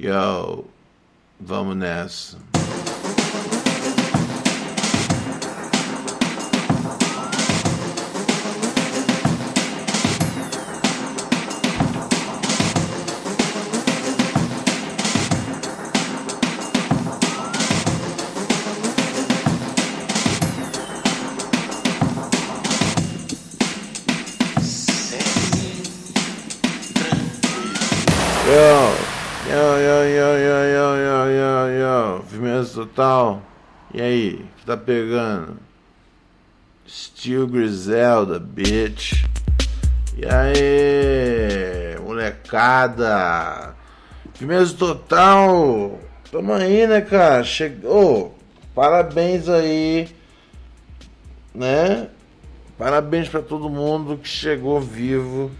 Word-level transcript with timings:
Yo, 0.00 0.64
vamos. 1.38 2.38
Total. 32.90 33.42
E 33.94 34.00
aí, 34.00 34.44
que 34.58 34.66
tá 34.66 34.76
pegando? 34.76 35.56
Steel 36.88 37.46
Griselda, 37.46 38.38
bitch. 38.38 39.24
E 40.16 40.26
aí, 40.26 41.98
molecada? 42.00 43.74
Firmeza 44.34 44.74
total. 44.76 45.98
Tamo 46.30 46.52
aí, 46.52 46.86
né, 46.86 47.00
cara? 47.00 47.44
Chegou. 47.44 48.36
Parabéns 48.74 49.48
aí, 49.48 50.08
né? 51.54 52.08
Parabéns 52.78 53.28
pra 53.28 53.42
todo 53.42 53.68
mundo 53.68 54.16
que 54.16 54.28
chegou 54.28 54.80
vivo 54.80 55.50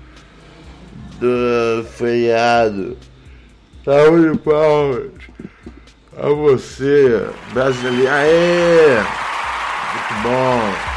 do 1.19 1.84
feriado. 1.84 2.97
Saúde 3.84 4.38
palmas 4.38 5.10
a 6.16 6.28
você, 6.28 7.28
brasileiro. 7.53 8.12
Aê! 8.12 8.97
Muito 8.97 10.22
bom. 10.22 10.91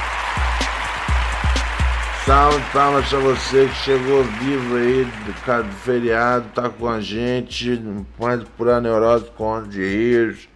Salve 2.26 2.64
palmas 2.72 3.14
a 3.14 3.20
você 3.20 3.66
que 3.66 3.76
chegou 3.76 4.24
vivo 4.24 4.78
aí 4.78 5.04
do, 5.04 5.64
do 5.64 5.74
feriado, 5.76 6.48
tá 6.56 6.70
com 6.70 6.88
a 6.88 7.02
gente, 7.02 7.82
pode 8.18 8.46
purar 8.52 8.80
neurose 8.80 9.26
com 9.36 9.62
de 9.64 9.82
rios. 9.84 10.48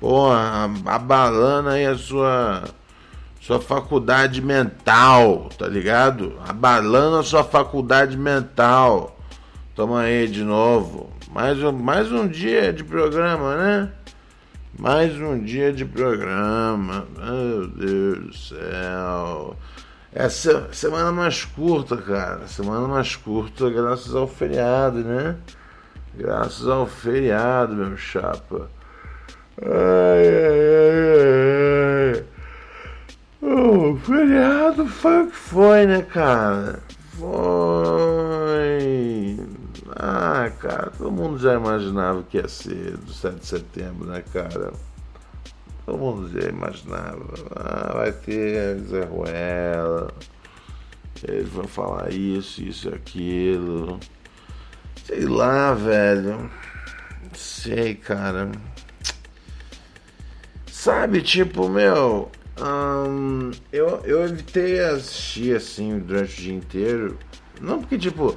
Porra, 0.00 0.70
abalando 0.86 1.68
aí 1.68 1.84
a 1.84 1.96
sua 1.96 2.64
sua 3.40 3.60
faculdade 3.60 4.42
mental, 4.42 5.50
tá 5.56 5.68
ligado? 5.68 6.38
Abalando 6.48 7.18
a 7.18 7.22
sua 7.22 7.44
faculdade 7.44 8.16
mental. 8.16 9.16
Toma 9.74 10.00
aí 10.00 10.26
de 10.26 10.42
novo. 10.42 11.15
Mais 11.36 11.62
um, 11.62 11.70
mais 11.70 12.10
um 12.10 12.26
dia 12.26 12.72
de 12.72 12.82
programa, 12.82 13.56
né? 13.58 13.92
Mais 14.78 15.14
um 15.20 15.38
dia 15.38 15.70
de 15.70 15.84
programa. 15.84 17.06
Meu 17.14 17.68
Deus 17.68 18.18
do 18.20 18.34
céu. 18.34 19.54
É 20.14 20.30
semana 20.30 21.12
mais 21.12 21.44
curta, 21.44 21.98
cara. 21.98 22.46
Semana 22.46 22.88
mais 22.88 23.16
curta, 23.16 23.68
graças 23.68 24.14
ao 24.14 24.26
feriado, 24.26 25.00
né? 25.00 25.36
Graças 26.14 26.66
ao 26.66 26.86
feriado, 26.86 27.74
meu 27.74 27.98
chapa. 27.98 28.70
Ai, 29.60 30.28
ai, 30.38 30.64
ai, 32.14 32.24
ai. 33.42 33.52
O 33.52 33.96
feriado 33.98 34.86
foi 34.86 35.24
o 35.24 35.26
que 35.26 35.36
foi, 35.36 35.84
né, 35.84 36.00
cara? 36.00 36.80
Foi. 37.10 38.25
Ah, 39.98 40.52
cara, 40.60 40.90
todo 40.90 41.10
mundo 41.10 41.38
já 41.38 41.54
imaginava 41.54 42.22
que 42.22 42.36
ia 42.36 42.46
ser 42.48 42.98
do 42.98 43.10
7 43.10 43.36
de 43.36 43.46
setembro, 43.46 44.06
né, 44.06 44.22
cara? 44.30 44.74
Todo 45.86 45.96
mundo 45.96 46.28
já 46.28 46.50
imaginava. 46.50 47.24
Ah, 47.54 47.92
vai 47.94 48.12
ter 48.12 48.78
Zé 48.80 49.04
Ruela. 49.04 50.12
Eles 51.26 51.48
vão 51.48 51.66
falar 51.66 52.12
isso, 52.12 52.62
isso, 52.62 52.90
aquilo. 52.90 53.98
Sei 55.04 55.24
lá, 55.24 55.72
velho. 55.72 56.50
Sei, 57.32 57.94
cara. 57.94 58.52
Sabe, 60.70 61.22
tipo, 61.22 61.70
meu, 61.70 62.30
um, 62.60 63.50
eu, 63.72 64.02
eu 64.04 64.24
evitei 64.24 64.78
assistir 64.80 65.56
assim 65.56 65.98
durante 66.00 66.34
o 66.34 66.42
dia 66.42 66.54
inteiro. 66.54 67.18
Não 67.62 67.80
porque, 67.80 67.96
tipo, 67.96 68.36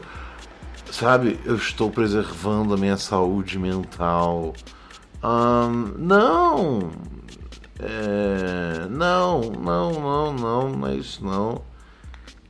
sabe, 0.92 1.40
eu 1.46 1.56
estou 1.56 1.90
preservando 1.90 2.74
a 2.74 2.78
minha 2.78 2.98
saúde 2.98 3.58
mental. 3.58 4.54
Um, 5.24 5.94
não! 5.98 6.92
É, 7.80 8.88
não, 8.90 9.42
não, 9.42 9.92
não, 9.94 10.34
não, 10.34 10.70
não 10.70 10.88
é 10.88 10.96
isso 10.96 11.24
não. 11.24 11.62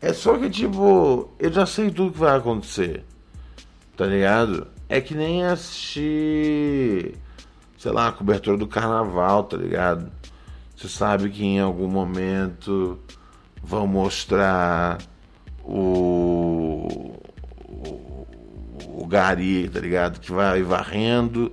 É 0.02 0.14
só 0.14 0.38
que, 0.38 0.50
tipo, 0.50 1.30
eu 1.38 1.52
já 1.52 1.66
sei 1.66 1.92
tudo 1.92 2.14
que 2.14 2.20
vai 2.20 2.38
acontecer. 2.38 3.04
Tá 3.96 4.06
ligado? 4.06 4.68
É 4.88 5.02
que 5.02 5.14
nem 5.14 5.46
assistir, 5.46 7.16
sei 7.78 7.92
lá, 7.92 8.08
a 8.08 8.12
cobertura 8.12 8.58
do 8.58 8.68
carnaval, 8.68 9.44
tá 9.44 9.58
ligado? 9.58 10.12
Você 10.76 10.88
sabe 10.88 11.30
que 11.30 11.44
em 11.44 11.60
algum 11.60 11.88
momento 11.88 12.98
vão 13.62 13.86
mostrar 13.86 15.00
o, 15.64 17.09
gari, 19.10 19.68
tá 19.68 19.80
ligado? 19.80 20.20
Que 20.20 20.32
vai 20.32 20.62
varrendo 20.62 21.52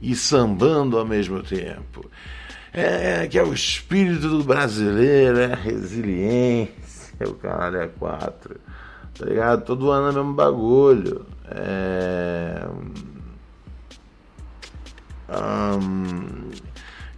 e 0.00 0.14
sambando 0.14 0.98
ao 0.98 1.04
mesmo 1.04 1.42
tempo. 1.42 2.08
É, 2.72 3.26
que 3.26 3.38
é 3.38 3.42
o 3.42 3.52
espírito 3.52 4.28
do 4.28 4.44
brasileiro, 4.44 5.38
é 5.40 5.52
a 5.52 5.56
resiliência, 5.56 7.26
o 7.26 7.34
caralho 7.34 7.78
é 7.78 7.88
quatro. 7.88 8.56
Tá 9.18 9.26
ligado? 9.26 9.64
Todo 9.64 9.90
ano 9.90 10.06
é 10.06 10.10
o 10.10 10.14
mesmo 10.14 10.34
bagulho. 10.34 11.26
É. 11.50 12.68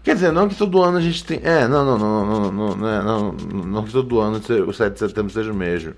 Quer 0.03 0.15
dizer, 0.15 0.33
não 0.33 0.49
que 0.49 0.57
todo 0.57 0.83
ano 0.83 0.99
a 0.99 1.01
gente 1.01 1.25
tem. 1.25 1.41
É, 1.43 1.69
não, 1.69 1.85
não, 1.85 1.99
não, 1.99 2.27
não, 2.27 2.53
não, 2.53 2.77
não, 2.77 2.89
é, 2.89 3.03
não, 3.03 3.33
não 3.33 3.85
que 3.85 3.93
todo 3.93 4.19
ano 4.21 4.41
o 4.67 4.73
7 4.73 4.93
de 4.93 4.99
setembro 4.99 5.33
seja 5.33 5.53
o 5.53 5.55
mesmo. 5.55 5.95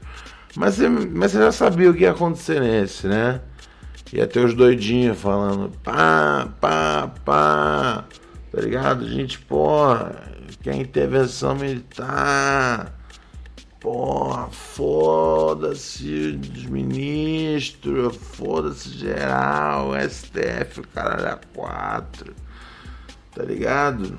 Mas 0.56 0.74
você, 0.74 0.88
mas 0.88 1.32
você 1.32 1.38
já 1.38 1.52
sabia 1.52 1.90
o 1.90 1.94
que 1.94 2.02
ia 2.02 2.10
acontecer 2.10 2.60
nesse, 2.60 3.06
né? 3.06 3.40
Ia 4.12 4.26
ter 4.26 4.44
os 4.44 4.54
doidinhos 4.54 5.18
falando 5.18 5.70
pá, 5.82 6.48
pá, 6.60 7.10
pá. 7.24 8.04
Tá 8.50 8.60
ligado? 8.60 9.08
Gente, 9.08 9.38
porra, 9.38 10.22
que 10.62 10.68
a 10.68 10.76
intervenção 10.76 11.54
militar. 11.54 12.98
Porra, 13.80 14.48
foda-se 14.50 16.38
os 16.40 16.66
ministros, 16.66 18.16
foda-se 18.16 18.90
geral, 18.90 19.90
STF, 20.08 20.80
o 20.80 20.88
caralho 20.88 21.28
a 21.28 21.40
quatro 21.52 22.32
tá 23.34 23.42
ligado? 23.42 24.18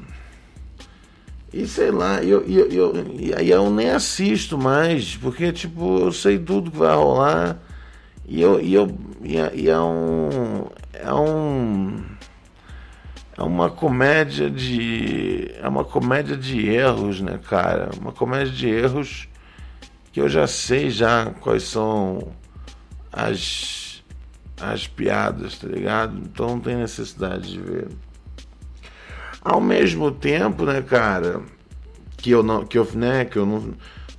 E 1.51 1.67
sei 1.67 1.91
lá, 1.91 2.23
eu, 2.23 2.41
eu, 2.47 2.67
eu, 2.71 2.93
e 3.13 3.33
aí 3.33 3.49
eu 3.51 3.69
nem 3.69 3.91
assisto 3.91 4.57
mais, 4.57 5.15
porque 5.15 5.51
tipo, 5.51 5.99
eu 5.99 6.11
sei 6.11 6.39
tudo 6.39 6.71
que 6.71 6.77
vai 6.77 6.95
rolar. 6.95 7.59
E 8.27 8.41
eu, 8.41 8.59
e 8.59 8.73
eu 8.73 8.87
e 9.23 9.37
é, 9.37 9.51
e 9.55 9.69
é 9.69 9.79
um 9.79 10.67
é 10.93 11.13
um 11.13 12.03
é 13.37 13.41
uma 13.41 13.69
comédia 13.69 14.49
de 14.49 15.49
é 15.61 15.67
uma 15.67 15.85
comédia 15.85 16.35
de 16.35 16.67
erros, 16.67 17.21
né, 17.21 17.39
cara? 17.47 17.89
Uma 17.99 18.11
comédia 18.11 18.53
de 18.53 18.67
erros 18.69 19.29
que 20.11 20.19
eu 20.19 20.27
já 20.27 20.45
sei 20.45 20.89
já 20.89 21.31
quais 21.39 21.63
são 21.63 22.33
as 23.11 24.03
as 24.59 24.87
piadas, 24.87 25.57
tá 25.57 25.67
ligado? 25.67 26.17
Então 26.17 26.49
não 26.49 26.59
tem 26.59 26.75
necessidade 26.75 27.51
de 27.51 27.59
ver. 27.59 27.87
Ao 29.41 29.59
mesmo 29.59 30.11
tempo, 30.11 30.65
né, 30.65 30.81
cara, 30.81 31.41
que 32.17 32.31
eu 32.31 32.43
não, 32.43 32.65
que 32.65 32.77
eu, 32.77 32.87
né, 32.93 33.25
que 33.25 33.37
eu 33.37 33.45
não, 33.45 33.73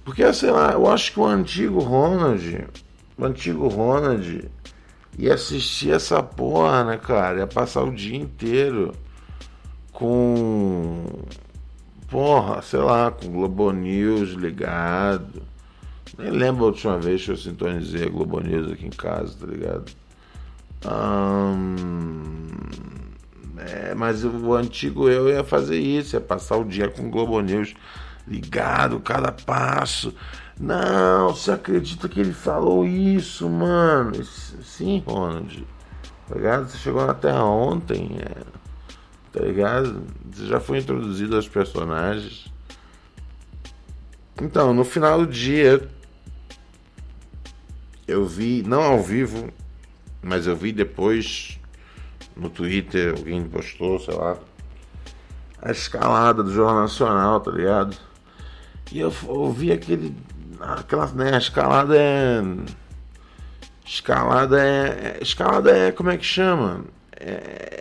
porque 0.05 0.31
sei 0.35 0.51
lá, 0.51 0.73
eu 0.73 0.91
acho 0.91 1.13
que 1.13 1.21
o 1.21 1.25
antigo 1.25 1.79
Ronald, 1.79 2.67
o 3.17 3.25
antigo 3.25 3.69
Ronald 3.69 4.51
e 5.19 5.31
assistir 5.31 5.93
essa 5.93 6.23
porra, 6.23 6.85
né, 6.85 6.97
cara? 6.97 7.39
Ia 7.39 7.47
passar 7.47 7.83
o 7.83 7.95
dia 7.95 8.17
inteiro 8.17 8.93
com. 9.93 11.05
Porra, 12.09 12.63
sei 12.63 12.81
lá, 12.81 13.11
com 13.11 13.29
Globo 13.29 13.73
News 13.73 14.31
ligado. 14.31 15.43
Nem 16.19 16.31
lembro 16.31 16.65
a 16.65 16.69
última 16.69 16.99
vez 16.99 17.25
que 17.25 17.31
eu 17.33 17.37
sintonizei 17.37 18.07
a 18.07 18.11
Globo 18.11 18.41
News 18.41 18.73
aqui 18.73 18.87
em 18.87 18.91
casa, 18.91 19.35
tá 19.39 19.47
ligado? 19.47 19.91
Hum, 20.87 22.51
é, 23.59 23.95
mas 23.95 24.25
o 24.25 24.55
antigo 24.55 25.09
eu 25.09 25.29
ia 25.29 25.43
fazer 25.43 25.79
isso, 25.79 26.15
ia 26.15 26.21
passar 26.21 26.57
o 26.57 26.65
dia 26.65 26.89
com 26.89 27.07
o 27.07 27.11
Globo 27.11 27.41
News 27.41 27.75
ligado, 28.29 29.01
cada 29.01 29.33
passo. 29.33 30.15
Não, 30.59 31.35
você 31.35 31.51
acredita 31.51 32.09
que 32.09 32.21
ele 32.21 32.33
falou 32.33 32.87
isso, 32.87 33.49
mano? 33.49 34.25
Sim, 34.25 35.03
Ronald. 35.07 35.67
Tá 36.29 36.35
ligado? 36.37 36.69
Você 36.69 36.79
chegou 36.79 37.05
na 37.05 37.15
Terra 37.15 37.45
ontem, 37.45 38.17
é, 38.21 38.43
tá 39.33 39.45
ligado? 39.45 40.05
Você 40.33 40.47
já 40.47 40.61
foi 40.61 40.79
introduzido 40.79 41.37
aos 41.37 41.49
personagens. 41.49 42.47
Então, 44.41 44.73
no 44.73 44.85
final 44.85 45.21
do 45.21 45.27
dia, 45.27 45.89
eu 48.07 48.27
vi, 48.27 48.63
não 48.63 48.83
ao 48.83 49.03
vivo, 49.03 49.51
mas 50.23 50.47
eu 50.47 50.57
vi 50.57 50.73
depois 50.73 51.59
no 52.37 52.51
Twitter, 52.51 53.15
alguém 53.17 53.45
postou, 53.45 53.99
sei 54.01 54.15
lá, 54.15 54.37
a 55.63 55.71
escalada 55.71 56.43
do 56.43 56.53
Jornal 56.53 56.83
Nacional, 56.83 57.41
tá 57.41 57.51
ligado? 57.51 57.97
E 58.93 59.01
eu 59.01 59.13
ouvi 59.27 59.73
aquele. 59.73 60.15
Aquela, 60.73 61.07
né, 61.09 61.35
a 61.35 61.39
escalada 61.39 61.97
é. 61.97 62.43
Escalada 63.85 64.61
é. 64.61 65.19
Escalada 65.21 65.71
é. 65.71 65.93
Como 65.93 66.11
é 66.11 66.17
que 66.17 66.25
chama? 66.25 66.85
É, 67.19 67.75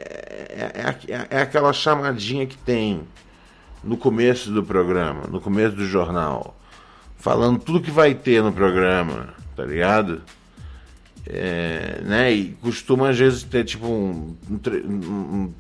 é, 0.54 1.14
é, 1.14 1.28
é 1.30 1.42
aquela 1.42 1.74
chamadinha 1.74 2.46
que 2.46 2.58
tem 2.58 3.02
no 3.84 3.98
começo 3.98 4.52
do 4.52 4.64
programa, 4.64 5.24
no 5.30 5.42
começo 5.42 5.76
do 5.76 5.86
jornal, 5.86 6.58
falando 7.18 7.60
tudo 7.60 7.82
que 7.82 7.92
vai 7.92 8.14
ter 8.14 8.42
no 8.42 8.54
programa, 8.54 9.34
tá 9.56 9.66
ligado? 9.66 10.22
É, 11.26 12.02
né? 12.04 12.32
E 12.32 12.50
costuma 12.62 13.10
às 13.10 13.18
vezes 13.18 13.44
ter 13.44 13.64
tipo 13.64 13.88
um, 13.88 14.36
um, 14.50 15.54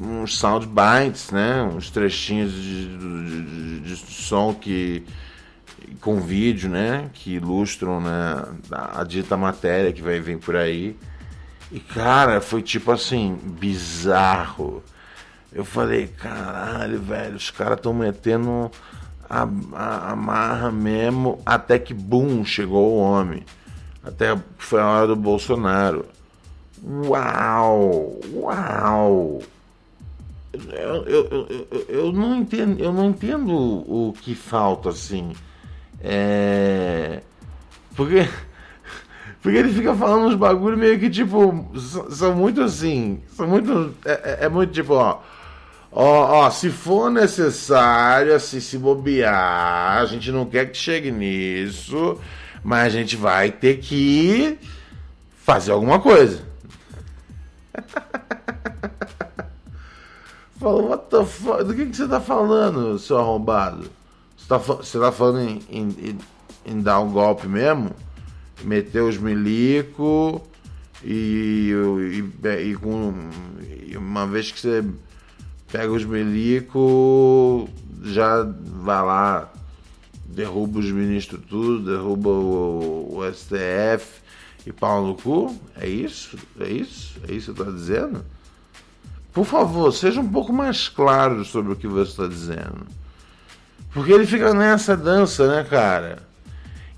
um, 0.00 0.22
uns 0.22 0.38
sound 0.38 0.66
bites, 0.66 1.30
né? 1.30 1.62
Uns 1.62 1.90
trechinhos 1.90 2.52
de, 2.52 2.98
de, 2.98 3.42
de, 3.42 3.80
de, 3.80 3.96
som 3.96 4.54
que 4.54 5.02
com 6.00 6.20
vídeo, 6.20 6.68
né? 6.68 7.10
Que 7.12 7.34
ilustram 7.34 8.00
né? 8.00 8.44
a, 8.70 9.04
dita 9.04 9.36
matéria 9.36 9.92
que 9.92 10.02
vai 10.02 10.20
vir 10.20 10.38
por 10.38 10.56
aí. 10.56 10.96
E 11.70 11.80
cara, 11.80 12.40
foi 12.40 12.62
tipo 12.62 12.92
assim, 12.92 13.38
bizarro. 13.42 14.82
Eu 15.52 15.64
falei, 15.64 16.06
caralho, 16.06 17.00
velho, 17.00 17.36
os 17.36 17.50
caras 17.50 17.76
estão 17.76 17.94
metendo 17.94 18.70
a, 19.28 19.48
a, 19.72 20.12
a 20.12 20.16
marra 20.16 20.70
mesmo, 20.70 21.40
até 21.44 21.78
que, 21.78 21.94
bum, 21.94 22.44
chegou 22.44 22.92
o 22.92 22.98
homem. 22.98 23.44
Até 24.04 24.38
foi 24.58 24.80
a 24.80 24.86
hora 24.86 25.06
do 25.08 25.16
Bolsonaro. 25.16 26.06
Uau! 26.84 28.20
Uau! 28.32 29.42
Eu, 30.72 31.04
eu, 31.06 31.48
eu, 31.70 31.86
eu, 31.88 32.12
não 32.12 32.36
entendo, 32.36 32.80
eu 32.80 32.92
não 32.92 33.10
entendo 33.10 33.52
o 33.52 34.14
que 34.22 34.34
falta 34.34 34.90
assim. 34.90 35.32
É. 36.00 37.20
Porque. 37.94 38.28
Porque 39.42 39.58
ele 39.58 39.72
fica 39.72 39.94
falando 39.94 40.26
uns 40.26 40.34
bagulho 40.34 40.76
meio 40.76 40.98
que 40.98 41.08
tipo. 41.08 41.70
São, 42.10 42.34
muito 42.34 42.62
assim. 42.62 43.20
São 43.36 43.46
muito. 43.46 43.94
É, 44.04 44.10
é, 44.10 44.38
é 44.46 44.48
muito 44.48 44.72
tipo, 44.72 44.94
ó. 44.94 45.20
Ó, 45.92 46.50
se 46.50 46.68
for 46.68 47.10
necessário, 47.10 48.34
assim, 48.34 48.60
se 48.60 48.76
bobear, 48.76 49.98
a 49.98 50.04
gente 50.04 50.30
não 50.30 50.44
quer 50.44 50.70
que 50.70 50.76
chegue 50.76 51.10
nisso 51.10 52.20
mas 52.66 52.86
a 52.86 52.88
gente 52.88 53.14
vai 53.14 53.52
ter 53.52 53.78
que 53.78 54.58
fazer 55.36 55.70
alguma 55.70 56.00
coisa. 56.00 56.42
Falou, 60.58 60.88
what 60.88 61.04
the 61.08 61.24
fuck? 61.24 61.62
Do 61.62 61.72
que, 61.72 61.86
que 61.86 61.96
você 61.96 62.08
tá 62.08 62.20
falando, 62.20 62.98
seu 62.98 63.18
arrombado? 63.18 63.88
Você 64.46 64.48
tá, 64.48 64.58
você 64.58 64.98
tá 65.00 65.10
falando 65.10 65.40
em, 65.40 65.60
em, 65.68 66.18
em, 66.64 66.80
dar 66.80 67.00
um 67.00 67.10
golpe 67.10 67.48
mesmo? 67.48 67.90
Meter 68.62 69.02
os 69.02 69.18
milico 69.18 70.40
e, 71.02 71.72
e, 72.12 72.70
e, 72.70 72.74
com, 72.76 73.12
e 73.84 73.96
uma 73.96 74.24
vez 74.24 74.52
que 74.52 74.60
você 74.60 74.84
pega 75.66 75.92
os 75.92 76.04
milico, 76.04 77.68
já 78.04 78.44
vai 78.44 79.04
lá 79.04 79.52
derruba 80.24 80.78
os 80.78 80.92
ministros 80.92 81.42
tudo, 81.48 81.90
derruba 81.90 82.28
o, 82.28 83.18
o, 83.18 83.32
STF 83.32 84.20
e 84.64 84.72
pau 84.72 85.04
no 85.04 85.16
cu? 85.16 85.58
É 85.74 85.88
isso? 85.88 86.38
É 86.60 86.68
isso? 86.68 87.18
É 87.28 87.32
isso 87.32 87.52
que 87.52 87.60
está 87.62 87.72
dizendo? 87.72 88.24
Por 89.32 89.44
favor, 89.44 89.90
seja 89.92 90.20
um 90.20 90.28
pouco 90.28 90.52
mais 90.52 90.88
claro 90.88 91.44
sobre 91.44 91.72
o 91.72 91.76
que 91.76 91.88
você 91.88 92.12
está 92.12 92.26
dizendo. 92.28 92.86
Porque 93.96 94.12
ele 94.12 94.26
fica 94.26 94.52
nessa 94.52 94.94
dança, 94.94 95.48
né, 95.48 95.64
cara? 95.64 96.18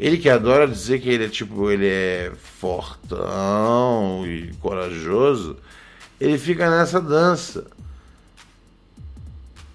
Ele 0.00 0.18
que 0.18 0.28
adora 0.28 0.66
dizer 0.66 0.98
que 0.98 1.08
ele 1.08 1.26
é 1.26 1.28
tipo, 1.28 1.70
ele 1.70 1.86
é 1.86 2.32
fortão 2.58 4.24
e 4.26 4.52
corajoso, 4.54 5.56
ele 6.20 6.36
fica 6.36 6.68
nessa 6.68 7.00
dança. 7.00 7.64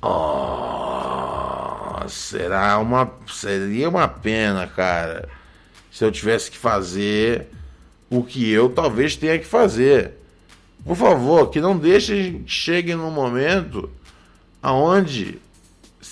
Oh, 0.02 2.06
será 2.10 2.78
uma 2.80 3.10
seria 3.30 3.88
uma 3.88 4.06
pena, 4.06 4.68
cara, 4.68 5.30
se 5.90 6.04
eu 6.04 6.12
tivesse 6.12 6.52
que 6.52 6.58
fazer 6.58 7.48
o 8.10 8.22
que 8.22 8.52
eu 8.52 8.68
talvez 8.68 9.16
tenha 9.16 9.40
que 9.40 9.46
fazer. 9.46 10.12
Por 10.84 10.98
favor, 10.98 11.50
que 11.50 11.62
não 11.62 11.78
deixe 11.78 12.42
chegue 12.46 12.94
num 12.94 13.12
momento 13.12 13.90
aonde 14.62 15.42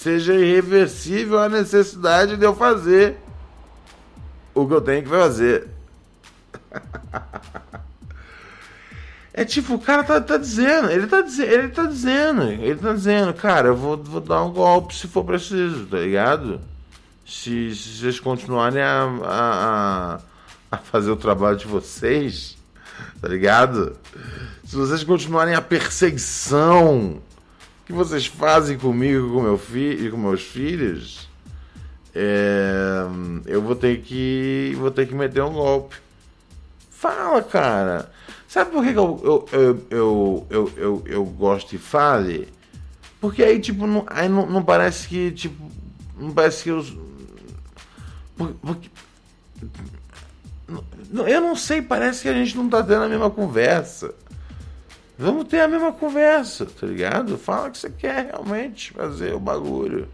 seja 0.01 0.33
irreversível 0.33 1.38
a 1.38 1.48
necessidade 1.48 2.36
de 2.36 2.44
eu 2.44 2.56
fazer 2.56 3.18
o 4.51 4.68
que 4.68 4.74
eu 4.74 4.81
tenho 4.81 5.03
que 5.03 5.09
fazer. 5.09 5.68
É 9.33 9.45
tipo, 9.45 9.75
o 9.75 9.80
cara 9.80 10.03
tá, 10.03 10.19
tá 10.19 10.36
dizendo, 10.36 10.92
ele 10.92 11.07
tá, 11.07 11.21
dizendo, 11.21 11.51
ele 11.53 11.69
tá 11.69 11.86
dizendo, 11.86 12.43
ele 12.43 12.75
tá 12.75 12.91
dizendo, 12.91 13.34
cara, 13.34 13.70
eu 13.70 13.75
vou, 13.77 13.96
vou 13.96 14.20
dar 14.20 14.43
um 14.43 14.51
golpe 14.51 14.93
se 14.93 15.08
for 15.08 15.24
preciso, 15.24 15.86
tá 15.86 16.00
ligado? 16.00 16.60
Se, 17.25 17.74
se 17.74 17.98
vocês 17.98 18.20
continuarem 18.20 18.81
a, 18.81 19.10
a, 19.24 20.20
a, 20.70 20.77
fazer 20.79 21.12
o 21.12 21.15
trabalho 21.15 21.55
de 21.55 21.65
vocês, 21.65 22.58
tá 23.22 23.29
ligado? 23.29 23.96
Se 24.65 24.75
vocês 24.75 25.01
continuarem 25.01 25.55
a 25.55 25.62
perseguição 25.62 27.22
que 27.91 27.98
vocês 27.98 28.25
fazem 28.25 28.77
comigo 28.77 29.33
com 29.33 29.41
meu 29.41 29.57
filho 29.57 30.07
e 30.07 30.12
com 30.12 30.17
meus 30.17 30.41
filhos, 30.41 31.29
é, 32.15 33.03
eu 33.45 33.62
vou 33.62 33.75
ter 33.75 34.01
que 34.01 34.74
vou 34.77 34.89
ter 34.89 35.07
que 35.07 35.13
meter 35.13 35.43
um 35.43 35.53
golpe. 35.53 35.98
Fala, 36.89 37.41
cara. 37.43 38.12
Sabe 38.48 38.71
por 38.71 38.83
que, 38.83 38.89
eu, 38.89 39.21
eu, 39.24 39.50
eu, 39.51 39.88
eu, 39.89 40.48
eu, 40.50 40.74
eu, 40.77 41.03
eu 41.05 41.25
gosto 41.25 41.71
de 41.71 41.77
fale? 41.77 42.48
Porque 43.19 43.43
aí, 43.43 43.60
tipo, 43.60 43.86
não, 43.86 44.03
aí 44.07 44.27
não, 44.27 44.45
não 44.45 44.63
parece 44.63 45.07
que, 45.07 45.31
tipo, 45.31 45.71
não 46.17 46.31
parece 46.31 46.63
que 46.63 46.69
eu. 46.69 46.86
Porque, 48.36 48.55
porque, 48.62 48.89
eu 51.27 51.41
não 51.41 51.55
sei, 51.55 51.81
parece 51.81 52.24
que 52.24 52.29
a 52.29 52.33
gente 52.33 52.57
não 52.57 52.69
tá 52.69 52.81
tendo 52.81 53.03
a 53.03 53.10
mesma 53.10 53.29
conversa. 53.29 54.13
Vamos 55.21 55.47
ter 55.47 55.61
a 55.61 55.67
mesma 55.67 55.91
conversa, 55.91 56.65
tá 56.65 56.87
ligado? 56.87 57.37
Fala 57.37 57.69
que 57.69 57.77
você 57.77 57.91
quer 57.91 58.31
realmente 58.31 58.91
fazer 58.91 59.35
o 59.35 59.39
bagulho. 59.39 60.07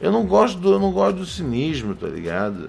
Eu 0.00 0.10
não 0.10 0.26
gosto 0.26 0.58
do, 0.58 0.72
eu 0.72 0.80
não 0.80 0.90
gosto 0.90 1.18
do 1.18 1.24
cinismo, 1.24 1.94
tá 1.94 2.08
ligado? 2.08 2.68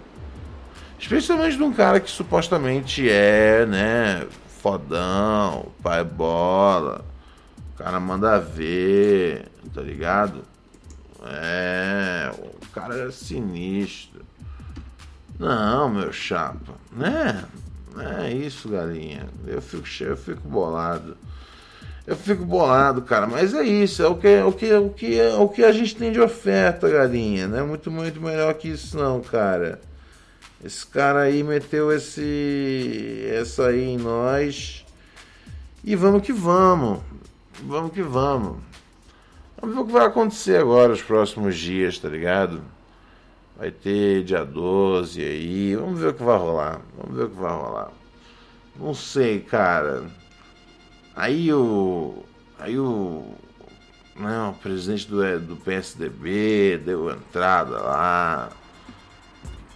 Especialmente 0.99 1.57
de 1.57 1.63
um 1.63 1.73
cara 1.73 1.99
que 1.99 2.11
supostamente 2.11 3.09
é, 3.09 3.65
né, 3.65 4.27
fodão, 4.61 5.71
pai 5.81 6.03
bola, 6.03 7.03
o 7.73 7.77
cara 7.79 7.99
manda 7.99 8.39
ver, 8.39 9.47
tá 9.73 9.81
ligado? 9.81 10.43
É, 11.25 12.31
o 12.37 12.67
cara 12.67 13.07
é 13.07 13.09
sinistro. 13.09 14.23
Não, 15.39 15.89
meu 15.89 16.13
chapa, 16.13 16.75
né? 16.91 17.45
É 18.21 18.31
isso, 18.31 18.69
galinha. 18.69 19.27
Eu 19.47 19.59
fico 19.59 19.87
cheio, 19.87 20.11
eu 20.11 20.17
fico 20.17 20.47
bolado. 20.47 21.17
Eu 22.07 22.15
fico 22.15 22.45
bolado, 22.45 23.01
cara, 23.01 23.27
mas 23.27 23.53
é 23.53 23.63
isso, 23.63 24.01
é 24.01 24.07
o 24.07 24.15
que, 24.15 24.27
é 24.29 24.45
o 24.45 24.53
que, 24.53 24.65
é 24.65 24.79
o 24.79 24.89
que, 24.89 25.19
é 25.19 25.35
o 25.35 25.49
que 25.49 25.61
a 25.61 25.73
gente 25.73 25.93
tem 25.93 26.09
de 26.09 26.21
oferta, 26.21 26.87
galinha. 26.87 27.49
Não 27.49 27.57
é 27.57 27.63
muito, 27.63 27.91
muito 27.91 28.21
melhor 28.21 28.53
que 28.53 28.69
isso, 28.69 28.97
não, 28.97 29.19
cara. 29.19 29.81
Esse 30.63 30.87
cara 30.87 31.23
aí 31.23 31.43
meteu 31.43 31.91
esse 31.91 33.27
essa 33.29 33.67
aí 33.67 33.83
em 33.83 33.97
nós. 33.97 34.85
E 35.83 35.97
vamos 35.97 36.21
que 36.21 36.31
vamos. 36.31 37.01
Vamos 37.61 37.91
que 37.91 38.01
vamos. 38.01 38.57
Vamos 39.59 39.75
ver 39.75 39.81
o 39.81 39.85
que 39.85 39.91
vai 39.91 40.05
acontecer 40.05 40.61
agora 40.61 40.87
nos 40.87 41.01
próximos 41.01 41.57
dias, 41.57 41.99
tá 41.99 42.07
ligado? 42.07 42.61
Vai 43.57 43.69
ter 43.69 44.23
dia 44.23 44.45
12 44.45 45.21
aí. 45.21 45.75
Vamos 45.75 45.99
ver 45.99 46.07
o 46.07 46.13
que 46.13 46.23
vai 46.23 46.37
rolar. 46.37 46.79
Vamos 46.97 47.17
ver 47.17 47.25
o 47.25 47.29
que 47.29 47.35
vai 47.35 47.51
rolar. 47.51 47.91
Não 48.79 48.93
sei, 48.93 49.41
cara. 49.41 50.05
Aí 51.17 51.51
o. 51.51 52.23
Aí 52.59 52.77
o. 52.77 53.33
Não, 54.15 54.51
o 54.51 54.53
presidente 54.53 55.07
do, 55.07 55.39
do 55.39 55.55
PSDB 55.57 56.77
deu 56.77 57.09
entrada 57.09 57.79
lá. 57.79 58.49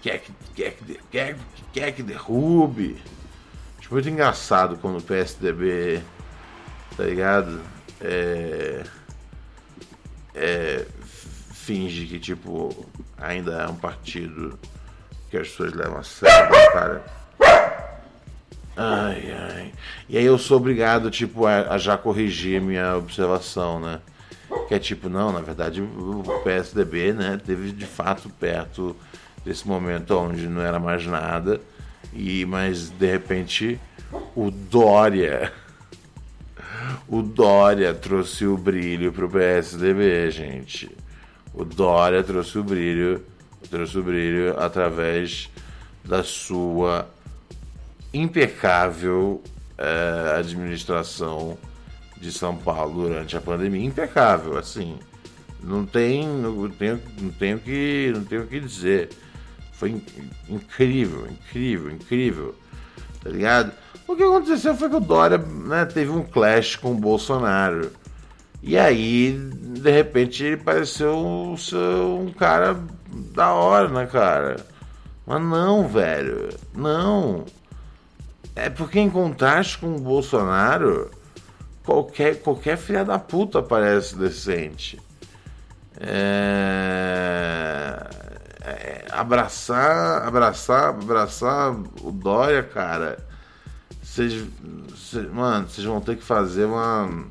Quer 0.04 0.20
que, 0.20 0.32
quer, 0.56 0.74
que, 0.74 1.00
quer, 1.10 1.38
quer 1.74 1.92
que 1.94 2.04
derrube. 2.04 3.02
Acho 3.80 3.92
muito 3.92 4.08
engraçado 4.08 4.78
quando 4.78 5.00
o 5.00 5.02
PSDB. 5.02 6.04
Tá 6.96 7.06
ligado? 7.06 7.60
É. 8.00 8.84
É. 10.36 10.86
Finge 11.54 12.06
que, 12.06 12.20
tipo, 12.20 12.86
ainda 13.18 13.64
é 13.64 13.68
um 13.68 13.76
partido 13.76 14.60
que 15.32 15.38
as 15.38 15.48
pessoas 15.48 15.74
levam 15.74 15.98
a 15.98 16.04
sério, 16.04 16.72
cara. 16.72 17.21
Ai, 18.82 19.32
ai. 19.32 19.74
E 20.10 20.18
aí 20.18 20.26
eu 20.26 20.38
sou 20.40 20.58
obrigado, 20.58 21.12
tipo, 21.12 21.46
a, 21.46 21.74
a 21.74 21.78
já 21.78 21.98
corrigir 21.98 22.60
minha 22.60 22.98
observação, 22.98 23.80
né? 23.80 24.00
Que 24.68 24.74
é 24.74 24.80
tipo, 24.80 25.08
não, 25.08 25.32
na 25.32 25.40
verdade 25.40 25.82
o 25.82 26.24
PSDB, 26.44 27.14
né, 27.14 27.40
teve 27.46 27.72
de 27.72 27.86
fato 27.86 28.28
perto 28.28 28.96
desse 29.46 29.68
momento 29.68 30.18
onde 30.18 30.48
não 30.48 30.62
era 30.62 30.80
mais 30.80 31.06
nada, 31.06 31.62
e 32.14 32.46
mas 32.46 32.90
de 32.90 33.06
repente 33.06 33.80
o 34.36 34.52
Dória 34.52 35.54
o 37.08 37.22
Dória 37.22 37.94
trouxe 37.94 38.46
o 38.46 38.58
brilho 38.58 39.14
pro 39.14 39.30
PSDB, 39.30 40.32
gente. 40.32 40.90
O 41.54 41.64
Dória 41.64 42.24
trouxe 42.24 42.58
o 42.58 42.64
brilho, 42.64 43.24
trouxe 43.70 43.98
o 43.98 44.04
brilho 44.04 44.60
através 44.60 45.50
da 46.04 46.24
sua 46.24 47.08
impecável 48.14 49.42
é, 49.78 50.38
administração 50.38 51.58
de 52.18 52.32
São 52.32 52.56
Paulo 52.56 53.08
durante 53.08 53.36
a 53.36 53.42
pandemia. 53.42 53.86
Impecável, 53.86 54.58
assim. 54.58 54.98
Não 55.64 55.86
tem, 55.86 56.28
não 56.28 56.70
tenho, 56.70 57.02
não 57.20 57.32
tenho 57.32 57.60
que, 57.60 58.12
não 58.16 58.24
tenho 58.24 58.48
que 58.48 58.60
dizer. 58.60 59.10
Foi 59.74 60.02
incrível, 60.50 61.28
incrível, 61.28 61.92
incrível. 61.92 62.56
Tá 63.24 63.30
ligado? 63.30 63.72
O 64.08 64.16
que 64.16 64.24
aconteceu 64.24 64.76
foi 64.76 64.90
que 64.90 64.96
o 64.96 65.00
Dória 65.00 65.38
né, 65.38 65.86
teve 65.86 66.12
um 66.12 66.24
clash 66.24 66.76
com 66.76 66.92
o 66.92 66.96
Bolsonaro. 66.96 67.92
E 68.62 68.78
aí, 68.78 69.32
de 69.32 69.90
repente, 69.90 70.44
ele 70.44 70.58
pareceu 70.58 71.18
um 71.18 72.32
cara 72.32 72.80
da 73.34 73.54
hora, 73.54 73.88
né, 73.88 74.06
cara? 74.06 74.58
Mas 75.26 75.42
não, 75.42 75.88
velho. 75.88 76.50
Não. 76.76 77.46
É 78.56 78.70
porque 78.70 79.00
em 79.00 79.10
contraste 79.10 79.78
com 79.78 79.96
o 79.96 80.00
Bolsonaro, 80.00 81.10
qualquer, 81.84 82.42
qualquer 82.42 82.78
filha 82.78 83.06
da 83.06 83.18
puta 83.18 83.62
parece 83.62 84.18
decente. 84.18 85.00
É... 86.00 87.30
É... 88.64 89.06
abraçar, 89.12 90.28
abraçar, 90.28 90.90
abraçar 90.90 91.72
o 92.02 92.12
Dória, 92.12 92.64
cara. 92.64 93.18
Vocês, 94.02 94.44
mano, 95.32 95.68
vocês 95.70 95.86
vão 95.86 96.02
ter 96.02 96.18
que 96.18 96.24
fazer 96.24 96.66
uma 96.66 97.30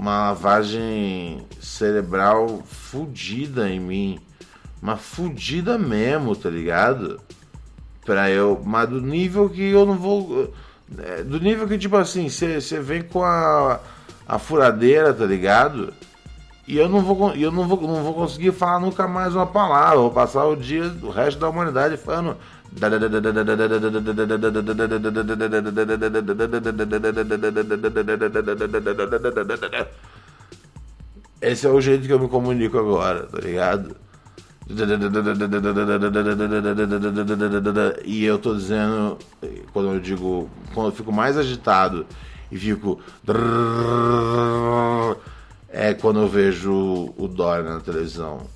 uma 0.00 0.28
lavagem 0.28 1.46
cerebral 1.60 2.62
fudida 2.64 3.68
em 3.68 3.78
mim. 3.78 4.18
Uma 4.80 4.96
fudida 4.96 5.76
mesmo, 5.76 6.34
tá 6.34 6.48
ligado? 6.48 7.20
Pra 8.04 8.30
eu. 8.30 8.60
Mas 8.64 8.88
do 8.88 9.00
nível 9.00 9.48
que 9.48 9.62
eu 9.70 9.86
não 9.86 9.96
vou. 9.96 10.52
É, 10.98 11.22
do 11.22 11.38
nível 11.38 11.68
que, 11.68 11.78
tipo 11.78 11.96
assim, 11.96 12.28
você 12.28 12.80
vem 12.80 13.02
com 13.02 13.22
a, 13.22 13.80
a 14.26 14.38
furadeira, 14.38 15.14
tá 15.14 15.24
ligado? 15.24 15.92
E 16.66 16.78
eu 16.78 16.88
não 16.88 17.00
vou 17.00 17.32
eu 17.34 17.50
não 17.50 17.66
vou, 17.66 17.80
não 17.80 18.02
vou 18.02 18.14
conseguir 18.14 18.52
falar 18.52 18.78
nunca 18.80 19.08
mais 19.08 19.34
uma 19.34 19.46
palavra. 19.46 19.98
Vou 19.98 20.10
passar 20.10 20.46
o 20.46 20.56
dia, 20.56 20.84
o 21.02 21.10
resto 21.10 21.40
da 21.40 21.48
humanidade 21.48 21.96
falando. 21.96 22.36
Esse 31.42 31.66
é 31.66 31.70
o 31.70 31.80
jeito 31.80 32.06
que 32.06 32.12
eu 32.12 32.20
me 32.20 32.28
comunico 32.28 32.78
agora, 32.78 33.26
tá 33.26 33.40
ligado? 33.40 33.96
E 38.04 38.24
eu 38.24 38.38
tô 38.38 38.54
dizendo, 38.54 39.18
quando 39.72 39.92
eu 39.94 40.00
digo, 40.00 40.48
quando 40.72 40.86
eu 40.86 40.92
fico 40.92 41.12
mais 41.12 41.36
agitado 41.36 42.06
e 42.50 42.58
fico. 42.58 43.00
É 45.68 45.94
quando 45.94 46.20
eu 46.20 46.28
vejo 46.28 47.12
o 47.16 47.28
Dória 47.28 47.74
na 47.74 47.80
televisão. 47.80 48.46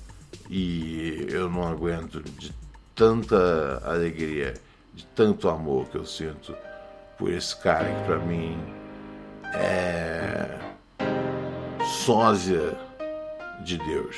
E 0.49 1.27
eu 1.29 1.49
não 1.49 1.67
aguento 1.67 2.21
de 2.21 2.53
tanta 2.93 3.81
alegria, 3.83 4.53
de 4.93 5.05
tanto 5.07 5.49
amor 5.49 5.87
que 5.87 5.97
eu 5.97 6.05
sinto 6.05 6.55
por 7.17 7.31
esse 7.31 7.55
cara 7.57 7.85
que 7.85 8.03
pra 8.05 8.19
mim 8.19 8.57
é 9.53 10.59
sósia 12.05 12.77
de 13.63 13.77
Deus. 13.77 14.17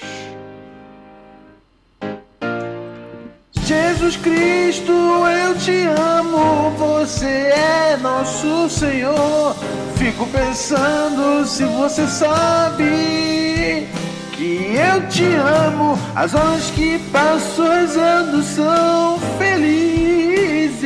Jesus 3.67 4.15
Cristo, 4.15 4.93
eu 4.93 5.53
te 5.57 5.87
amo, 5.87 6.71
você 6.77 7.25
é 7.25 7.97
nosso 8.01 8.69
Senhor. 8.69 9.53
Fico 9.97 10.25
pensando 10.27 11.45
se 11.45 11.65
você 11.65 12.07
sabe 12.07 13.85
que 14.31 14.73
eu 14.73 15.05
te 15.09 15.25
amo. 15.65 15.99
As 16.15 16.33
horas 16.33 16.71
que 16.71 16.97
passo 17.11 17.61
rezando 17.61 18.41
são 18.41 19.19
felizes. 19.37 20.85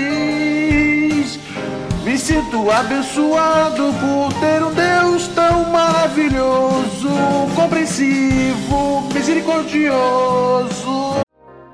Me 2.03 2.17
sinto 2.17 2.71
abençoado 2.71 3.93
por 4.01 4.33
ter 4.39 4.63
um 4.63 4.73
Deus 4.73 5.27
tão 5.35 5.65
maravilhoso, 5.65 7.09
compreensivo, 7.55 9.07
misericordioso. 9.13 11.21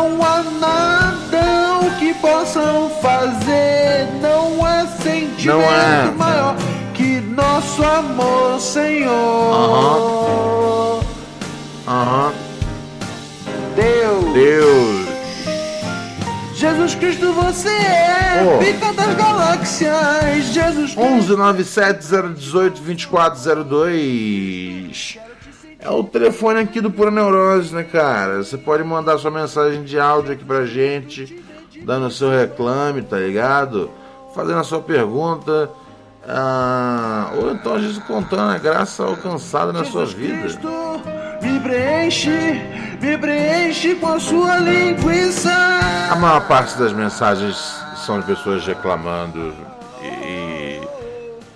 Não 0.00 0.16
há 0.24 0.42
nada 0.58 1.90
que 1.98 2.14
possam 2.14 2.88
fazer, 3.02 4.08
não 4.22 4.64
há 4.64 4.86
sentimento 4.86 5.44
Não 5.44 5.60
há. 5.60 6.10
maior 6.16 6.56
que 6.94 7.20
nosso 7.20 7.84
amor, 7.84 8.58
Senhor. 8.58 9.12
Aham. 11.86 12.32
Deus, 13.76 14.24
Deus. 14.32 15.06
Jesus 16.56 16.94
Cristo, 16.94 17.34
você 17.34 17.68
é 17.68 18.42
Oh. 18.42 18.56
pica 18.58 18.94
das 18.94 19.14
galáxias. 19.16 20.44
Jesus 20.46 20.94
Cristo. 20.94 20.98
11 21.02 21.36
97 21.36 22.06
018 22.06 22.80
2402. 22.80 25.18
É 25.82 25.88
o 25.88 26.04
telefone 26.04 26.60
aqui 26.60 26.80
do 26.80 26.90
Pura 26.90 27.10
Neurose, 27.10 27.74
né, 27.74 27.82
cara? 27.84 28.38
Você 28.38 28.58
pode 28.58 28.84
mandar 28.84 29.16
sua 29.18 29.30
mensagem 29.30 29.82
de 29.82 29.98
áudio 29.98 30.32
aqui 30.34 30.44
pra 30.44 30.66
gente, 30.66 31.42
dando 31.82 32.06
o 32.06 32.10
seu 32.10 32.30
reclame, 32.30 33.00
tá 33.02 33.16
ligado? 33.16 33.90
Fazendo 34.34 34.58
a 34.58 34.64
sua 34.64 34.80
pergunta. 34.80 35.70
ah, 36.28 37.30
ou 37.34 37.50
então 37.52 37.74
a 37.74 37.78
gente 37.78 37.98
contando 38.00 38.52
a 38.52 38.58
graça 38.58 39.02
alcançada 39.04 39.72
na 39.72 39.84
sua 39.84 40.04
vida. 40.04 40.42
Cristo, 40.42 40.68
me 41.42 41.58
preenche, 41.60 42.30
me 43.00 43.16
preenche 43.16 43.94
com 43.94 44.08
a 44.08 44.20
sua 44.20 44.58
linguiça. 44.58 45.50
A 46.10 46.16
maior 46.16 46.46
parte 46.46 46.76
das 46.78 46.92
mensagens 46.92 47.56
são 48.04 48.20
de 48.20 48.26
pessoas 48.26 48.66
reclamando 48.66 49.54
e, 50.02 50.80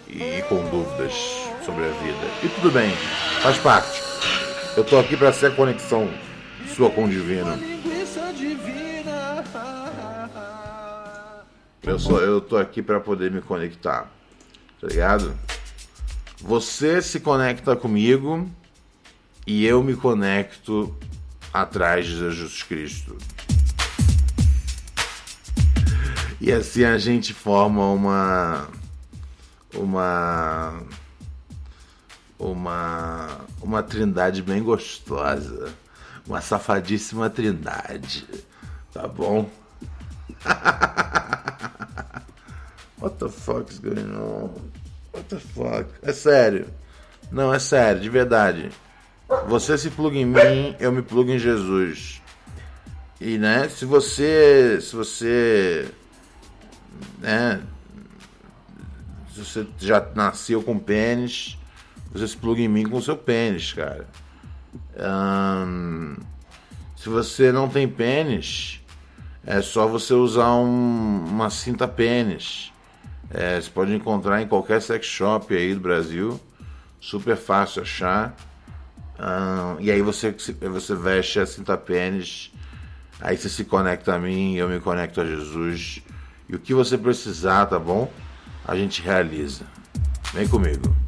e, 0.09 0.39
e 0.39 0.43
com 0.49 0.65
dúvidas 0.71 1.13
sobre 1.65 1.85
a 1.85 1.89
vida. 2.03 2.27
E 2.43 2.49
tudo 2.49 2.71
bem, 2.71 2.91
faz 3.43 3.59
parte. 3.59 4.04
Eu 4.77 4.83
tô 4.83 4.99
aqui 4.99 5.17
para 5.17 5.33
ser 5.33 5.47
a 5.47 5.51
conexão 5.53 6.11
sua 6.75 6.91
com 6.91 7.05
o 7.05 7.09
divino. 7.09 7.57
Eu, 11.83 11.99
sou, 11.99 12.21
eu 12.21 12.41
tô 12.41 12.57
aqui 12.57 12.83
para 12.83 12.99
poder 12.99 13.31
me 13.31 13.41
conectar, 13.41 14.11
tá 14.81 14.89
ligado? 14.89 15.33
Você 16.41 17.01
se 17.01 17.21
conecta 17.21 17.77
comigo 17.77 18.51
e 19.47 19.65
eu 19.65 19.83
me 19.83 19.95
conecto 19.95 20.97
atrás 21.53 22.07
de 22.07 22.19
Jesus 22.19 22.63
Cristo. 22.65 23.17
E 26.41 26.51
assim 26.51 26.85
a 26.85 26.99
gente 26.99 27.33
forma 27.33 27.93
uma 27.93 28.69
uma 29.73 30.83
uma 32.39 33.41
uma 33.61 33.83
trindade 33.83 34.43
bem 34.43 34.63
gostosa, 34.63 35.73
uma 36.27 36.41
safadíssima 36.41 37.31
trindade, 37.31 38.27
tá 38.93 39.07
bom? 39.09 39.49
What 43.01 43.17
the 43.19 43.29
fuck 43.29 43.71
is 43.71 43.79
going 43.79 44.15
on? 44.17 44.51
What 45.13 45.29
the 45.29 45.39
fuck? 45.39 45.87
É 46.03 46.13
sério. 46.13 46.69
Não, 47.31 47.53
é 47.53 47.59
sério, 47.59 48.01
de 48.01 48.09
verdade. 48.09 48.71
Você 49.49 49.77
se 49.77 49.91
pluga 49.91 50.17
em 50.17 50.25
mim, 50.25 50.77
eu 50.79 50.93
me 50.93 51.03
plugo 51.03 51.31
em 51.31 51.39
Jesus. 51.39 52.23
E 53.21 53.39
né, 53.39 53.69
se 53.69 53.85
você. 53.85 54.79
Se 54.81 54.95
você. 54.95 55.91
Né? 57.19 57.63
Se 59.33 59.45
você 59.45 59.67
já 59.79 60.07
nasceu 60.15 60.63
com 60.63 60.79
pênis, 60.79 61.59
você 62.15 62.29
se 62.29 62.37
pluga 62.37 62.61
em 62.61 62.69
mim 62.69 62.85
com 62.85 62.97
o 62.97 63.03
seu 63.03 63.17
pênis, 63.17 63.73
cara. 63.73 64.07
se 66.97 67.09
você 67.09 67.51
não 67.51 67.69
tem 67.69 67.89
pênis, 67.89 68.81
é 69.45 69.61
só 69.61 69.89
você 69.89 70.15
usar 70.15 70.55
um, 70.55 71.25
uma 71.27 71.51
cinta 71.51 71.89
pênis. 71.89 72.73
É, 73.31 73.61
você 73.61 73.69
pode 73.69 73.93
encontrar 73.93 74.41
em 74.41 74.47
qualquer 74.47 74.81
sex 74.81 75.07
shop 75.07 75.55
aí 75.55 75.75
do 75.75 75.81
Brasil. 75.81 76.41
Super 77.01 77.37
fácil 77.37 77.83
achar. 77.83 78.35
e 79.81 79.91
aí 79.91 80.01
você, 80.01 80.35
você 80.71 80.95
veste 80.95 81.41
a 81.41 81.47
cinta 81.47 81.77
pênis. 81.77 82.53
Aí 83.21 83.37
você 83.37 83.49
se 83.49 83.65
conecta 83.65 84.15
a 84.15 84.19
mim, 84.19 84.55
eu 84.55 84.69
me 84.69 84.79
conecto 84.79 85.21
a 85.21 85.25
Jesus. 85.27 86.01
E 86.49 86.55
o 86.55 86.61
que 86.61 86.73
você 86.73 86.97
precisar, 86.97 87.67
tá 87.67 87.79
bom? 87.79 88.11
A 88.65 88.77
gente 88.77 89.03
realiza. 89.03 89.65
Vem 90.33 90.47
comigo. 90.47 91.04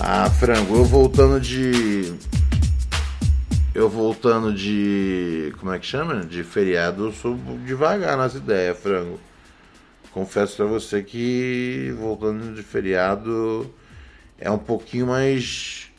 Ah, 0.00 0.30
frango, 0.30 0.76
eu 0.76 0.84
voltando 0.86 1.38
de. 1.38 2.14
Eu 3.74 3.90
voltando 3.90 4.54
de. 4.54 5.52
Como 5.58 5.74
é 5.74 5.78
que 5.78 5.84
chama? 5.84 6.24
De 6.24 6.42
feriado, 6.42 7.08
eu 7.08 7.12
sou 7.12 7.38
devagar 7.66 8.16
nas 8.16 8.34
ideias, 8.34 8.78
frango. 8.78 9.20
Confesso 10.12 10.56
pra 10.56 10.64
você 10.64 11.02
que 11.02 11.94
voltando 11.98 12.54
de 12.54 12.62
feriado 12.62 13.70
é 14.38 14.50
um 14.50 14.56
pouquinho 14.56 15.08
mais. 15.08 15.89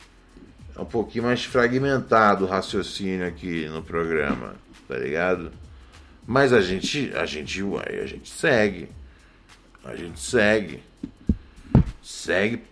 É 0.76 0.80
um 0.80 0.84
pouquinho 0.84 1.24
mais 1.24 1.44
fragmentado 1.44 2.44
o 2.44 2.48
raciocínio 2.48 3.26
aqui 3.26 3.66
no 3.68 3.82
programa, 3.82 4.54
tá 4.88 4.96
ligado? 4.96 5.52
Mas 6.26 6.52
a 6.52 6.60
gente. 6.60 7.12
A 7.14 7.26
gente. 7.26 7.62
A 7.86 8.06
gente 8.06 8.28
segue. 8.28 8.88
A 9.84 9.94
gente 9.94 10.18
segue. 10.20 10.82
Segue 12.02 12.62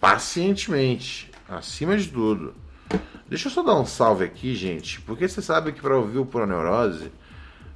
pacientemente, 0.00 1.30
acima 1.48 1.96
de 1.96 2.08
tudo. 2.08 2.54
Deixa 3.28 3.48
eu 3.48 3.52
só 3.52 3.62
dar 3.62 3.74
um 3.74 3.84
salve 3.84 4.24
aqui, 4.24 4.54
gente, 4.54 5.00
porque 5.00 5.26
você 5.26 5.42
sabe 5.42 5.72
que 5.72 5.80
para 5.80 5.96
ouvir 5.96 6.18
o 6.18 6.26
Pura 6.26 6.46
Neurose 6.46 7.10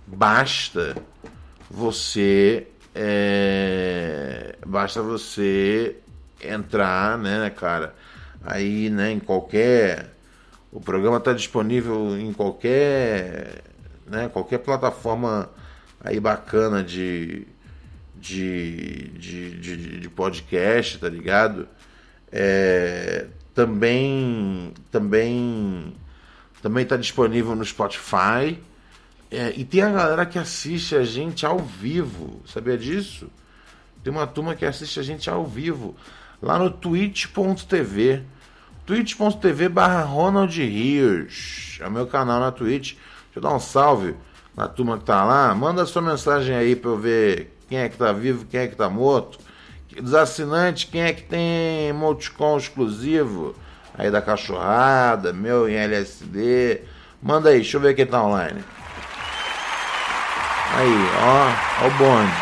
basta 0.06 0.96
você 1.68 2.68
é, 2.94 4.56
basta 4.66 5.02
você 5.02 5.96
entrar, 6.42 7.18
né, 7.18 7.50
cara? 7.50 7.94
Aí, 8.42 8.88
né, 8.90 9.12
em 9.12 9.20
qualquer 9.20 10.10
o 10.72 10.80
programa 10.80 11.16
está 11.16 11.32
disponível 11.32 12.16
em 12.16 12.32
qualquer, 12.32 13.62
né, 14.06 14.28
qualquer 14.28 14.58
plataforma 14.58 15.50
aí 16.00 16.20
bacana 16.20 16.82
de 16.82 17.46
de, 18.14 19.08
de, 19.18 19.50
de, 19.58 20.00
de 20.00 20.08
podcast, 20.10 20.98
tá 20.98 21.08
ligado? 21.08 21.66
É, 22.30 23.26
também 23.54 24.74
também 24.90 25.94
também 26.62 26.82
está 26.82 26.96
disponível 26.96 27.56
no 27.56 27.64
Spotify. 27.64 28.58
É, 29.30 29.52
e 29.56 29.64
tem 29.64 29.80
a 29.82 29.90
galera 29.90 30.26
que 30.26 30.38
assiste 30.38 30.94
a 30.94 31.02
gente 31.02 31.46
ao 31.46 31.58
vivo, 31.58 32.42
sabia 32.46 32.76
disso? 32.76 33.30
Tem 34.04 34.12
uma 34.12 34.26
turma 34.26 34.54
que 34.54 34.66
assiste 34.66 35.00
a 35.00 35.02
gente 35.02 35.30
ao 35.30 35.46
vivo 35.46 35.96
lá 36.42 36.58
no 36.58 36.70
twitch.tv 36.70 38.22
twitch.tv 38.86 39.68
barra 39.68 40.02
Ronald 40.02 40.56
Rios 40.56 41.78
é 41.80 41.86
o 41.86 41.90
meu 41.90 42.06
canal 42.06 42.40
na 42.40 42.50
Twitch 42.50 42.94
deixa 42.94 43.36
eu 43.36 43.42
dar 43.42 43.54
um 43.54 43.60
salve 43.60 44.14
na 44.56 44.66
turma 44.66 44.98
que 44.98 45.04
tá 45.04 45.24
lá 45.24 45.54
manda 45.54 45.86
sua 45.86 46.02
mensagem 46.02 46.54
aí 46.54 46.74
para 46.74 46.90
eu 46.90 46.98
ver 46.98 47.56
quem 47.68 47.78
é 47.78 47.88
que 47.88 47.96
tá 47.96 48.12
vivo 48.12 48.46
quem 48.46 48.60
é 48.60 48.66
que 48.66 48.76
tá 48.76 48.88
morto 48.88 49.38
dos 49.96 50.14
assinantes, 50.14 50.84
quem 50.84 51.02
é 51.02 51.12
que 51.12 51.22
tem 51.22 51.88
emoticon 51.88 52.56
exclusivo 52.56 53.54
aí 53.96 54.10
da 54.10 54.22
cachorrada, 54.22 55.32
meu 55.32 55.68
em 55.68 55.74
LSD? 55.74 56.82
Manda 57.22 57.50
aí, 57.50 57.56
deixa 57.56 57.76
eu 57.76 57.80
ver 57.80 57.94
quem 57.94 58.06
tá 58.06 58.22
online. 58.22 58.62
Aí, 60.72 60.92
ó, 61.22 61.84
ó 61.84 61.88
o 61.88 61.90
bonde. 61.98 62.32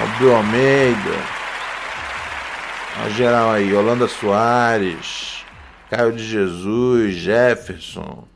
Ó 0.00 0.04
o 0.04 0.18
Bill 0.18 0.36
Almeida. 0.36 1.43
Ó 3.02 3.08
geral 3.10 3.50
aí, 3.50 3.74
Holanda 3.74 4.06
Soares, 4.06 5.44
Caio 5.90 6.12
de 6.12 6.24
Jesus, 6.24 7.14
Jefferson. 7.16 8.28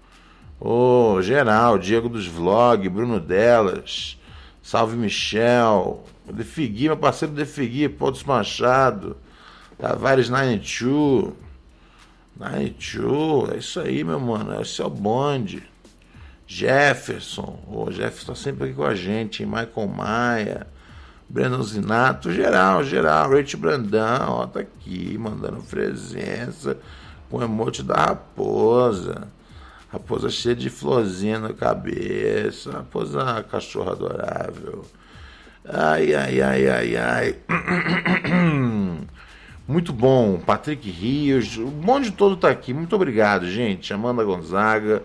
Ô, 0.61 1.23
geral, 1.23 1.79
Diego 1.79 2.09
dos 2.09 2.27
Vlog, 2.27 2.89
Bruno 2.89 3.21
Delas, 3.21 4.19
Salve 4.61 4.97
Michel, 4.97 6.05
o 6.27 6.33
Defigui, 6.33 6.89
meu 6.89 6.97
parceiro 6.97 7.33
Defigui, 7.33 7.89
Pontos 7.89 8.25
Machado, 8.25 9.17
Tavares 9.79 10.29
92. 10.29 11.33
92, 12.37 13.51
é 13.53 13.59
isso 13.59 13.81
aí, 13.81 14.05
meu 14.05 14.21
mano. 14.21 14.61
Esse 14.61 14.81
é 14.81 14.85
o 14.85 14.91
bonde. 14.91 15.63
Jefferson, 16.47 17.59
o 17.67 17.91
Jefferson 17.91 18.33
tá 18.33 18.35
sempre 18.35 18.65
aqui 18.65 18.75
com 18.75 18.85
a 18.85 18.95
gente, 18.95 19.43
hein? 19.43 19.49
Michael 19.49 19.89
Maia, 19.89 20.67
Breno 21.29 21.63
Zinato, 21.63 22.33
geral, 22.33 22.83
geral, 22.83 23.31
Rich 23.31 23.57
Brandão, 23.57 24.31
ó, 24.31 24.47
tá 24.47 24.61
aqui, 24.61 25.19
mandando 25.19 25.63
presença 25.63 26.79
com 27.29 27.43
emote 27.43 27.83
da 27.83 27.97
raposa. 27.97 29.29
Raposa 29.93 30.31
cheia 30.31 30.55
de 30.55 30.71
florzinha 30.71 31.39
na 31.39 31.53
cabeça, 31.53 32.73
raposa 32.73 33.43
cachorro 33.51 33.91
adorável. 33.91 34.85
Ai, 35.65 36.15
ai, 36.15 36.41
ai, 36.41 36.69
ai, 36.69 36.97
ai. 36.97 37.37
Muito 39.69 39.93
bom, 39.93 40.41
Patrick 40.41 40.91
Rios, 40.91 41.59
o 41.59 41.67
monte 41.67 42.11
todo 42.11 42.37
está 42.37 42.49
aqui. 42.49 42.73
Muito 42.73 42.97
obrigado, 42.97 43.47
gente. 43.47 43.93
Amanda 43.93 44.25
Gonzaga, 44.25 45.03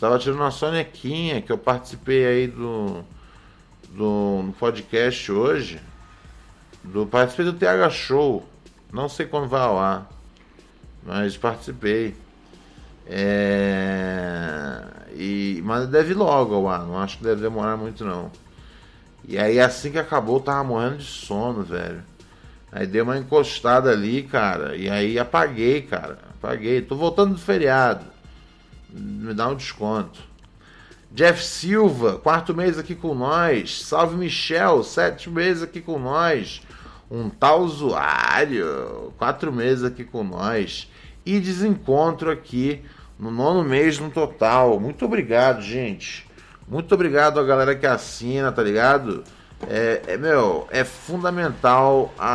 Tava 0.06 0.20
tirando 0.20 0.40
uma 0.40 0.52
sonequinha 0.52 1.42
que 1.42 1.52
eu 1.52 1.58
participei 1.58 2.28
aí 2.28 2.48
do, 2.48 3.04
do 3.90 4.54
podcast 4.60 5.32
hoje. 5.32 5.82
Do, 6.84 7.08
participei 7.08 7.46
do 7.46 7.54
TH 7.54 7.90
Show. 7.90 8.48
Não 8.94 9.10
sei 9.10 9.26
quando 9.26 9.48
vai 9.48 9.62
ao 9.62 9.80
ar. 9.80 10.08
Mas 11.04 11.36
participei. 11.36 12.16
É, 13.08 14.84
e, 15.16 15.60
mas 15.66 15.88
deve 15.88 16.12
ir 16.12 16.18
logo 16.18 16.54
ao 16.54 16.70
ar. 16.70 16.86
Não 16.86 17.00
acho 17.00 17.18
que 17.18 17.24
deve 17.24 17.42
demorar 17.42 17.76
muito 17.76 18.06
não. 18.06 18.32
E 19.28 19.40
aí 19.40 19.60
assim 19.60 19.92
que 19.92 19.98
acabou, 19.98 20.36
eu 20.36 20.44
tava 20.44 20.64
morrendo 20.64 20.98
de 20.98 21.04
sono, 21.04 21.64
velho. 21.64 22.04
Aí 22.72 22.86
dei 22.86 23.02
uma 23.02 23.18
encostada 23.18 23.90
ali, 23.90 24.22
cara. 24.22 24.76
E 24.76 24.88
aí 24.88 25.18
apaguei, 25.18 25.82
cara. 25.82 26.20
Apaguei. 26.38 26.80
Tô 26.84 26.96
voltando 26.96 27.34
do 27.34 27.40
feriado 27.40 28.14
me 28.96 29.34
dá 29.34 29.50
um 29.50 29.56
desconto. 29.56 30.20
Jeff 31.12 31.44
Silva, 31.44 32.18
quarto 32.18 32.54
mês 32.54 32.78
aqui 32.78 32.96
com 32.96 33.14
nós. 33.14 33.84
Salve 33.84 34.16
Michel, 34.16 34.84
sete 34.84 35.30
meses 35.30 35.64
aqui 35.64 35.82
com 35.82 36.00
nós. 36.00 36.62
Um 37.10 37.30
tal 37.30 37.62
usuário, 37.62 39.14
quatro 39.18 39.52
meses 39.52 39.84
aqui 39.84 40.04
com 40.04 40.24
nós. 40.24 40.92
E 41.26 41.40
desencontro 41.40 42.32
aqui 42.32 42.82
no 43.20 43.32
nono 43.32 43.64
mês 43.64 44.00
no 44.00 44.10
total. 44.10 44.80
Muito 44.80 45.06
obrigado, 45.06 45.62
gente. 45.62 46.26
Muito 46.68 46.94
obrigado 46.94 47.40
a 47.40 47.44
galera 47.44 47.76
que 47.76 47.86
assina, 47.86 48.52
tá 48.52 48.64
ligado? 48.64 49.24
É, 49.70 50.02
é 50.08 50.18
meu, 50.18 50.68
é 50.70 50.84
fundamental 50.84 52.14
a, 52.18 52.28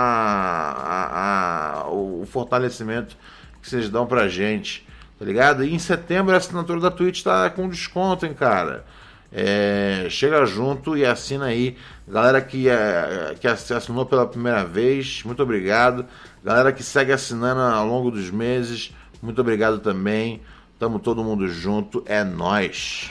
a, 0.72 1.80
a, 1.82 1.90
o 1.90 2.24
fortalecimento 2.26 3.16
que 3.60 3.68
vocês 3.68 3.90
dão 3.90 4.06
pra 4.06 4.28
gente 4.28 4.88
tá 5.20 5.26
ligado? 5.26 5.62
E 5.62 5.74
em 5.74 5.78
setembro 5.78 6.32
a 6.32 6.38
assinatura 6.38 6.80
da 6.80 6.90
Twitch 6.90 7.22
tá 7.22 7.50
com 7.50 7.68
desconto, 7.68 8.24
hein, 8.24 8.32
cara. 8.32 8.86
É, 9.30 10.06
chega 10.08 10.46
junto 10.46 10.96
e 10.96 11.04
assina 11.04 11.44
aí. 11.44 11.76
Galera 12.08 12.40
que, 12.40 12.70
é, 12.70 13.36
que 13.38 13.46
assinou 13.46 14.06
pela 14.06 14.26
primeira 14.26 14.64
vez, 14.64 15.22
muito 15.22 15.42
obrigado. 15.42 16.06
Galera 16.42 16.72
que 16.72 16.82
segue 16.82 17.12
assinando 17.12 17.60
ao 17.60 17.86
longo 17.86 18.10
dos 18.10 18.30
meses, 18.30 18.94
muito 19.22 19.38
obrigado 19.42 19.78
também. 19.78 20.40
Tamo 20.78 20.98
todo 20.98 21.22
mundo 21.22 21.46
junto, 21.46 22.02
é 22.06 22.24
nós. 22.24 23.10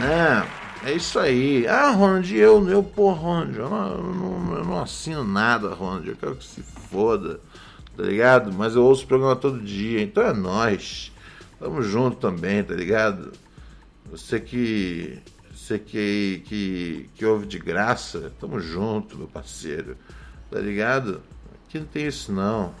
Né? 0.00 0.57
É 0.88 0.92
isso 0.94 1.18
aí. 1.18 1.66
Ah, 1.66 1.90
Ronald, 1.90 2.34
eu, 2.34 2.66
eu 2.70 2.82
pô, 2.82 3.12
Ronald, 3.12 3.58
eu 3.58 3.68
não, 3.68 3.92
eu 3.92 4.02
não, 4.02 4.56
eu 4.56 4.64
não 4.64 4.80
assino 4.80 5.22
nada, 5.22 5.74
Ronald. 5.74 6.08
Eu 6.08 6.16
quero 6.16 6.34
que 6.34 6.44
se 6.44 6.62
foda, 6.62 7.40
tá 7.94 8.04
ligado? 8.04 8.54
Mas 8.54 8.74
eu 8.74 8.82
ouço 8.82 9.04
o 9.04 9.06
programa 9.06 9.36
todo 9.36 9.60
dia, 9.60 10.00
então 10.00 10.22
é 10.22 10.32
nós. 10.32 11.12
Tamo 11.60 11.82
junto 11.82 12.16
também, 12.16 12.64
tá 12.64 12.72
ligado? 12.72 13.32
Você 14.10 14.40
que. 14.40 15.18
Você 15.54 15.78
que, 15.78 16.42
que, 16.46 17.10
que 17.14 17.26
ouve 17.26 17.44
de 17.44 17.58
graça, 17.58 18.32
tamo 18.40 18.58
junto, 18.58 19.18
meu 19.18 19.28
parceiro. 19.28 19.94
Tá 20.50 20.58
ligado? 20.58 21.20
Aqui 21.66 21.80
não 21.80 21.86
tem 21.86 22.06
isso 22.06 22.32
não. 22.32 22.72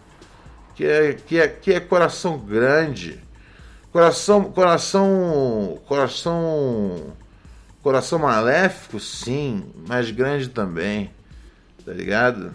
Que 0.74 0.86
é, 0.86 1.12
que 1.12 1.38
é, 1.38 1.46
que 1.46 1.74
é 1.74 1.80
coração 1.80 2.38
grande. 2.38 3.20
Coração. 3.92 4.44
Coração. 4.44 5.78
Coração 5.86 7.14
Coração 7.88 8.18
maléfico, 8.18 9.00
sim, 9.00 9.64
mas 9.86 10.10
grande 10.10 10.50
também, 10.50 11.10
tá 11.86 11.90
ligado? 11.90 12.52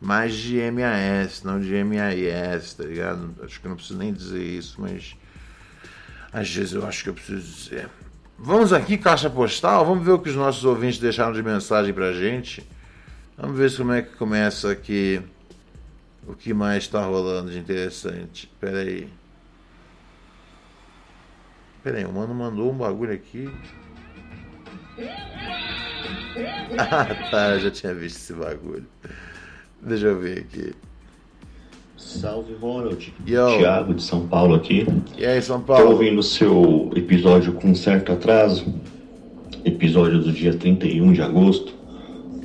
Mais 0.00 0.34
de 0.34 0.58
MAS, 0.72 1.44
não 1.44 1.60
de 1.60 1.84
MAIS, 1.84 2.74
tá 2.74 2.82
ligado? 2.82 3.32
Acho 3.44 3.60
que 3.60 3.68
não 3.68 3.76
preciso 3.76 3.96
nem 3.96 4.12
dizer 4.12 4.42
isso, 4.42 4.80
mas 4.80 5.14
às 6.32 6.52
vezes 6.52 6.72
eu 6.72 6.84
acho 6.84 7.04
que 7.04 7.10
eu 7.10 7.14
preciso 7.14 7.42
dizer. 7.42 7.88
Vamos 8.36 8.72
aqui, 8.72 8.98
caixa 8.98 9.30
postal, 9.30 9.86
vamos 9.86 10.04
ver 10.04 10.10
o 10.10 10.18
que 10.18 10.30
os 10.30 10.34
nossos 10.34 10.64
ouvintes 10.64 10.98
deixaram 10.98 11.32
de 11.32 11.42
mensagem 11.44 11.94
pra 11.94 12.12
gente. 12.12 12.68
Vamos 13.36 13.56
ver 13.56 13.76
como 13.76 13.92
é 13.92 14.02
que 14.02 14.16
começa 14.16 14.72
aqui. 14.72 15.22
O 16.26 16.34
que 16.34 16.52
mais 16.52 16.82
está 16.82 17.04
rolando 17.04 17.52
de 17.52 17.58
interessante? 17.60 18.50
Pera 18.58 18.80
aí. 18.80 19.08
Pera 21.84 21.98
aí, 21.98 22.04
o 22.04 22.12
mano 22.12 22.34
mandou 22.34 22.72
um 22.72 22.76
bagulho 22.76 23.12
aqui. 23.12 23.48
Ah, 26.78 27.06
tá, 27.30 27.50
eu 27.54 27.60
já 27.60 27.70
tinha 27.70 27.94
visto 27.94 28.16
esse 28.16 28.32
bagulho. 28.32 28.86
Deixa 29.82 30.06
eu 30.06 30.20
ver 30.20 30.38
aqui. 30.40 30.72
Salve 31.96 32.54
Ronald, 32.54 33.12
Yo. 33.26 33.58
Thiago 33.58 33.94
de 33.94 34.02
São 34.02 34.26
Paulo 34.26 34.54
aqui. 34.54 34.86
E 35.16 35.26
aí, 35.26 35.42
São 35.42 35.60
Paulo? 35.60 35.84
Tô 35.84 35.90
ouvindo 35.92 36.20
o 36.20 36.22
seu 36.22 36.90
episódio 36.94 37.52
com 37.54 37.74
certo 37.74 38.12
atraso, 38.12 38.72
episódio 39.64 40.20
do 40.20 40.32
dia 40.32 40.54
31 40.54 41.12
de 41.12 41.20
agosto, 41.20 41.74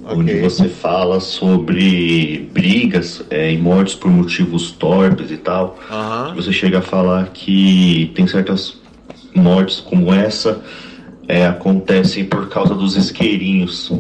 okay. 0.04 0.18
onde 0.18 0.40
você 0.42 0.68
fala 0.68 1.20
sobre 1.20 2.50
brigas 2.52 3.24
é, 3.30 3.52
e 3.52 3.58
mortes 3.58 3.94
por 3.94 4.10
motivos 4.10 4.72
torpes 4.72 5.30
e 5.30 5.38
tal. 5.38 5.78
Uh 5.90 5.94
-huh. 5.94 6.36
Você 6.36 6.52
chega 6.52 6.80
a 6.80 6.82
falar 6.82 7.30
que 7.30 8.12
tem 8.16 8.26
certas 8.26 8.82
mortes 9.36 9.80
como 9.80 10.12
essa 10.14 10.62
é, 11.28 11.46
acontecem 11.46 12.26
por 12.26 12.50
causa 12.50 12.74
dos 12.74 12.96
isqueirinhos. 12.96 13.92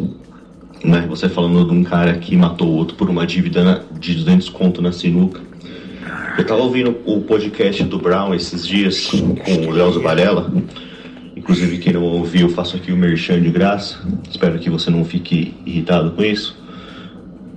Né? 0.84 1.06
Você 1.08 1.30
falando 1.30 1.66
de 1.66 1.74
um 1.74 1.84
cara 1.84 2.18
que 2.18 2.36
matou 2.36 2.68
o 2.68 2.76
outro 2.76 2.96
por 2.96 3.10
uma 3.10 3.26
dívida 3.26 3.86
de 4.00 4.16
200 4.16 4.50
conto 4.50 4.82
na 4.82 4.92
sinuca. 4.92 5.42
Eu 6.38 6.46
tava 6.46 6.62
ouvindo 6.62 6.98
o 7.06 7.22
podcast 7.22 7.84
do 7.84 8.00
Brown 8.00 8.34
esses 8.34 8.68
dias 8.68 9.12
com 9.46 9.68
o 9.68 9.72
Leozo 9.72 10.02
Varela. 10.02 10.52
Inclusive, 11.36 11.78
quem 11.78 11.94
não 11.94 12.04
ouviu, 12.04 12.50
faço 12.50 12.76
aqui 12.76 12.92
o 12.92 12.98
merchan 12.98 13.40
de 13.42 13.50
graça. 13.50 14.00
Espero 14.30 14.58
que 14.60 14.70
você 14.70 14.90
não 14.90 15.06
fique 15.06 15.54
irritado 15.66 16.12
com 16.12 16.24
isso. 16.24 16.58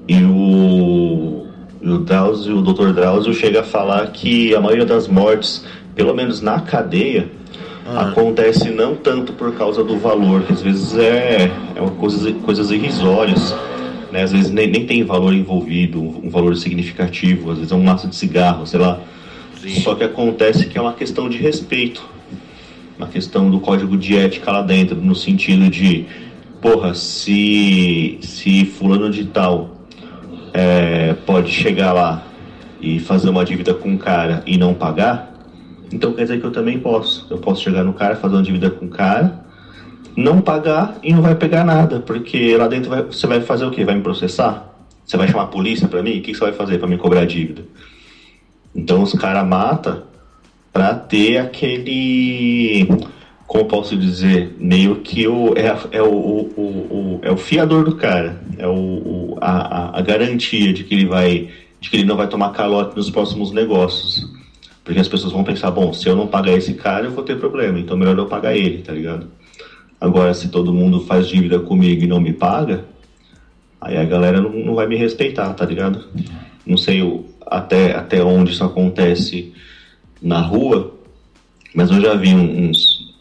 E 0.09 0.23
o, 0.23 1.47
o 1.83 1.99
Drauzio, 1.99 2.59
o 2.59 2.63
Dr. 2.63 2.93
Drauzio 2.93 3.33
chega 3.35 3.61
a 3.61 3.65
falar 3.65 4.07
que 4.09 4.55
a 4.55 4.61
maioria 4.61 4.85
das 4.85 5.09
mortes, 5.09 5.65
pelo 5.95 6.15
menos 6.15 6.41
na 6.41 6.61
cadeia, 6.61 7.31
ah. 7.89 8.09
acontece 8.09 8.71
não 8.71 8.95
tanto 8.95 9.33
por 9.33 9.55
causa 9.55 9.85
do 9.85 9.99
valor, 9.99 10.45
às 10.51 10.63
vezes 10.63 10.97
é, 10.97 11.51
é 11.75 11.81
uma 11.81 11.93
coisa, 11.93 12.33
coisas 12.33 12.71
irrisórias, 12.71 13.55
né? 14.11 14.23
às 14.23 14.33
vezes 14.33 14.51
nem, 14.51 14.67
nem 14.67 14.87
tem 14.87 15.05
valor 15.05 15.35
envolvido, 15.35 16.01
um 16.01 16.29
valor 16.29 16.57
significativo, 16.57 17.51
às 17.51 17.59
vezes 17.59 17.73
é 17.73 17.75
um 17.75 17.83
maço 17.83 18.09
de 18.09 18.17
cigarro, 18.17 18.67
sei 18.67 18.81
lá. 18.81 19.01
Sim. 19.61 19.81
Só 19.81 19.95
que 19.95 20.05
acontece 20.05 20.67
que 20.67 20.79
é 20.79 20.81
uma 20.81 20.93
questão 20.93 21.29
de 21.29 21.39
respeito. 21.39 22.03
Uma 22.97 23.09
questão 23.09 23.51
do 23.51 23.61
código 23.61 23.97
de 23.97 24.17
ética 24.17 24.51
lá 24.51 24.63
dentro, 24.63 24.97
no 24.97 25.15
sentido 25.15 25.69
de, 25.69 26.07
porra, 26.63 26.95
se, 26.95 28.19
se 28.23 28.65
fulano 28.65 29.11
de 29.11 29.25
tal 29.27 29.77
é, 30.55 31.15
pode 31.27 31.51
chegar 31.53 31.93
lá 31.93 32.23
e 32.81 32.99
fazer 32.99 33.29
uma 33.29 33.45
dívida 33.45 33.75
com 33.75 33.95
o 33.95 33.99
cara 33.99 34.43
e 34.47 34.57
não 34.57 34.73
pagar, 34.73 35.36
então 35.93 36.13
quer 36.13 36.23
dizer 36.23 36.41
que 36.41 36.47
eu 36.47 36.53
também 36.53 36.79
posso. 36.79 37.27
Eu 37.31 37.39
posso 37.39 37.63
chegar 37.63 37.85
no 37.85 37.93
cara, 37.93 38.17
fazer 38.17 38.35
uma 38.35 38.43
dívida 38.43 38.71
com 38.71 38.87
o 38.87 38.91
cara, 38.91 39.45
não 40.17 40.41
pagar 40.41 40.99
e 41.03 41.13
não 41.13 41.23
vai 41.23 41.35
pegar 41.35 41.65
nada, 41.65 42.01
porque 42.01 42.57
lá 42.57 42.69
dentro 42.69 42.91
vai, 42.91 43.03
você 43.03 43.27
vai 43.27 43.41
fazer 43.41 43.65
o 43.65 43.71
quê? 43.71 43.85
Vai 43.85 43.95
me 43.95 44.03
processar? 44.03 44.75
Você 45.05 45.17
vai 45.17 45.29
chamar 45.29 45.45
a 45.45 45.47
polícia 45.47 45.87
para 45.87 46.03
mim? 46.03 46.19
O 46.19 46.23
que 46.23 46.35
você 46.35 46.41
vai 46.41 46.53
fazer 46.53 46.79
para 46.79 46.89
me 46.89 46.97
cobrar 46.97 47.21
a 47.21 47.27
dívida? 47.27 47.63
Então 48.75 49.03
os 49.03 49.13
caras 49.13 49.47
matam 49.47 50.03
para 50.73 50.95
ter 50.95 51.39
aquele. 51.39 52.87
Como 53.47 53.65
posso 53.67 53.97
dizer? 53.97 54.57
Meio 54.59 54.97
que 54.97 55.27
o, 55.29 55.55
é, 55.57 55.75
é, 55.93 56.03
o, 56.03 56.09
o, 56.09 56.61
o, 56.61 57.21
é 57.23 57.31
o 57.31 57.37
fiador 57.37 57.85
do 57.85 57.95
cara. 57.95 58.43
É 58.59 58.67
o, 58.67 58.73
o 58.73 59.39
a, 59.41 59.99
a 59.99 60.03
garantia 60.03 60.73
de 60.73 60.85
que 60.85 60.95
ele 60.95 61.07
vai. 61.07 61.49
de 61.81 61.89
que 61.89 61.97
ele 61.97 62.05
não 62.05 62.17
vai 62.17 62.29
tomar 62.29 62.51
calote 62.51 62.97
nos 62.97 63.09
próximos 63.09 63.53
negócios. 63.53 64.29
Porque 64.87 65.01
as 65.01 65.09
pessoas 65.09 65.33
vão 65.33 65.43
pensar, 65.43 65.73
bom, 65.73 65.93
se 65.93 66.09
eu 66.09 66.15
não 66.15 66.29
pagar 66.29 66.53
esse 66.53 66.73
cara, 66.75 67.07
eu 67.07 67.11
vou 67.11 67.25
ter 67.25 67.37
problema, 67.41 67.77
então 67.77 67.97
melhor 67.97 68.17
eu 68.17 68.27
pagar 68.27 68.57
ele, 68.57 68.83
tá 68.83 68.93
ligado? 68.93 69.27
Agora, 70.01 70.33
se 70.33 70.49
todo 70.49 70.73
mundo 70.73 71.01
faz 71.01 71.27
dívida 71.27 71.59
comigo 71.59 72.05
e 72.05 72.07
não 72.07 72.21
me 72.21 72.33
paga, 72.33 72.85
aí 73.81 73.97
a 73.97 74.05
galera 74.05 74.41
não, 74.41 74.53
não 74.53 74.75
vai 74.77 74.87
me 74.87 74.95
respeitar, 74.95 75.53
tá 75.55 75.65
ligado? 75.65 76.05
Não 76.65 76.77
sei 76.77 77.03
até, 77.45 77.97
até 77.97 78.23
onde 78.23 78.53
isso 78.53 78.63
acontece 78.63 79.53
na 80.23 80.41
rua, 80.41 80.95
mas 81.75 81.91
eu 81.91 82.01
já 82.01 82.15
vi 82.15 82.33
uns, 82.33 83.13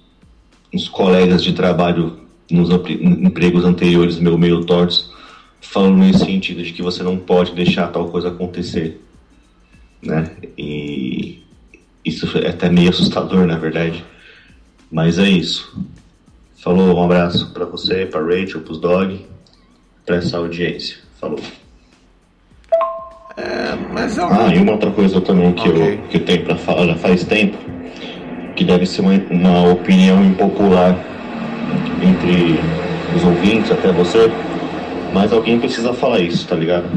uns 0.71 0.88
colegas 0.88 1.43
de 1.43 1.51
trabalho 1.51 2.19
nos 2.51 2.69
empregos 2.69 3.65
anteriores 3.65 4.19
meu 4.19 4.38
meio 4.38 4.63
tortos 4.65 5.12
falando 5.60 5.97
nesse 5.97 6.25
sentido 6.25 6.62
de 6.62 6.71
que 6.71 6.84
você 6.84 7.01
não 7.01 7.17
pode 7.17 7.56
deixar 7.56 7.88
tal 7.88 8.08
coisa 8.10 8.28
acontecer, 8.28 9.01
né? 9.99 10.30
E 10.56 11.45
isso 12.06 12.38
é 12.38 12.50
até 12.50 12.70
meio 12.70 12.89
assustador, 12.89 13.46
na 13.46 13.58
verdade. 13.58 14.06
Mas 14.91 15.18
é 15.18 15.28
isso. 15.28 15.76
Falou, 16.58 16.98
um 16.98 17.04
abraço 17.04 17.52
para 17.52 17.65
você, 17.65 18.06
para 18.06 18.22
Rachel, 18.22 18.62
para 18.62 18.72
os 18.72 18.80
dog, 18.80 19.26
para 20.06 20.18
essa 20.18 20.38
audiência. 20.38 20.98
Falou. 21.20 21.39
É, 23.38 23.76
mas 23.91 24.18
eu... 24.18 24.28
Ah, 24.28 24.54
e 24.54 24.60
uma 24.60 24.74
outra 24.74 24.91
coisa 24.91 25.20
também 25.20 25.52
que, 25.54 25.68
okay. 25.68 25.94
eu, 25.94 25.98
que 26.08 26.18
eu 26.18 26.26
tenho 26.26 26.46
para 26.46 26.56
falar 26.56 26.88
já 26.88 26.96
faz 26.96 27.24
tempo, 27.24 27.58
que 28.56 28.63
deve 28.63 28.86
ser 28.86 29.02
uma, 29.02 29.13
uma 29.30 29.72
opinião 29.72 30.24
impopular 30.24 30.96
entre 32.02 32.60
os 33.15 33.24
ouvintes, 33.24 33.72
até 33.72 33.91
você, 33.91 34.32
mas 35.13 35.34
alguém 35.34 35.60
precisa 35.60 35.94
falar 35.94 36.20
isso, 36.20 36.48
tá 36.48 36.56
ligado? 36.56 36.88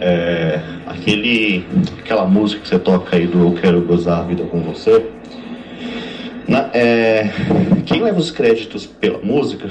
É, 0.00 0.60
aquele, 0.90 1.64
aquela 1.98 2.26
música 2.26 2.62
que 2.62 2.68
você 2.68 2.78
toca 2.78 3.16
aí 3.16 3.26
do 3.26 3.40
Eu 3.40 3.52
Quero 3.52 3.80
Gozar 3.82 4.20
a 4.20 4.22
Vida 4.22 4.44
com 4.44 4.60
Você 4.62 5.10
na, 6.50 6.68
é, 6.74 7.30
quem 7.86 8.02
leva 8.02 8.18
os 8.18 8.32
créditos 8.32 8.84
pela 8.84 9.18
música 9.18 9.70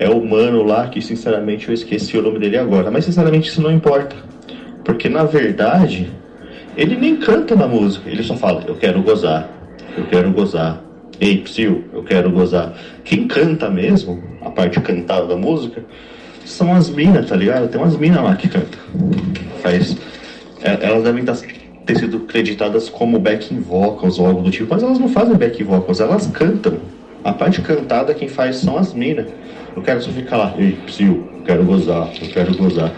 é 0.00 0.08
o 0.08 0.24
mano 0.24 0.64
lá, 0.64 0.88
que 0.88 1.00
sinceramente 1.00 1.68
eu 1.68 1.74
esqueci 1.74 2.18
o 2.18 2.22
nome 2.22 2.40
dele 2.40 2.58
agora. 2.58 2.90
Mas 2.90 3.04
sinceramente 3.04 3.48
isso 3.48 3.62
não 3.62 3.70
importa. 3.70 4.16
Porque 4.84 5.08
na 5.08 5.22
verdade, 5.22 6.10
ele 6.76 6.96
nem 6.96 7.16
canta 7.16 7.54
na 7.54 7.68
música, 7.68 8.10
ele 8.10 8.24
só 8.24 8.36
fala, 8.36 8.64
eu 8.66 8.74
quero 8.74 9.00
gozar, 9.00 9.48
eu 9.96 10.04
quero 10.06 10.32
gozar. 10.32 10.82
Ei, 11.20 11.38
psil, 11.38 11.84
eu 11.92 12.02
quero 12.02 12.32
gozar. 12.32 12.74
Quem 13.04 13.28
canta 13.28 13.70
mesmo, 13.70 14.20
a 14.40 14.50
parte 14.50 14.80
cantada 14.80 15.26
da 15.28 15.36
música, 15.36 15.84
são 16.44 16.74
as 16.74 16.90
minas, 16.90 17.28
tá 17.28 17.36
ligado? 17.36 17.68
Tem 17.68 17.80
umas 17.80 17.96
minas 17.96 18.24
lá 18.24 18.34
que 18.34 18.48
cantam. 18.48 18.80
Faz. 19.62 19.96
É, 20.62 20.86
elas 20.86 21.02
devem 21.02 21.22
estar 21.22 21.36
ter 21.84 21.98
sido 21.98 22.20
creditadas 22.20 22.88
como 22.88 23.18
backing 23.18 23.60
vocals 23.60 24.18
ou 24.18 24.26
algo 24.26 24.42
do 24.42 24.50
tipo, 24.50 24.72
mas 24.72 24.82
elas 24.82 24.98
não 24.98 25.08
fazem 25.08 25.36
backing 25.36 25.64
vocals, 25.64 26.00
elas 26.00 26.26
cantam. 26.28 26.78
A 27.24 27.32
parte 27.32 27.60
cantada 27.60 28.14
quem 28.14 28.28
faz 28.28 28.56
são 28.56 28.76
as 28.76 28.92
minas. 28.92 29.28
Eu 29.74 29.82
quero 29.82 30.02
só 30.02 30.10
ficar 30.10 30.36
lá, 30.36 30.54
ei, 30.58 30.72
psiu, 30.86 31.28
quero 31.44 31.64
gozar, 31.64 32.10
eu 32.20 32.28
quero 32.28 32.56
gozar. 32.56 32.92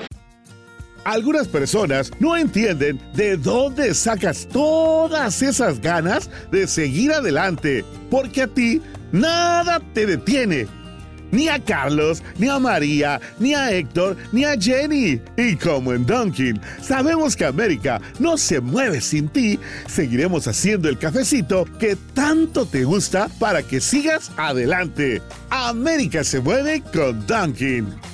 Algunas 1.05 1.47
personas 1.47 2.11
no 2.19 2.37
entienden 2.37 2.99
de 3.13 3.37
dónde 3.37 3.95
sacas 3.95 4.47
todas 4.47 5.43
esas 5.43 5.79
ganas 5.79 6.31
de 6.51 6.67
seguir 6.67 7.13
adelante, 7.13 7.85
porque 8.11 8.43
a 8.43 8.49
ti 8.49 8.81
nada 9.13 9.81
te 9.93 10.07
detiene 10.07 10.67
ni 11.35 11.49
a 11.49 11.59
Carlos, 11.59 12.23
ni 12.39 12.49
a 12.49 12.59
María, 12.59 13.21
ni 13.39 13.55
a 13.55 13.71
Héctor, 13.71 14.17
ni 14.33 14.45
a 14.45 14.57
Jenny. 14.59 15.21
Y 15.37 15.57
como 15.57 15.93
en 15.93 16.07
Dunkin, 16.07 16.61
sabemos 16.81 17.37
que 17.37 17.45
América 17.45 18.01
no 18.19 18.39
se 18.39 18.61
mueve 18.61 19.01
sin 19.01 19.29
ti, 19.29 19.59
seguiremos 19.87 20.47
haciendo 20.47 20.89
el 20.89 20.99
cafecito 20.99 21.65
que 21.79 21.97
tanto 22.15 22.65
te 22.67 22.85
gusta 22.85 23.29
para 23.39 23.63
que 23.63 23.81
sigas 23.81 24.31
adelante. 24.37 25.21
América 25.51 26.25
se 26.25 26.41
mueve 26.41 26.83
con 26.93 27.27
Dunkin. 27.27 28.14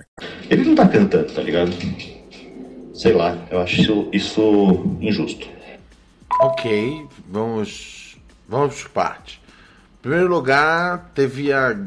Ele 0.49 0.65
não 0.65 0.75
tá 0.75 0.87
cantando, 0.87 1.33
tá 1.33 1.41
ligado? 1.41 1.71
Sei 2.93 3.13
lá, 3.13 3.37
eu 3.49 3.61
acho 3.61 3.81
isso, 3.81 4.09
isso 4.11 4.97
injusto. 4.99 5.47
Ok, 6.39 7.07
vamos, 7.27 8.17
vamos 8.47 8.83
por 8.83 8.89
parte. 8.91 9.41
Em 9.99 10.01
primeiro 10.01 10.27
lugar, 10.27 11.11
teve 11.13 11.53
a, 11.53 11.77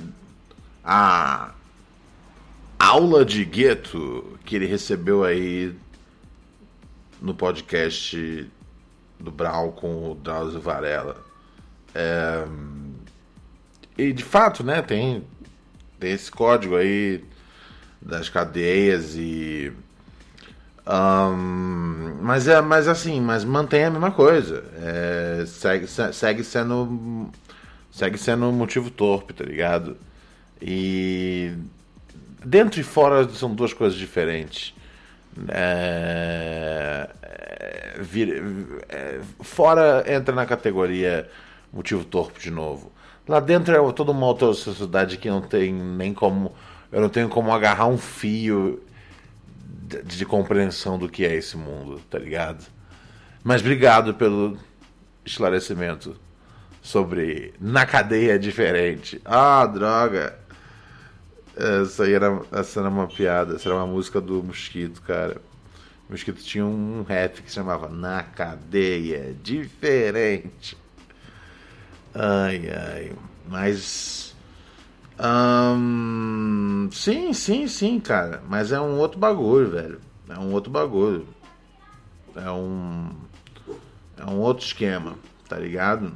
a 0.84 1.52
aula 2.78 3.24
de 3.24 3.44
gueto 3.44 4.38
que 4.44 4.56
ele 4.56 4.66
recebeu 4.66 5.24
aí 5.24 5.74
no 7.20 7.34
podcast 7.34 8.50
do 9.18 9.30
Brau 9.30 9.72
com 9.72 10.10
o 10.10 10.14
Drauzio 10.14 10.60
Varela. 10.60 11.24
É, 11.94 12.44
e 13.96 14.12
de 14.12 14.22
fato, 14.22 14.62
né, 14.62 14.82
tem, 14.82 15.24
tem 15.98 16.12
esse 16.12 16.30
código 16.30 16.76
aí 16.76 17.24
das 18.04 18.28
cadeias 18.28 19.14
e 19.16 19.72
um, 20.86 22.18
mas 22.20 22.46
é 22.46 22.60
mas 22.60 22.86
assim 22.86 23.20
mas 23.20 23.44
mantém 23.44 23.84
a 23.84 23.90
mesma 23.90 24.10
coisa. 24.10 24.64
É, 24.76 25.44
segue, 25.46 25.86
segue 25.86 26.44
sendo 26.44 27.30
segue 27.90 28.18
sendo 28.18 28.52
motivo 28.52 28.90
torpe 28.90 29.32
tá 29.32 29.44
ligado? 29.44 29.96
E 30.60 31.52
dentro 32.44 32.80
e 32.80 32.84
fora 32.84 33.28
são 33.30 33.54
duas 33.54 33.72
coisas 33.72 33.98
diferentes. 33.98 34.74
É, 35.48 37.10
é, 37.22 37.98
vir, 38.00 38.42
é, 38.88 39.20
fora 39.40 40.04
entra 40.06 40.34
na 40.34 40.46
categoria 40.46 41.28
motivo 41.72 42.04
torpe 42.04 42.40
de 42.40 42.50
novo. 42.50 42.92
Lá 43.26 43.40
dentro 43.40 43.74
é 43.74 43.92
toda 43.92 44.12
uma 44.12 44.26
outra 44.26 44.52
sociedade 44.52 45.16
que 45.16 45.28
não 45.30 45.40
tem 45.40 45.72
nem 45.72 46.12
como 46.12 46.54
eu 46.94 47.00
não 47.00 47.08
tenho 47.08 47.28
como 47.28 47.52
agarrar 47.52 47.88
um 47.88 47.98
fio 47.98 48.80
de, 49.66 50.00
de 50.02 50.24
compreensão 50.24 50.96
do 50.96 51.08
que 51.08 51.24
é 51.24 51.34
esse 51.34 51.56
mundo, 51.56 52.00
tá 52.08 52.16
ligado? 52.20 52.64
Mas 53.42 53.60
obrigado 53.60 54.14
pelo 54.14 54.56
esclarecimento 55.26 56.16
sobre 56.80 57.52
na 57.60 57.84
cadeia 57.84 58.34
é 58.34 58.38
diferente. 58.38 59.20
Ah, 59.24 59.66
droga. 59.66 60.38
Essa 61.56 62.08
era, 62.08 62.40
essa 62.52 62.78
era 62.78 62.88
uma 62.88 63.08
piada, 63.08 63.56
essa 63.56 63.68
era 63.68 63.76
uma 63.76 63.86
música 63.88 64.20
do 64.20 64.40
Mosquito, 64.40 65.02
cara. 65.02 65.40
O 66.08 66.12
Mosquito 66.12 66.44
tinha 66.44 66.64
um 66.64 67.02
rap 67.02 67.42
que 67.42 67.48
se 67.48 67.56
chamava 67.56 67.88
Na 67.88 68.22
Cadeia 68.22 69.34
Diferente. 69.42 70.78
Ai, 72.14 72.70
ai. 72.70 73.12
Mas 73.48 74.33
um, 75.20 76.88
sim, 76.92 77.32
sim, 77.32 77.66
sim, 77.66 78.00
cara. 78.00 78.42
Mas 78.48 78.72
é 78.72 78.80
um 78.80 78.98
outro 78.98 79.18
bagulho, 79.18 79.70
velho. 79.70 80.00
É 80.28 80.38
um 80.38 80.52
outro 80.52 80.70
bagulho. 80.70 81.26
É 82.36 82.50
um. 82.50 83.10
É 84.18 84.24
um 84.24 84.38
outro 84.38 84.64
esquema, 84.64 85.14
tá 85.48 85.56
ligado? 85.56 86.12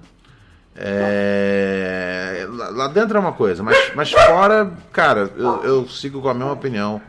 É, 0.81 2.47
lá 2.49 2.87
dentro 2.87 3.17
é 3.17 3.21
uma 3.21 3.33
coisa, 3.33 3.65
mas, 3.65 3.93
mas 3.97 4.13
fora, 4.13 4.73
cara, 4.93 5.29
eu, 5.37 5.65
eu 5.65 5.89
sigo 5.89 6.23
com 6.23 6.29
a 6.29 6.35
mesma 6.35 6.53
opinião. 6.53 7.03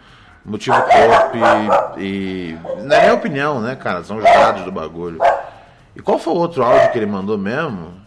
Motivo 0.44 0.76
corpo 0.78 1.38
e, 1.98 2.04
e. 2.04 2.60
Não 2.84 2.96
é 2.96 3.02
nem 3.04 3.12
opinião, 3.12 3.62
né, 3.62 3.76
cara? 3.76 4.04
São 4.04 4.18
os 4.18 4.24
dados 4.24 4.64
do 4.64 4.72
bagulho. 4.72 5.20
E 5.96 6.02
qual 6.02 6.18
foi 6.18 6.34
o 6.34 6.38
outro 6.38 6.64
áudio 6.64 6.92
que 6.92 6.98
ele 6.98 7.06
mandou 7.06 7.38
mesmo? 7.38 7.99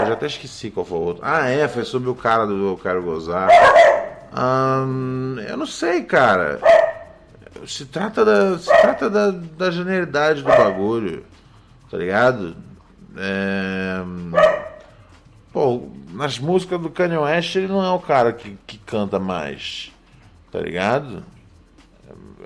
Eu 0.00 0.06
já 0.06 0.12
até 0.14 0.26
esqueci 0.26 0.70
qual 0.70 0.86
foi 0.86 0.98
o 0.98 1.02
outro. 1.02 1.22
Ah, 1.24 1.48
é, 1.48 1.68
foi 1.68 1.84
sobre 1.84 2.08
o 2.08 2.14
cara 2.14 2.46
do 2.46 2.68
Eu 2.68 2.76
Quero 2.76 3.02
Gozar. 3.02 3.48
Eu 5.48 5.56
não 5.56 5.66
sei, 5.66 6.02
cara. 6.02 6.60
Se 7.66 7.84
trata 7.84 8.24
da, 8.24 8.58
se 8.58 8.66
trata 8.80 9.10
da, 9.10 9.30
da 9.30 9.70
genialidade 9.70 10.42
do 10.42 10.48
bagulho, 10.48 11.24
tá 11.90 11.98
ligado? 11.98 12.56
É... 13.16 14.02
Pô, 15.52 15.88
nas 16.12 16.38
músicas 16.38 16.80
do 16.80 16.88
Kanye 16.88 17.18
West 17.18 17.56
ele 17.56 17.68
não 17.68 17.84
é 17.84 17.90
o 17.90 17.98
cara 17.98 18.32
que, 18.32 18.56
que 18.66 18.78
canta 18.78 19.18
mais, 19.18 19.92
tá 20.50 20.60
ligado? 20.60 21.22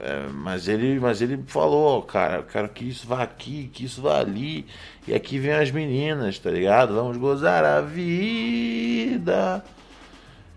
é, 0.01 0.29
mas 0.33 0.69
ele 0.69 0.99
mas 0.99 1.21
ele 1.21 1.43
falou, 1.47 2.03
cara, 2.03 2.37
eu 2.39 2.43
quero 2.45 2.69
que 2.69 2.89
isso 2.89 3.07
vá 3.07 3.23
aqui, 3.23 3.71
que 3.73 3.85
isso 3.85 4.03
vá 4.03 4.21
ali. 4.21 4.67
E 5.07 5.15
aqui 5.15 5.39
vem 5.39 5.53
as 5.53 5.71
meninas, 5.71 6.39
tá 6.39 6.51
ligado? 6.51 6.95
Vamos 6.95 7.17
gozar 7.17 7.65
a 7.65 7.81
vida. 7.81 9.65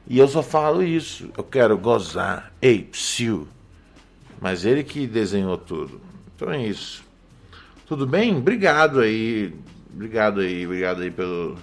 E 0.07 0.17
eu 0.17 0.27
só 0.27 0.41
falo 0.41 0.81
isso. 0.83 1.29
Eu 1.37 1.43
quero 1.43 1.77
gozar. 1.77 2.53
Ei, 2.61 2.83
psiu. 2.83 3.47
Mas 4.39 4.65
ele 4.65 4.83
que 4.83 5.05
desenhou 5.07 5.57
tudo. 5.57 5.99
Então 6.35 6.51
é 6.51 6.65
isso. 6.65 7.03
Tudo 7.85 8.05
bem? 8.05 8.37
Obrigado 8.37 8.99
aí. 8.99 9.53
Obrigado 9.93 10.41
aí, 10.41 10.65
obrigado 10.65 11.01
aí 11.01 11.09
pelo 11.09 11.57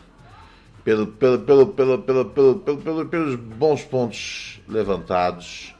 pelo, 0.84 1.06
pelo, 1.06 1.38
pelo, 1.38 1.66
pelo, 1.68 1.98
pelo, 1.98 2.24
pelo, 2.26 2.78
pelo, 2.78 3.06
pelos 3.06 3.36
bons 3.36 3.82
pontos 3.82 4.60
levantados. 4.68 5.74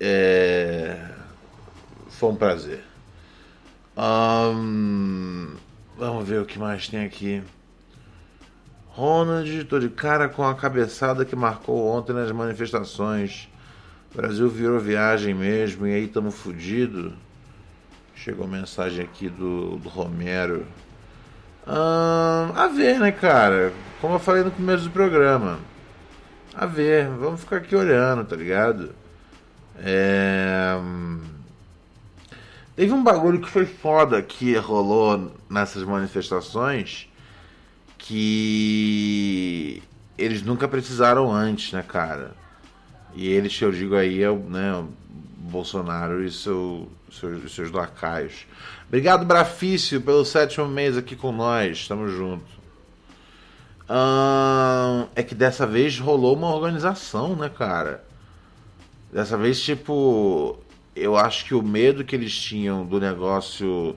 É, 0.00 0.96
foi 2.08 2.30
um 2.30 2.34
prazer. 2.34 2.82
Um, 3.96 5.54
vamos 5.98 6.26
ver 6.26 6.40
o 6.40 6.46
que 6.46 6.58
mais 6.58 6.88
tem 6.88 7.04
aqui. 7.04 7.42
Ronald, 8.88 9.64
tô 9.64 9.78
de 9.78 9.90
cara 9.90 10.28
com 10.28 10.42
a 10.42 10.54
cabeçada 10.54 11.24
que 11.24 11.36
marcou 11.36 11.86
ontem 11.86 12.12
nas 12.12 12.32
manifestações. 12.32 13.48
O 14.12 14.16
Brasil 14.16 14.48
virou 14.48 14.80
viagem 14.80 15.34
mesmo 15.34 15.86
e 15.86 15.94
aí 15.94 16.08
tamo 16.08 16.30
fudido. 16.30 17.12
Chegou 18.14 18.48
mensagem 18.48 19.04
aqui 19.04 19.28
do, 19.28 19.76
do 19.76 19.88
Romero 19.88 20.66
a 21.66 22.68
ver, 22.68 22.98
né, 22.98 23.12
cara? 23.12 23.72
Como 24.00 24.14
eu 24.14 24.18
falei 24.18 24.42
no 24.42 24.50
começo 24.50 24.84
do 24.84 24.90
programa. 24.90 25.58
A 26.54 26.66
ver, 26.66 27.08
vamos 27.08 27.40
ficar 27.40 27.56
aqui 27.56 27.76
olhando, 27.76 28.24
tá 28.24 28.34
ligado? 28.34 28.94
É... 29.80 30.78
Teve 32.76 32.92
um 32.92 33.02
bagulho 33.02 33.40
que 33.40 33.48
foi 33.48 33.66
foda 33.66 34.22
que 34.22 34.56
rolou 34.56 35.32
nessas 35.48 35.82
manifestações 35.82 37.08
que 37.98 39.82
eles 40.16 40.42
nunca 40.42 40.66
precisaram 40.66 41.32
antes, 41.32 41.72
né, 41.72 41.82
cara? 41.82 42.32
E 43.14 43.28
eles, 43.28 43.60
eu 43.60 43.72
digo 43.72 43.94
aí, 43.96 44.22
é 44.22 44.30
né, 44.32 44.84
Bolsonaro 45.36 46.24
e 46.24 46.30
seu, 46.30 46.88
seus, 47.10 47.52
seus 47.52 47.70
lacaios. 47.70 48.46
Obrigado, 48.88 49.26
Brafício, 49.26 50.00
pelo 50.00 50.24
sétimo 50.24 50.66
mês 50.68 50.96
aqui 50.96 51.16
com 51.16 51.32
nós. 51.32 51.78
Estamos 51.78 52.12
juntos. 52.12 52.48
Hum, 53.88 55.08
é 55.14 55.22
que 55.22 55.34
dessa 55.34 55.66
vez 55.66 55.98
rolou 55.98 56.36
uma 56.36 56.54
organização, 56.54 57.34
né, 57.34 57.48
cara? 57.48 58.04
Dessa 59.12 59.36
vez, 59.36 59.60
tipo, 59.60 60.58
eu 60.94 61.16
acho 61.16 61.44
que 61.44 61.54
o 61.54 61.62
medo 61.62 62.04
que 62.04 62.14
eles 62.14 62.32
tinham 62.32 62.84
do 62.86 63.00
negócio 63.00 63.96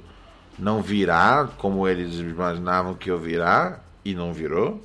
não 0.58 0.82
virar 0.82 1.50
como 1.58 1.88
eles 1.88 2.16
imaginavam 2.16 2.94
que 2.94 3.10
ia 3.10 3.18
virar 3.18 3.84
e 4.04 4.14
não 4.14 4.34
virou, 4.34 4.82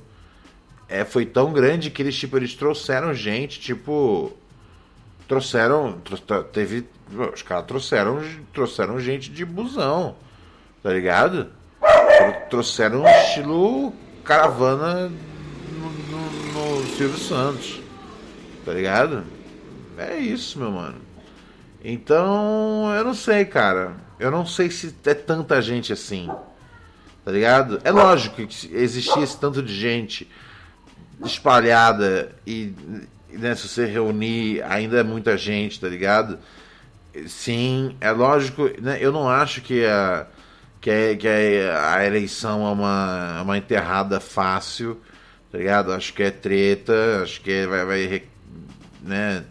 é, 0.87 1.03
foi 1.05 1.25
tão 1.25 1.53
grande 1.53 1.89
que 1.89 2.01
eles, 2.01 2.15
tipo, 2.15 2.37
eles 2.37 2.55
trouxeram 2.55 3.13
gente, 3.13 3.59
tipo, 3.59 4.31
trouxeram, 5.27 5.99
teve 6.51 6.85
os 7.33 7.41
caras 7.41 7.65
trouxeram, 7.65 8.21
trouxeram 8.53 8.99
gente 8.99 9.31
de 9.31 9.45
busão, 9.45 10.15
tá 10.83 10.91
ligado? 10.91 11.47
Trouxeram 12.49 13.01
um 13.01 13.07
estilo 13.07 13.93
caravana 14.23 15.09
no, 15.09 15.89
no, 15.89 16.81
no 16.81 16.87
Silvio 16.95 17.17
Santos, 17.17 17.81
tá 18.65 18.73
ligado? 18.73 19.23
É 19.99 20.17
isso, 20.17 20.57
meu 20.57 20.71
mano. 20.71 20.95
Então, 21.83 22.89
eu 22.95 23.03
não 23.03 23.13
sei, 23.13 23.43
cara. 23.43 23.97
Eu 24.17 24.31
não 24.31 24.45
sei 24.45 24.71
se 24.71 24.95
é 25.05 25.13
tanta 25.13 25.61
gente 25.61 25.91
assim. 25.91 26.29
Tá 27.25 27.31
ligado? 27.33 27.81
É 27.83 27.91
lógico 27.91 28.37
que 28.37 28.73
existia 28.73 29.21
esse 29.21 29.37
tanto 29.37 29.61
de 29.61 29.73
gente 29.73 30.25
espalhada 31.25 32.31
e 32.47 32.73
né, 33.29 33.53
se 33.55 33.67
você 33.67 33.85
reunir 33.85 34.63
ainda 34.63 35.01
é 35.01 35.03
muita 35.03 35.37
gente, 35.37 35.79
tá 35.81 35.89
ligado? 35.89 36.39
Sim, 37.27 37.97
é 37.99 38.09
lógico, 38.11 38.69
né? 38.81 38.97
eu 39.01 39.11
não 39.11 39.27
acho 39.27 39.61
que 39.61 39.85
a, 39.85 40.27
que, 40.79 40.89
a, 40.89 41.17
que 41.17 41.27
a, 41.27 41.95
a 41.95 42.05
eleição 42.05 42.65
é 42.65 42.71
uma, 42.71 43.35
é 43.39 43.41
uma 43.41 43.57
enterrada 43.57 44.21
fácil, 44.21 44.97
tá 45.51 45.57
ligado? 45.57 45.91
Acho 45.91 46.13
que 46.13 46.23
é 46.23 46.31
treta, 46.31 47.21
acho 47.21 47.41
que 47.41 47.67
vai, 47.67 47.85
vai 47.85 48.23
né? 49.01 49.43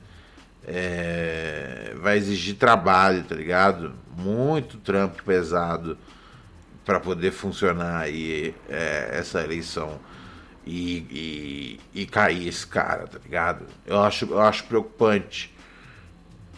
É, 0.71 1.95
vai 1.97 2.19
exigir 2.19 2.57
trabalho, 2.57 3.25
tá 3.25 3.35
ligado? 3.35 3.95
Muito 4.17 4.77
trampo 4.79 5.23
pesado 5.25 5.97
para 6.85 7.01
poder 7.01 7.33
funcionar 7.33 8.01
aí 8.01 8.55
é, 8.69 9.11
essa 9.13 9.43
eleição 9.43 9.99
e, 10.67 11.79
e, 11.95 12.01
e, 12.03 12.07
cair 12.07 12.47
esse 12.47 12.67
cara, 12.67 13.07
tá 13.07 13.19
ligado? 13.23 13.65
Eu 13.87 14.01
acho, 14.03 14.27
eu 14.27 14.41
acho 14.41 14.65
preocupante. 14.65 15.55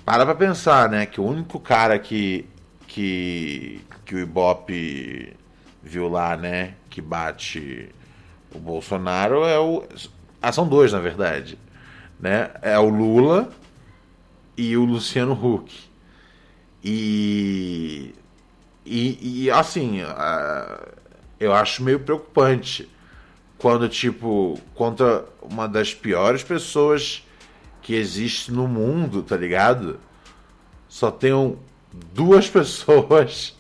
Para 0.05 0.27
pra 0.27 0.35
pensar, 0.35 0.88
né? 0.88 1.07
Que 1.07 1.20
o 1.20 1.25
único 1.25 1.61
cara 1.61 1.96
que, 1.99 2.49
que, 2.88 3.81
que 4.05 4.16
o 4.16 4.18
Ibope 4.18 5.37
viu 5.81 6.09
lá, 6.09 6.37
né? 6.37 6.75
Que 6.88 7.01
bate 7.01 7.88
o 8.53 8.59
Bolsonaro 8.59 9.44
é 9.44 9.59
o. 9.59 9.85
Ah, 10.42 10.51
são 10.51 10.66
dois, 10.66 10.92
na 10.92 10.99
verdade. 10.99 11.57
Né? 12.18 12.51
É 12.61 12.79
o 12.79 12.88
Lula 12.88 13.49
e 14.61 14.77
o 14.77 14.85
Luciano 14.85 15.33
Huck. 15.33 15.75
E. 16.85 18.14
E, 18.85 19.44
e 19.44 19.51
assim, 19.51 20.03
uh, 20.03 20.88
eu 21.38 21.53
acho 21.53 21.83
meio 21.83 22.01
preocupante 22.01 22.90
quando, 23.57 23.88
tipo, 23.88 24.59
contra 24.75 25.25
uma 25.42 25.68
das 25.68 25.94
piores 25.94 26.42
pessoas 26.42 27.25
que 27.83 27.94
existe 27.94 28.51
no 28.51 28.66
mundo, 28.66 29.23
tá 29.23 29.37
ligado? 29.37 30.01
Só 30.88 31.11
tem 31.11 31.57
duas 32.12 32.49
pessoas 32.51 33.57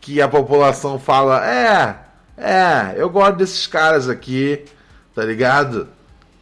que 0.00 0.20
a 0.20 0.28
população 0.28 0.98
fala: 0.98 1.44
é, 1.44 1.98
é, 2.36 2.94
eu 2.96 3.10
gosto 3.10 3.36
desses 3.36 3.66
caras 3.66 4.08
aqui, 4.08 4.64
tá 5.12 5.24
ligado? 5.24 5.88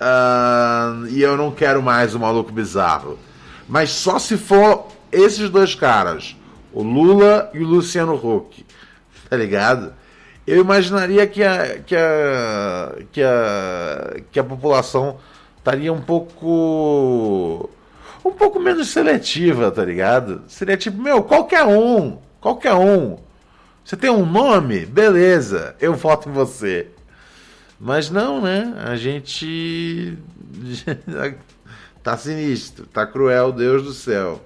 Uh, 0.00 1.06
e 1.08 1.22
eu 1.22 1.36
não 1.36 1.52
quero 1.52 1.82
mais 1.82 2.14
o 2.14 2.18
maluco 2.18 2.52
bizarro. 2.52 3.18
Mas 3.68 3.90
só 3.90 4.18
se 4.18 4.36
for 4.36 4.88
esses 5.10 5.48
dois 5.48 5.74
caras, 5.74 6.36
o 6.72 6.82
Lula 6.82 7.50
e 7.54 7.58
o 7.58 7.66
Luciano 7.66 8.14
Huck, 8.14 8.64
tá 9.28 9.36
ligado? 9.36 9.94
Eu 10.46 10.60
imaginaria 10.60 11.26
que 11.26 11.42
a, 11.42 11.78
que 11.78 11.96
a, 11.96 12.92
que 13.10 13.22
a, 13.22 14.16
que 14.30 14.38
a 14.38 14.44
população 14.44 15.16
estaria 15.56 15.92
um 15.92 16.00
pouco 16.00 17.70
um 18.24 18.32
pouco 18.32 18.58
menos 18.58 18.88
seletiva, 18.88 19.70
tá 19.70 19.84
ligado? 19.84 20.42
Seria 20.48 20.76
tipo, 20.76 21.00
meu, 21.00 21.22
qualquer 21.22 21.64
um, 21.64 22.18
qualquer 22.40 22.74
um. 22.74 23.18
Você 23.84 23.96
tem 23.96 24.10
um 24.10 24.24
nome? 24.24 24.86
Beleza, 24.86 25.76
eu 25.78 25.94
voto 25.94 26.28
em 26.28 26.32
você. 26.32 26.88
Mas 27.78 28.08
não, 28.10 28.40
né? 28.40 28.74
A 28.84 28.96
gente 28.96 30.16
tá 32.04 32.18
sinistro, 32.18 32.86
tá 32.86 33.06
cruel, 33.06 33.50
Deus 33.50 33.82
do 33.82 33.94
céu. 33.94 34.44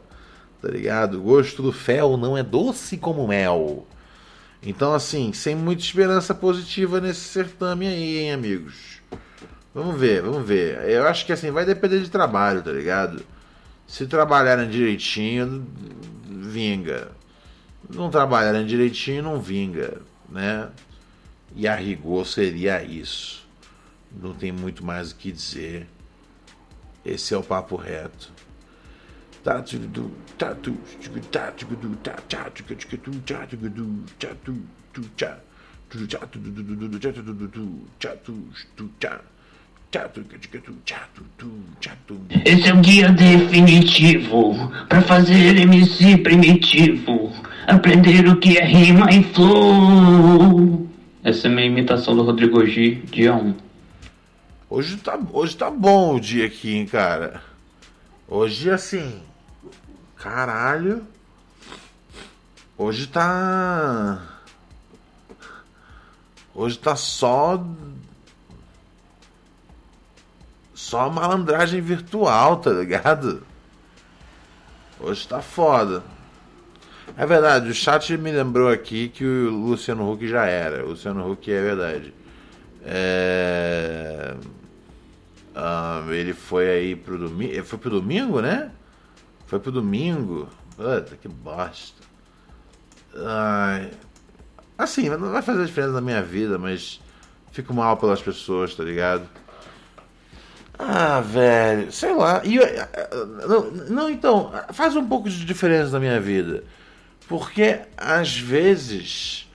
Tá 0.63 0.69
ligado? 0.69 1.19
O 1.19 1.23
gosto 1.23 1.61
do 1.61 1.73
fel 1.73 2.17
não 2.17 2.39
é 2.39 2.43
doce 2.43 2.97
como 2.97 3.27
mel. 3.27 3.87
Então, 4.63 4.95
assim, 4.95 5.33
sem 5.33 5.55
muita 5.55 5.83
esperança 5.83 6.35
positiva 6.35 7.01
nesse 7.01 7.21
certame 7.21 7.87
aí, 7.87 8.19
hein, 8.19 8.33
amigos. 8.33 9.03
Vamos 9.75 9.99
ver, 10.01 10.23
vamos 10.23 10.47
ver. 10.47 10.89
Eu 10.89 11.07
acho 11.07 11.27
que 11.27 11.33
assim, 11.33 11.51
vai 11.51 11.65
depender 11.65 12.01
de 12.01 12.11
trabalho, 12.11 12.63
tá 12.63 12.73
ligado? 12.73 13.25
Se 13.87 14.07
trabalharem 14.07 14.69
direitinho, 14.69 15.67
vinga. 16.25 17.11
não 17.89 18.11
trabalharem 18.11 18.67
direitinho, 18.67 19.23
não 19.23 19.41
vinga, 19.41 20.01
né? 20.29 20.69
E 21.55 21.67
a 21.67 21.75
rigor 21.75 22.27
seria 22.27 22.83
isso. 22.83 23.47
Não 24.13 24.33
tem 24.33 24.53
muito 24.53 24.85
mais 24.85 25.11
o 25.13 25.17
que 25.17 25.33
dizer. 25.33 25.87
Esse 27.05 27.35
é 27.35 27.37
o 27.37 27.43
papo 27.43 27.77
reto. 27.77 28.33
Esse 42.45 42.69
é 42.69 42.75
o 42.75 42.81
guia 42.81 43.09
definitivo 43.11 44.71
para 44.89 45.01
fazer 45.01 45.57
MC 45.57 46.19
primitivo 46.19 47.33
aprender 47.69 48.27
o 48.27 48.37
que 48.37 48.59
é 48.59 48.65
rima 48.65 49.11
e 49.11 49.23
flow. 49.23 50.89
Essa 51.23 51.49
é 51.49 51.51
minha 51.51 51.67
imitação 51.67 52.17
do 52.17 52.23
Rodrigo 52.23 52.65
G, 52.65 53.03
dia 53.11 53.35
1. 53.35 53.68
Hoje 54.71 54.99
tá, 54.99 55.19
hoje 55.33 55.57
tá 55.57 55.71
bom 55.71 56.17
o 56.17 56.21
dia 56.21 56.47
aqui, 56.47 56.77
hein, 56.77 56.87
cara. 56.87 57.43
Hoje, 58.29 58.71
assim. 58.71 59.23
Caralho. 60.15 61.07
Hoje 62.77 63.07
tá. 63.07 64.23
Hoje 66.55 66.79
tá 66.79 66.95
só. 66.95 67.65
Só 70.75 71.09
malandragem 71.09 71.81
virtual, 71.81 72.59
tá 72.59 72.71
ligado? 72.71 73.43
Hoje 75.01 75.27
tá 75.27 75.41
foda. 75.41 76.03
É 77.17 77.25
verdade, 77.25 77.71
o 77.71 77.75
chat 77.75 78.17
me 78.19 78.31
lembrou 78.31 78.69
aqui 78.69 79.09
que 79.09 79.25
o 79.25 79.51
Luciano 79.51 80.11
Huck 80.13 80.29
já 80.29 80.45
era. 80.45 80.85
O 80.85 80.91
Luciano 80.91 81.31
Huck 81.31 81.51
é 81.51 81.63
verdade. 81.63 82.15
É... 82.85 84.37
Ah, 85.61 86.05
ele 86.11 86.33
foi 86.33 86.71
aí 86.71 86.95
pro 86.95 87.19
domingo. 87.19 87.65
Foi 87.65 87.79
pro 87.79 87.91
domingo, 87.91 88.41
né? 88.41 88.71
Foi 89.49 89.59
pro 89.59 89.73
domingo. 89.73 90.49
Puta, 90.77 91.17
que 91.21 91.27
bosta. 91.27 92.01
Ai. 93.17 93.91
Assim, 94.79 95.09
não 95.09 95.33
vai 95.33 95.43
fazer 95.43 95.67
diferença 95.67 95.95
na 95.95 96.01
minha 96.01 96.23
vida, 96.23 96.59
mas 96.59 97.01
fico 97.51 97.75
mal 97.75 97.97
pelas 97.97 98.23
pessoas, 98.23 98.73
tá 98.77 98.85
ligado? 98.85 99.29
Ah, 100.79 101.21
velho, 101.21 101.91
sei 101.91 102.15
lá. 102.15 102.41
E, 102.45 102.57
não, 103.49 103.71
não, 103.89 104.09
então, 104.09 104.53
faz 104.73 104.95
um 104.95 105.09
pouco 105.09 105.29
de 105.29 105.45
diferença 105.45 105.91
na 105.91 105.99
minha 105.99 106.21
vida. 106.21 106.63
Porque 107.27 107.81
às 107.97 108.39
vezes 108.39 109.49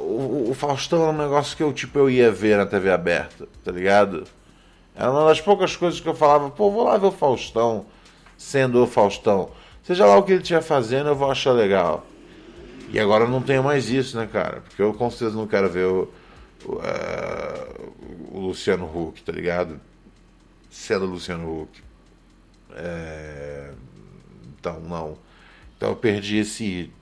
o, 0.00 0.50
o, 0.50 0.54
Faustão 0.54 1.02
era 1.02 1.10
um 1.10 1.18
negócio 1.18 1.56
que 1.56 1.62
eu 1.64 1.72
tipo 1.72 1.98
eu 1.98 2.08
ia 2.08 2.30
ver 2.30 2.56
na 2.56 2.66
TV 2.66 2.92
aberta, 2.92 3.48
tá 3.64 3.72
ligado? 3.72 4.24
Era 4.94 5.10
uma 5.10 5.26
das 5.26 5.40
poucas 5.40 5.76
coisas 5.76 6.00
que 6.00 6.08
eu 6.08 6.14
falava, 6.14 6.50
pô, 6.50 6.70
vou 6.70 6.84
lá 6.84 6.96
ver 6.98 7.06
o 7.06 7.12
Faustão 7.12 7.86
sendo 8.36 8.82
o 8.82 8.86
Faustão. 8.86 9.50
Seja 9.82 10.04
lá 10.04 10.16
o 10.16 10.22
que 10.22 10.32
ele 10.32 10.42
estiver 10.42 10.62
fazendo, 10.62 11.08
eu 11.08 11.16
vou 11.16 11.30
achar 11.30 11.52
legal. 11.52 12.06
E 12.92 13.00
agora 13.00 13.24
eu 13.24 13.28
não 13.28 13.40
tenho 13.40 13.62
mais 13.62 13.88
isso, 13.88 14.16
né, 14.16 14.28
cara? 14.30 14.60
Porque 14.60 14.82
eu 14.82 14.92
com 14.92 15.10
certeza 15.10 15.36
não 15.36 15.46
quero 15.46 15.70
ver 15.70 15.86
o, 15.86 16.12
o, 16.64 16.72
uh, 16.74 17.92
o 18.32 18.40
Luciano 18.40 18.84
Huck, 18.84 19.22
tá 19.22 19.32
ligado? 19.32 19.80
Sendo 20.68 21.06
Luciano 21.06 21.62
Huck. 21.62 21.82
É... 22.74 23.72
Então, 24.58 24.80
não. 24.80 25.16
Então 25.76 25.90
eu 25.90 25.96
perdi 25.96 26.38
esse. 26.38 26.92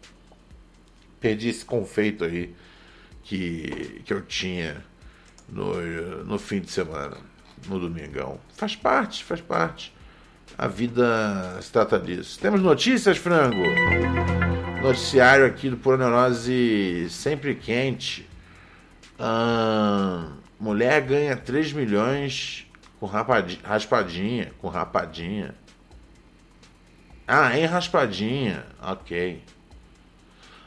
Perdi 1.20 1.48
esse 1.48 1.64
confeito 1.64 2.24
aí 2.24 2.54
que, 3.22 4.02
que 4.04 4.12
eu 4.12 4.22
tinha 4.22 4.82
no, 5.48 6.24
no 6.24 6.38
fim 6.38 6.60
de 6.60 6.70
semana, 6.70 7.16
no 7.68 7.78
domingão. 7.78 8.38
Faz 8.56 8.76
parte, 8.76 9.24
faz 9.24 9.40
parte. 9.40 9.92
A 10.56 10.66
vida 10.66 11.58
se 11.60 11.72
trata 11.72 11.98
disso. 11.98 12.38
Temos 12.38 12.60
notícias, 12.60 13.16
frango? 13.16 13.62
Noticiário 14.82 15.46
aqui 15.46 15.70
do 15.70 15.76
Pura 15.76 15.96
Neurose 15.96 17.08
sempre 17.10 17.54
quente. 17.54 18.28
mulher 20.58 21.00
ganha 21.02 21.36
3 21.36 21.72
milhões 21.72 22.66
com 22.98 23.06
raspadinha, 23.06 24.52
com 24.58 24.68
rapadinha. 24.68 25.54
Ah, 27.26 27.56
em 27.56 27.64
raspadinha. 27.64 28.64
Ok. 28.82 29.42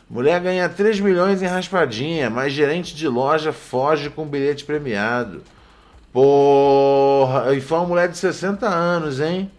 Mulher 0.09 0.39
ganha 0.41 0.69
3 0.69 0.99
milhões 0.99 1.41
em 1.41 1.47
raspadinha, 1.47 2.29
mas 2.29 2.53
gerente 2.53 2.95
de 2.95 3.07
loja 3.07 3.51
foge 3.51 4.09
com 4.09 4.25
bilhete 4.25 4.63
premiado. 4.63 5.43
Porra, 6.13 7.53
e 7.55 7.61
foi 7.61 7.79
uma 7.79 7.87
mulher 7.87 8.07
de 8.07 8.17
60 8.17 8.69
anos, 8.69 9.19
hein? 9.19 9.51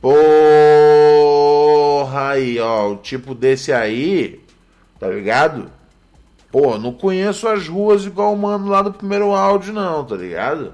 Porra, 0.00 0.14
aí, 2.30 2.58
ó, 2.60 2.92
o 2.92 2.96
tipo 2.98 3.34
desse 3.34 3.72
aí, 3.72 4.40
tá 5.00 5.08
ligado? 5.08 5.68
Pô, 6.52 6.78
não 6.78 6.92
conheço 6.92 7.48
as 7.48 7.66
ruas 7.66 8.06
igual 8.06 8.32
o 8.32 8.38
mano 8.38 8.68
lá 8.68 8.80
do 8.80 8.92
primeiro 8.92 9.34
áudio, 9.34 9.74
não, 9.74 10.04
tá 10.04 10.14
ligado? 10.14 10.72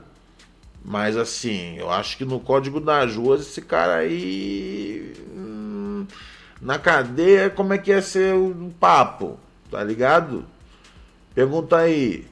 Mas 0.84 1.16
assim, 1.16 1.76
eu 1.78 1.90
acho 1.90 2.18
que 2.18 2.24
no 2.24 2.38
código 2.38 2.78
das 2.80 3.16
ruas 3.16 3.40
esse 3.40 3.62
cara 3.62 3.96
aí 3.96 5.14
na 6.60 6.78
cadeia, 6.78 7.50
como 7.50 7.72
é 7.72 7.78
que 7.78 7.90
ia 7.90 8.02
ser 8.02 8.34
o 8.34 8.72
papo? 8.78 9.38
Tá 9.70 9.82
ligado? 9.82 10.44
Pergunta 11.34 11.78
aí 11.78 12.26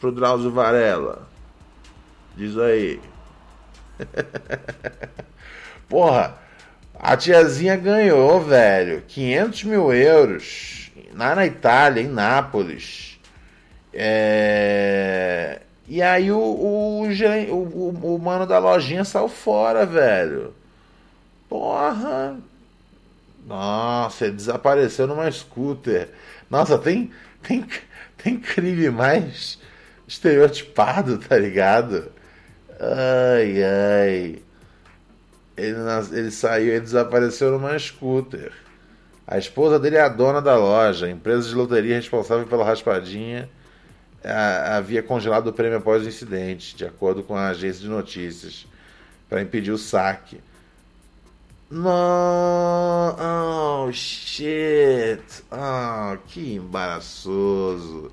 pro 0.00 0.12
Drauzio 0.12 0.52
Varela. 0.52 1.31
Diz 2.36 2.56
aí. 2.58 3.00
Porra, 5.88 6.38
a 6.94 7.16
tiazinha 7.16 7.76
ganhou, 7.76 8.40
velho, 8.40 9.02
500 9.08 9.64
mil 9.64 9.92
euros 9.92 10.90
lá 11.14 11.34
na 11.34 11.46
Itália, 11.46 12.02
em 12.02 12.08
Nápoles. 12.08 13.18
É... 13.92 15.60
E 15.86 16.00
aí 16.00 16.30
o, 16.30 16.38
o, 16.38 17.02
o, 17.02 18.14
o, 18.14 18.18
mano 18.18 18.46
da 18.46 18.58
lojinha 18.58 19.04
saiu 19.04 19.28
fora, 19.28 19.84
velho. 19.84 20.54
Porra, 21.48 22.36
nossa, 23.46 24.26
ele 24.26 24.36
desapareceu 24.36 25.06
numa 25.06 25.30
scooter. 25.30 26.08
Nossa, 26.48 26.78
tem, 26.78 27.10
tem, 27.42 27.66
tem 28.16 28.38
crime 28.38 28.88
mais 28.90 29.58
estereotipado, 30.06 31.18
tá 31.18 31.36
ligado? 31.36 32.10
Ai, 32.82 33.62
ai. 33.62 34.42
Ele, 35.56 35.76
ele 36.12 36.30
saiu, 36.30 36.72
ele 36.72 36.80
desapareceu 36.80 37.52
numa 37.52 37.78
scooter. 37.78 38.52
A 39.26 39.38
esposa 39.38 39.78
dele 39.78 39.96
é 39.96 40.00
a 40.00 40.08
dona 40.08 40.42
da 40.42 40.56
loja, 40.56 41.06
a 41.06 41.10
empresa 41.10 41.48
de 41.48 41.54
loteria 41.54 41.94
responsável 41.94 42.46
pela 42.46 42.64
raspadinha 42.64 43.48
havia 44.24 45.02
congelado 45.02 45.48
o 45.48 45.52
prêmio 45.52 45.78
após 45.78 46.04
o 46.04 46.08
incidente, 46.08 46.76
de 46.76 46.84
acordo 46.84 47.22
com 47.22 47.34
a 47.34 47.48
agência 47.48 47.82
de 47.82 47.88
notícias, 47.88 48.66
para 49.28 49.42
impedir 49.42 49.72
o 49.72 49.78
saque. 49.78 50.40
Não, 51.70 53.16
oh 53.88 53.92
shit, 53.92 55.22
oh, 55.50 56.18
que 56.28 56.54
embaraçoso, 56.54 58.12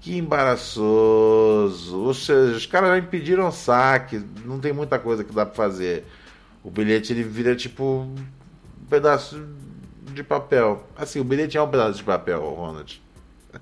que 0.00 0.16
embaraçoso. 0.16 1.98
Ou 1.98 2.14
seja, 2.14 2.56
os 2.56 2.66
caras 2.66 2.90
já 2.90 2.98
impediram 2.98 3.52
saque, 3.52 4.22
não 4.44 4.58
tem 4.58 4.72
muita 4.72 4.98
coisa 4.98 5.22
que 5.22 5.32
dá 5.32 5.44
para 5.44 5.54
fazer. 5.54 6.04
O 6.64 6.70
bilhete 6.70 7.12
ele 7.12 7.22
vira 7.22 7.54
tipo 7.54 7.84
um 7.84 8.14
pedaço 8.88 9.46
de 10.12 10.22
papel. 10.22 10.86
Assim, 10.96 11.20
o 11.20 11.24
bilhete 11.24 11.56
é 11.56 11.62
um 11.62 11.70
pedaço 11.70 11.98
de 11.98 12.04
papel, 12.04 12.40
Ronald. 12.40 13.02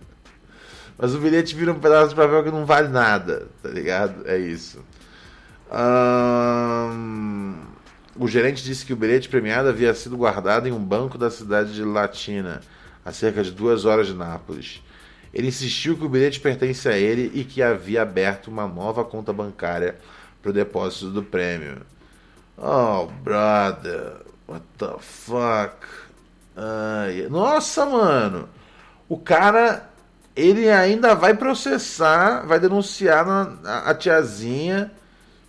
Mas 0.96 1.14
o 1.14 1.18
bilhete 1.18 1.54
vira 1.54 1.72
um 1.72 1.78
pedaço 1.78 2.10
de 2.10 2.14
papel 2.14 2.44
que 2.44 2.50
não 2.50 2.64
vale 2.64 2.88
nada, 2.88 3.48
tá 3.62 3.68
ligado? 3.68 4.26
É 4.26 4.38
isso. 4.38 4.84
O 8.18 8.26
gerente 8.26 8.64
disse 8.64 8.86
que 8.86 8.92
o 8.92 8.96
bilhete 8.96 9.28
premiado 9.28 9.68
havia 9.68 9.94
sido 9.94 10.16
guardado 10.16 10.66
em 10.66 10.72
um 10.72 10.82
banco 10.82 11.18
da 11.18 11.30
cidade 11.30 11.74
de 11.74 11.84
Latina, 11.84 12.60
a 13.04 13.12
cerca 13.12 13.42
de 13.44 13.52
duas 13.52 13.84
horas 13.84 14.06
de 14.06 14.14
Nápoles. 14.14 14.82
Ele 15.38 15.48
insistiu 15.48 15.96
que 15.96 16.04
o 16.04 16.08
bilhete 16.08 16.40
pertence 16.40 16.88
a 16.88 16.98
ele 16.98 17.30
e 17.32 17.44
que 17.44 17.62
havia 17.62 18.02
aberto 18.02 18.48
uma 18.48 18.66
nova 18.66 19.04
conta 19.04 19.32
bancária 19.32 19.96
para 20.42 20.50
o 20.50 20.52
depósito 20.52 21.10
do 21.10 21.22
prêmio. 21.22 21.82
Oh, 22.56 23.06
brother, 23.22 24.16
what 24.48 24.64
the 24.76 24.96
fuck? 24.98 25.86
Ai, 26.56 27.28
nossa, 27.30 27.86
mano, 27.86 28.48
o 29.08 29.16
cara 29.16 29.88
ele 30.34 30.68
ainda 30.68 31.14
vai 31.14 31.34
processar, 31.34 32.44
vai 32.44 32.58
denunciar 32.58 33.24
a, 33.64 33.94
tiazinha 33.94 34.90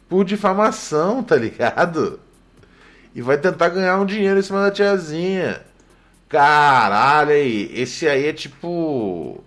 por 0.07 0.23
difamação, 0.23 1.23
tá 1.23 1.35
ligado? 1.35 2.19
e 3.13 3.21
vai 3.21 3.37
tentar 3.37 3.69
ganhar 3.69 3.97
um 3.99 4.05
dinheiro 4.05 4.39
em 4.39 4.41
cima 4.41 4.61
da 4.61 4.71
tiazinha. 4.71 5.61
Caralho 6.27 7.31
aí, 7.31 7.71
esse 7.73 8.07
aí 8.07 8.27
é 8.27 8.33
tipo 8.33 9.43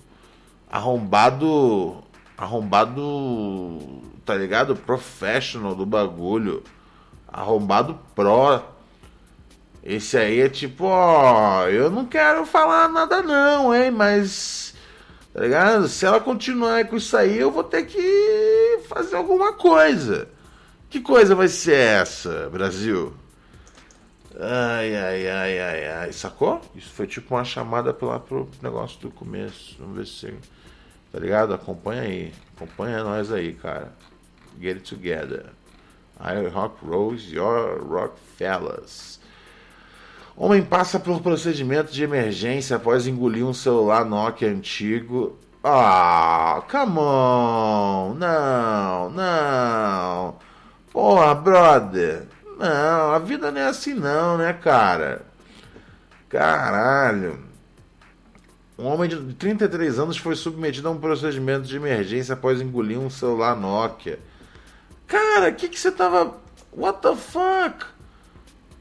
arrombado, 0.72 2.02
arrombado, 2.36 3.78
tá 4.24 4.34
ligado? 4.34 4.74
Professional 4.74 5.74
do 5.74 5.84
bagulho, 5.84 6.64
arrombado 7.28 7.98
pro. 8.14 8.62
Esse 9.84 10.16
aí 10.16 10.40
é 10.40 10.48
tipo, 10.48 10.84
ó, 10.86 11.68
eu 11.68 11.90
não 11.90 12.06
quero 12.06 12.46
falar 12.46 12.88
nada 12.88 13.20
não, 13.20 13.74
hein, 13.74 13.90
mas 13.90 14.74
tá 15.34 15.40
ligado? 15.42 15.88
Se 15.88 16.06
ela 16.06 16.20
continuar 16.20 16.86
com 16.86 16.96
isso 16.96 17.16
aí, 17.16 17.36
eu 17.38 17.50
vou 17.50 17.64
ter 17.64 17.84
que 17.84 18.80
fazer 18.88 19.16
alguma 19.16 19.52
coisa. 19.52 20.28
Que 20.88 21.00
coisa 21.00 21.34
vai 21.34 21.48
ser 21.48 21.76
essa, 21.76 22.48
Brasil? 22.50 23.14
Ai, 24.38 24.94
ai, 24.94 25.28
ai, 25.28 25.58
ai, 25.58 25.88
ai. 25.88 26.12
Sacou? 26.12 26.60
Isso 26.74 26.90
foi 26.90 27.06
tipo 27.06 27.34
uma 27.34 27.44
chamada 27.44 27.96
lá 28.02 28.18
pro 28.18 28.48
negócio 28.62 29.00
do 29.00 29.10
começo. 29.10 29.76
Vamos 29.78 29.96
ver 29.96 30.06
se. 30.06 30.61
Tá 31.12 31.18
ligado? 31.18 31.52
Acompanha 31.52 32.02
aí. 32.02 32.32
Acompanha 32.56 33.04
nós 33.04 33.30
aí, 33.30 33.52
cara. 33.52 33.92
Get 34.58 34.78
it 34.78 34.94
together. 34.94 35.46
I 36.18 36.48
Rock 36.48 36.84
Rose, 36.84 37.34
your 37.34 37.84
rock 37.84 38.14
fellas. 38.38 39.20
Homem 40.36 40.62
passa 40.62 40.98
por 40.98 41.20
procedimento 41.20 41.92
de 41.92 42.02
emergência 42.02 42.76
após 42.76 43.06
engolir 43.06 43.44
um 43.44 43.52
celular 43.52 44.04
Nokia 44.04 44.48
antigo. 44.48 45.36
Ah, 45.62 46.62
come 46.70 46.98
on. 46.98 48.14
Não, 48.14 49.10
não. 49.10 50.36
Porra, 50.90 51.34
brother. 51.34 52.26
Não, 52.58 53.12
a 53.12 53.18
vida 53.18 53.50
não 53.50 53.60
é 53.60 53.66
assim 53.66 53.92
não, 53.92 54.38
né, 54.38 54.52
cara? 54.52 55.22
Caralho. 56.28 57.51
Um 58.82 58.86
homem 58.86 59.08
de 59.08 59.34
33 59.34 60.00
anos 60.00 60.16
foi 60.16 60.34
submetido 60.34 60.88
a 60.88 60.90
um 60.90 60.98
procedimento 60.98 61.68
de 61.68 61.76
emergência 61.76 62.32
após 62.32 62.60
engolir 62.60 62.98
um 62.98 63.08
celular 63.08 63.54
Nokia. 63.54 64.18
Cara, 65.06 65.50
o 65.50 65.54
que, 65.54 65.68
que 65.68 65.78
você 65.78 65.92
tava. 65.92 66.36
What 66.72 67.00
the 67.00 67.14
fuck? 67.14 67.84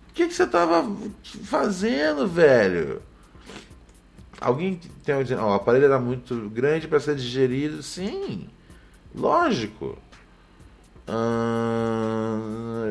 O 0.10 0.14
que, 0.16 0.28
que 0.28 0.34
você 0.34 0.48
tava 0.48 0.92
fazendo, 1.44 2.28
velho? 2.28 3.00
Alguém 4.40 4.82
tem 5.06 5.22
dizendo, 5.22 5.44
oh, 5.44 5.50
o 5.50 5.54
aparelho 5.54 5.86
era 5.86 6.00
muito 6.00 6.50
grande 6.50 6.88
para 6.88 7.00
ser 7.00 7.16
digerido? 7.16 7.84
Sim, 7.84 8.50
lógico. 9.14 10.00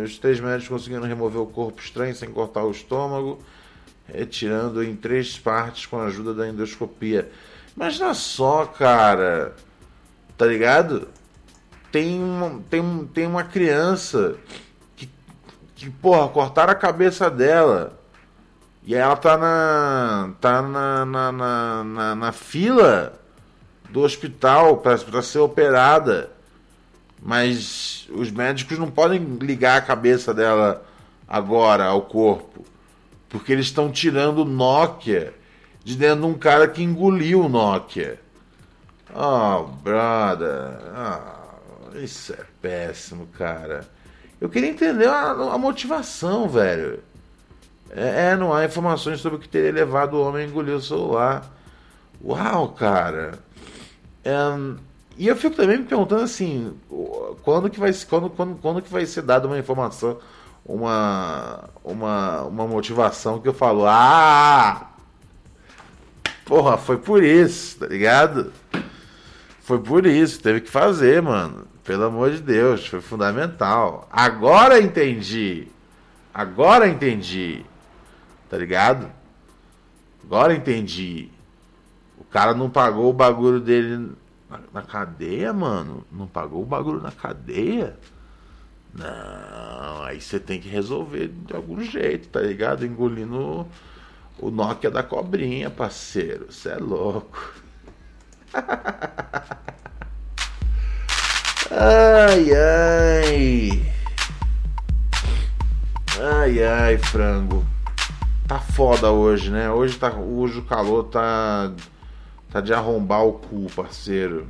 Os 0.04 0.16
três 0.18 0.38
médicos 0.38 0.68
conseguiram 0.68 1.08
remover 1.08 1.42
o 1.42 1.46
corpo 1.46 1.80
estranho 1.80 2.14
sem 2.14 2.30
cortar 2.30 2.62
o 2.62 2.70
estômago, 2.70 3.40
retirando 4.14 4.82
em 4.82 4.94
três 4.94 5.38
partes 5.38 5.86
com 5.86 5.98
a 5.98 6.04
ajuda 6.04 6.34
da 6.34 6.48
endoscopia. 6.48 7.30
Imagina 7.76 8.14
só, 8.14 8.66
cara, 8.66 9.54
tá 10.36 10.46
ligado? 10.46 11.08
Tem 11.90 12.22
uma, 12.22 12.60
tem, 12.68 13.10
tem 13.12 13.26
uma 13.26 13.44
criança 13.44 14.36
que, 14.96 15.10
que, 15.74 15.90
porra, 15.90 16.28
cortaram 16.28 16.72
a 16.72 16.76
cabeça 16.76 17.30
dela. 17.30 17.98
E 18.84 18.94
ela 18.94 19.16
tá 19.16 19.36
na. 19.36 20.32
tá 20.40 20.62
na, 20.62 21.04
na, 21.04 21.32
na, 21.32 21.84
na, 21.84 22.14
na 22.14 22.32
fila 22.32 23.12
do 23.90 24.00
hospital 24.00 24.78
para 24.78 25.22
ser 25.22 25.38
operada. 25.38 26.30
Mas 27.22 28.08
os 28.10 28.30
médicos 28.30 28.78
não 28.78 28.90
podem 28.90 29.22
ligar 29.40 29.76
a 29.76 29.82
cabeça 29.82 30.32
dela 30.32 30.84
agora 31.28 31.84
ao 31.84 32.02
corpo, 32.02 32.64
porque 33.30 33.52
eles 33.52 33.66
estão 33.66 33.90
tirando 33.90 34.38
o 34.38 34.44
Nokia 34.44 35.32
de 35.82 35.96
dentro 35.96 36.20
de 36.20 36.26
um 36.26 36.34
cara 36.34 36.68
que 36.68 36.82
engoliu 36.82 37.40
o 37.42 37.48
Nokia. 37.48 38.20
Oh, 39.14 39.64
brother. 39.82 40.78
Oh, 40.94 41.96
isso 41.96 42.34
é 42.34 42.44
péssimo, 42.60 43.26
cara. 43.28 43.88
Eu 44.40 44.48
queria 44.48 44.68
entender 44.68 45.08
a, 45.08 45.30
a 45.30 45.58
motivação, 45.58 46.48
velho. 46.48 47.02
É, 47.90 48.30
é, 48.30 48.36
não 48.36 48.52
há 48.52 48.64
informações 48.64 49.20
sobre 49.20 49.38
o 49.38 49.40
que 49.40 49.48
teria 49.48 49.72
levado 49.72 50.14
o 50.14 50.22
homem 50.22 50.44
a 50.44 50.48
engolir 50.48 50.74
o 50.74 50.80
celular. 50.80 51.50
Uau, 52.22 52.68
cara. 52.68 53.38
Um, 54.24 54.76
e 55.16 55.26
eu 55.28 55.36
fico 55.36 55.56
também 55.56 55.78
me 55.78 55.84
perguntando 55.84 56.22
assim, 56.22 56.74
quando 57.42 57.68
que 57.68 57.80
vai, 57.80 57.92
quando, 58.08 58.30
quando, 58.30 58.56
quando 58.56 58.82
que 58.82 58.90
vai 58.90 59.04
ser 59.06 59.22
dada 59.22 59.46
uma 59.46 59.58
informação, 59.58 60.18
uma, 60.70 61.68
uma, 61.82 62.42
uma 62.42 62.66
motivação 62.66 63.40
que 63.40 63.48
eu 63.48 63.52
falo, 63.52 63.84
ah, 63.86 64.88
porra, 66.44 66.78
foi 66.78 66.96
por 66.96 67.24
isso, 67.24 67.80
tá 67.80 67.86
ligado? 67.86 68.52
Foi 69.60 69.80
por 69.80 70.06
isso, 70.06 70.40
teve 70.40 70.60
que 70.60 70.70
fazer, 70.70 71.20
mano. 71.20 71.66
Pelo 71.84 72.04
amor 72.04 72.30
de 72.30 72.40
Deus, 72.40 72.86
foi 72.86 73.00
fundamental. 73.00 74.08
Agora 74.12 74.80
entendi. 74.80 75.66
Agora 76.32 76.86
entendi. 76.86 77.64
Tá 78.48 78.56
ligado? 78.56 79.10
Agora 80.24 80.54
entendi. 80.54 81.30
O 82.16 82.24
cara 82.24 82.54
não 82.54 82.70
pagou 82.70 83.10
o 83.10 83.12
bagulho 83.12 83.58
dele 83.58 84.12
na, 84.48 84.60
na 84.72 84.82
cadeia, 84.82 85.52
mano? 85.52 86.04
Não 86.12 86.28
pagou 86.28 86.62
o 86.62 86.66
bagulho 86.66 87.00
na 87.00 87.10
cadeia? 87.10 87.96
Não, 88.94 90.02
aí 90.02 90.20
você 90.20 90.40
tem 90.40 90.60
que 90.60 90.68
resolver 90.68 91.28
de 91.28 91.54
algum 91.54 91.80
jeito, 91.82 92.28
tá 92.28 92.40
ligado? 92.40 92.84
Engolindo 92.84 93.66
o 94.38 94.50
Nokia 94.50 94.90
da 94.90 95.02
cobrinha, 95.02 95.70
parceiro. 95.70 96.46
Você 96.50 96.70
é 96.70 96.76
louco. 96.76 97.54
ai, 101.70 102.50
ai. 102.52 103.82
Ai, 106.20 106.62
ai, 106.62 106.98
frango. 106.98 107.64
Tá 108.48 108.58
foda 108.58 109.10
hoje, 109.10 109.50
né? 109.50 109.70
Hoje, 109.70 109.96
tá, 109.96 110.12
hoje 110.12 110.58
o 110.58 110.64
calor 110.64 111.04
tá 111.04 111.72
Tá 112.50 112.60
de 112.60 112.74
arrombar 112.74 113.24
o 113.24 113.34
cu, 113.34 113.66
parceiro. 113.76 114.48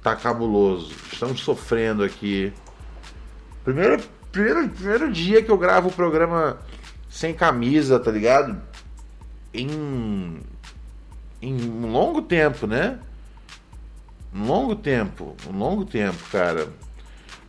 Tá 0.00 0.14
cabuloso. 0.14 0.94
Estamos 1.12 1.40
sofrendo 1.40 2.04
aqui. 2.04 2.52
Primeiro, 3.64 4.02
primeiro, 4.32 4.68
primeiro 4.68 5.12
dia 5.12 5.42
que 5.42 5.50
eu 5.50 5.58
gravo 5.58 5.88
o 5.88 5.92
programa 5.92 6.58
sem 7.08 7.34
camisa, 7.34 7.98
tá 7.98 8.10
ligado? 8.10 8.60
Em. 9.52 10.40
Em 11.42 11.54
um 11.54 11.90
longo 11.90 12.22
tempo, 12.22 12.66
né? 12.66 12.98
Um 14.34 14.44
longo 14.44 14.76
tempo. 14.76 15.36
Um 15.48 15.58
longo 15.58 15.84
tempo, 15.84 16.18
cara. 16.30 16.68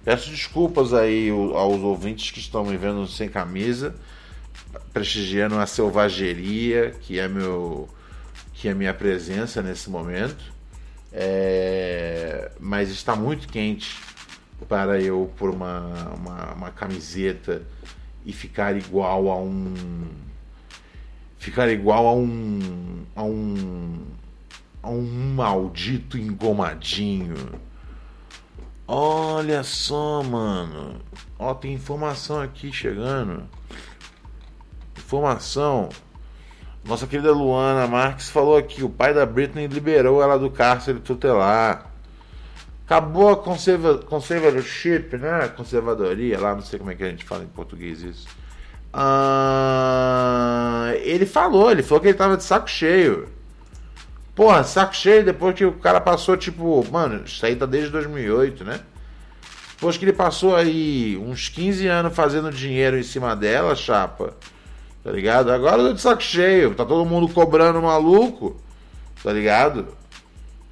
Peço 0.03 0.31
desculpas 0.31 0.93
aí 0.93 1.29
aos 1.29 1.81
ouvintes 1.81 2.31
que 2.31 2.39
estão 2.39 2.65
me 2.65 2.75
vendo 2.75 3.05
sem 3.07 3.29
camisa, 3.29 3.93
prestigiando 4.91 5.59
a 5.59 5.67
selvageria, 5.67 6.95
que 7.01 7.19
é 7.19 7.27
meu 7.27 7.87
que 8.53 8.69
a 8.69 8.75
minha 8.75 8.93
presença 8.93 9.59
nesse 9.61 9.89
momento, 9.89 10.43
é, 11.11 12.51
mas 12.59 12.91
está 12.91 13.15
muito 13.15 13.47
quente 13.47 13.97
para 14.67 14.99
eu 15.01 15.31
pôr 15.37 15.49
uma, 15.49 15.79
uma, 16.15 16.53
uma, 16.53 16.71
camiseta 16.71 17.63
e 18.25 18.31
ficar 18.31 18.75
igual 18.77 19.29
a 19.29 19.37
um 19.37 20.07
ficar 21.37 21.69
igual 21.69 22.07
a 22.07 22.13
um 22.13 23.05
a 23.15 23.23
um 23.23 24.05
a 24.83 24.89
um 24.89 25.33
maldito 25.35 26.17
engomadinho. 26.17 27.59
Olha 28.87 29.63
só, 29.63 30.21
mano. 30.23 30.99
Ó, 31.39 31.53
tem 31.53 31.73
informação 31.73 32.41
aqui 32.41 32.71
chegando. 32.71 33.43
Informação 34.97 35.89
nossa 36.83 37.05
querida 37.05 37.31
Luana 37.31 37.87
Marques 37.87 38.29
falou 38.29 38.57
aqui: 38.57 38.83
o 38.83 38.89
pai 38.89 39.13
da 39.13 39.25
Britney 39.25 39.67
liberou 39.67 40.21
ela 40.21 40.37
do 40.37 40.49
cárcere 40.49 40.99
tutelar. 40.99 41.90
Acabou 42.91 43.29
a 43.29 43.37
conserva, 43.37 43.99
conservatorship, 43.99 45.15
né? 45.15 45.47
Conservadoria, 45.55 46.37
lá, 46.37 46.53
não 46.53 46.61
sei 46.61 46.77
como 46.77 46.91
é 46.91 46.95
que 46.95 47.01
a 47.01 47.09
gente 47.09 47.23
fala 47.23 47.41
em 47.41 47.47
português 47.47 48.01
isso. 48.01 48.27
Ah, 48.91 50.11
ele 51.01 51.25
falou, 51.25 51.71
ele 51.71 51.83
falou 51.83 52.01
que 52.01 52.09
ele 52.09 52.17
tava 52.17 52.35
de 52.35 52.43
saco 52.43 52.69
cheio. 52.69 53.29
Porra, 54.35 54.65
saco 54.65 54.93
cheio 54.93 55.23
depois 55.23 55.55
que 55.55 55.63
o 55.63 55.71
cara 55.71 56.01
passou, 56.01 56.35
tipo, 56.35 56.85
mano, 56.91 57.23
isso 57.23 57.45
aí 57.45 57.55
tá 57.55 57.65
desde 57.65 57.91
2008, 57.91 58.65
né? 58.65 58.81
Depois 59.75 59.95
que 59.95 60.03
ele 60.03 60.11
passou 60.11 60.53
aí 60.53 61.17
uns 61.17 61.47
15 61.47 61.87
anos 61.87 62.13
fazendo 62.13 62.51
dinheiro 62.51 62.99
em 62.99 63.03
cima 63.03 63.37
dela, 63.37 63.73
chapa. 63.73 64.33
Tá 65.01 65.11
ligado? 65.13 65.49
Agora 65.49 65.81
eu 65.81 65.87
tô 65.87 65.93
de 65.93 66.01
saco 66.01 66.21
cheio. 66.21 66.75
Tá 66.75 66.83
todo 66.83 67.09
mundo 67.09 67.29
cobrando 67.29 67.81
maluco. 67.81 68.59
Tá 69.23 69.31
ligado? 69.31 70.00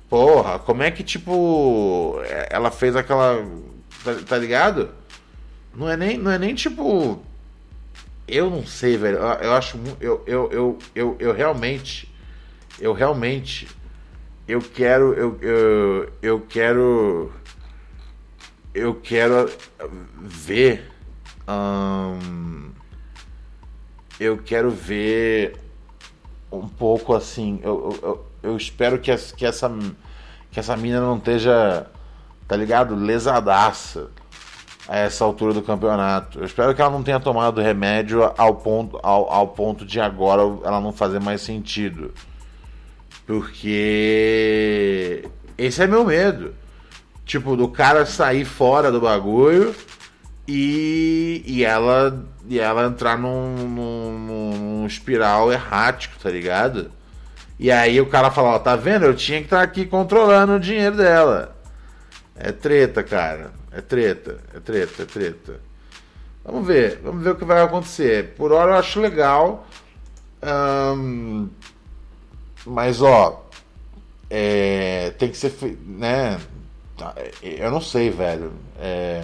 Porra, 0.09 0.57
como 0.57 0.81
é 0.81 0.89
que, 0.89 1.03
tipo, 1.03 2.19
é, 2.25 2.49
ela 2.51 2.71
fez 2.71 2.95
aquela. 2.95 3.45
Tá, 4.03 4.15
tá 4.27 4.37
ligado? 4.37 4.89
Não 5.75 5.87
é 5.87 5.95
nem, 5.95 6.17
não 6.17 6.31
é 6.31 6.39
nem 6.39 6.55
tipo. 6.55 7.21
eu 8.27 8.49
não 8.49 8.65
sei, 8.65 8.97
velho. 8.97 9.17
Eu, 9.17 9.27
eu 9.27 9.53
acho. 9.53 9.79
Eu, 10.01 10.23
eu, 10.25 10.49
eu, 10.51 10.79
eu, 10.95 11.15
eu 11.19 11.33
realmente. 11.33 12.11
Eu 12.79 12.91
realmente. 12.91 13.67
Eu 14.47 14.61
quero. 14.61 15.13
Eu, 15.13 15.37
eu, 15.41 16.13
eu 16.23 16.41
quero. 16.41 17.31
Eu 18.73 18.95
quero 18.95 19.51
ver. 20.17 20.91
Hum, 21.47 22.71
eu 24.19 24.39
quero 24.39 24.71
ver 24.71 25.55
um 26.51 26.67
pouco 26.67 27.13
assim. 27.13 27.59
Eu, 27.61 27.99
eu, 28.01 28.28
eu 28.41 28.55
espero 28.55 28.99
que, 28.99 29.15
que, 29.35 29.45
essa, 29.45 29.71
que 30.51 30.59
essa 30.59 30.75
mina 30.77 30.99
não 30.99 31.17
esteja, 31.17 31.87
tá 32.47 32.55
ligado? 32.55 32.95
Lesadaça 32.95 34.09
a 34.87 34.97
essa 34.97 35.23
altura 35.23 35.53
do 35.53 35.61
campeonato. 35.61 36.39
Eu 36.39 36.45
espero 36.45 36.73
que 36.73 36.81
ela 36.81 36.89
não 36.89 37.03
tenha 37.03 37.19
tomado 37.19 37.61
remédio 37.61 38.23
ao 38.37 38.55
ponto, 38.55 38.99
ao, 39.03 39.31
ao 39.31 39.49
ponto 39.49 39.85
de 39.85 39.99
agora 39.99 40.41
ela 40.63 40.81
não 40.81 40.91
fazer 40.91 41.19
mais 41.19 41.41
sentido. 41.41 42.11
Porque 43.27 45.23
esse 45.57 45.83
é 45.83 45.87
meu 45.87 46.03
medo. 46.03 46.55
Tipo, 47.23 47.55
do 47.55 47.67
cara 47.67 48.05
sair 48.07 48.45
fora 48.45 48.91
do 48.91 48.99
bagulho 48.99 49.75
e, 50.47 51.43
e 51.45 51.63
ela 51.63 52.25
e 52.47 52.59
ela 52.59 52.87
entrar 52.87 53.15
num, 53.19 53.55
num, 53.55 54.17
num 54.17 54.87
espiral 54.87 55.53
errático, 55.53 56.17
tá 56.17 56.31
ligado? 56.31 56.91
E 57.59 57.69
aí 57.69 57.99
o 57.99 58.05
cara 58.05 58.31
fala, 58.31 58.51
ó, 58.51 58.59
tá 58.59 58.77
vendo? 58.77 59.05
Eu 59.05 59.13
tinha 59.13 59.39
que 59.39 59.45
estar 59.45 59.57
tá 59.57 59.63
aqui 59.63 59.85
controlando 59.85 60.53
o 60.53 60.59
dinheiro 60.59 60.95
dela. 60.95 61.57
É 62.33 62.53
treta, 62.53 63.03
cara. 63.03 63.51
É 63.69 63.81
treta, 63.81 64.39
é 64.55 64.59
treta, 64.61 65.03
é 65.03 65.05
treta. 65.05 65.59
Vamos 66.43 66.65
ver, 66.65 67.01
vamos 67.03 67.21
ver 67.21 67.31
o 67.31 67.35
que 67.35 67.43
vai 67.43 67.61
acontecer. 67.61 68.33
Por 68.35 68.53
hora 68.53 68.71
eu 68.71 68.77
acho 68.77 69.01
legal. 69.01 69.67
mas 72.65 73.01
ó, 73.01 73.45
é, 74.29 75.11
tem 75.17 75.29
que 75.29 75.37
ser, 75.37 75.53
né? 75.85 76.39
Eu 77.41 77.69
não 77.71 77.81
sei, 77.81 78.09
velho. 78.09 78.53
É, 78.79 79.21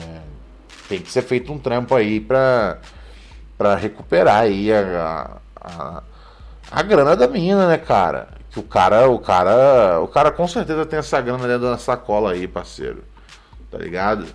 tem 0.89 0.99
que 0.99 1.09
ser 1.09 1.21
feito 1.21 1.53
um 1.53 1.57
trampo 1.57 1.95
aí 1.95 2.19
pra, 2.19 2.79
pra 3.57 3.75
recuperar 3.75 4.41
aí 4.41 4.71
a, 4.73 5.39
a, 5.55 5.97
a 5.99 6.03
grana 6.83 7.15
da 7.15 7.27
mina, 7.27 7.67
né, 7.67 7.77
cara? 7.77 8.29
Que 8.51 8.59
o 8.59 8.63
cara, 8.63 9.09
o 9.09 9.19
cara, 9.19 9.99
o 10.01 10.07
cara 10.07 10.31
com 10.31 10.47
certeza 10.47 10.85
tem 10.85 10.99
essa 10.99 11.19
grana 11.21 11.47
dentro 11.47 11.69
da 11.69 11.77
sacola 11.77 12.31
aí, 12.31 12.47
parceiro 12.47 13.03
tá 13.75 13.83
ligado? 13.83 14.25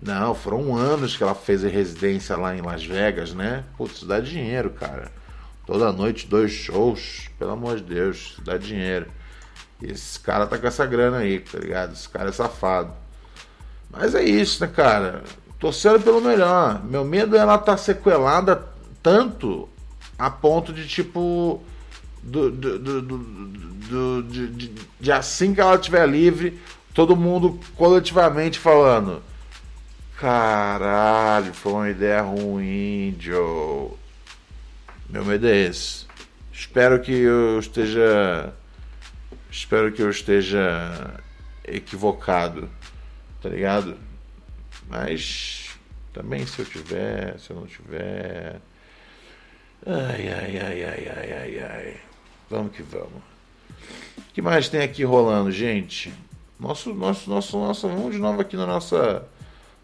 Não, 0.00 0.34
foram 0.34 0.76
anos 0.76 1.16
que 1.16 1.22
ela 1.22 1.34
fez 1.34 1.64
a 1.64 1.68
residência 1.68 2.36
lá 2.36 2.56
em 2.56 2.60
Las 2.60 2.84
Vegas, 2.84 3.34
né? 3.34 3.64
Putz, 3.76 4.04
dá 4.04 4.20
dinheiro, 4.20 4.70
cara. 4.70 5.10
Toda 5.66 5.92
noite, 5.92 6.28
dois 6.28 6.52
shows, 6.52 7.28
pelo 7.38 7.52
amor 7.52 7.76
de 7.76 7.82
Deus, 7.82 8.36
dá 8.44 8.56
dinheiro. 8.56 9.06
Esse 9.80 10.18
cara 10.20 10.46
tá 10.46 10.58
com 10.58 10.66
essa 10.66 10.86
grana 10.86 11.18
aí, 11.18 11.40
tá 11.40 11.58
ligado? 11.58 11.92
Esse 11.92 12.08
cara 12.08 12.28
é 12.28 12.32
safado. 12.32 12.92
Mas 13.90 14.14
é 14.14 14.22
isso, 14.22 14.64
né, 14.64 14.70
cara? 14.72 15.22
Torcendo 15.58 16.00
pelo 16.00 16.20
melhor. 16.20 16.84
Meu 16.84 17.04
medo 17.04 17.36
é 17.36 17.40
ela 17.40 17.58
tá 17.58 17.76
sequelada 17.76 18.64
tanto 19.02 19.68
a 20.22 20.30
ponto 20.30 20.72
de, 20.72 20.86
tipo, 20.86 21.60
do, 22.22 22.48
do, 22.48 22.78
do, 22.78 23.02
do 23.02 24.22
de, 24.22 24.46
de, 24.46 24.74
de, 25.00 25.12
assim 25.12 25.52
que 25.52 25.60
ela 25.60 25.74
estiver 25.74 26.08
livre, 26.08 26.60
todo 26.94 27.16
mundo 27.16 27.58
coletivamente 27.74 28.56
falando: 28.56 29.20
Caralho, 30.16 31.52
foi 31.52 31.72
uma 31.72 31.90
ideia 31.90 32.22
ruim, 32.22 33.16
Joe. 33.18 33.90
Meu 35.10 35.24
medo 35.24 35.48
é 35.48 35.56
esse. 35.56 36.06
Espero 36.52 37.00
que 37.00 37.10
eu 37.10 37.58
esteja. 37.58 38.54
Espero 39.50 39.90
que 39.90 40.02
eu 40.02 40.08
esteja 40.08 41.20
equivocado, 41.66 42.70
tá 43.42 43.48
ligado? 43.48 43.96
Mas 44.88 45.70
também 46.12 46.46
se 46.46 46.60
eu 46.60 46.64
tiver, 46.64 47.40
se 47.40 47.50
eu 47.50 47.56
não 47.56 47.66
tiver. 47.66 48.60
Ai, 49.84 50.28
ai, 50.28 50.58
ai, 50.58 50.84
ai, 50.84 51.10
ai, 51.16 51.32
ai, 51.32 51.58
ai. 51.58 51.96
Vamos 52.48 52.72
que 52.72 52.82
vamos. 52.82 53.22
O 54.18 54.32
que 54.32 54.40
mais 54.40 54.68
tem 54.68 54.80
aqui 54.80 55.02
rolando, 55.02 55.50
gente? 55.50 56.12
Nosso, 56.58 56.94
nosso, 56.94 57.28
nosso, 57.28 57.58
nosso, 57.58 57.88
vamos 57.88 58.12
de 58.12 58.18
novo 58.18 58.40
aqui 58.40 58.56
na 58.56 58.64
nossa, 58.66 59.24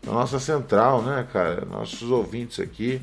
na 0.07 0.12
nossa 0.12 0.38
central, 0.38 1.03
né, 1.03 1.26
cara? 1.32 1.64
Nossos 1.64 2.09
ouvintes 2.11 2.61
aqui. 2.61 3.01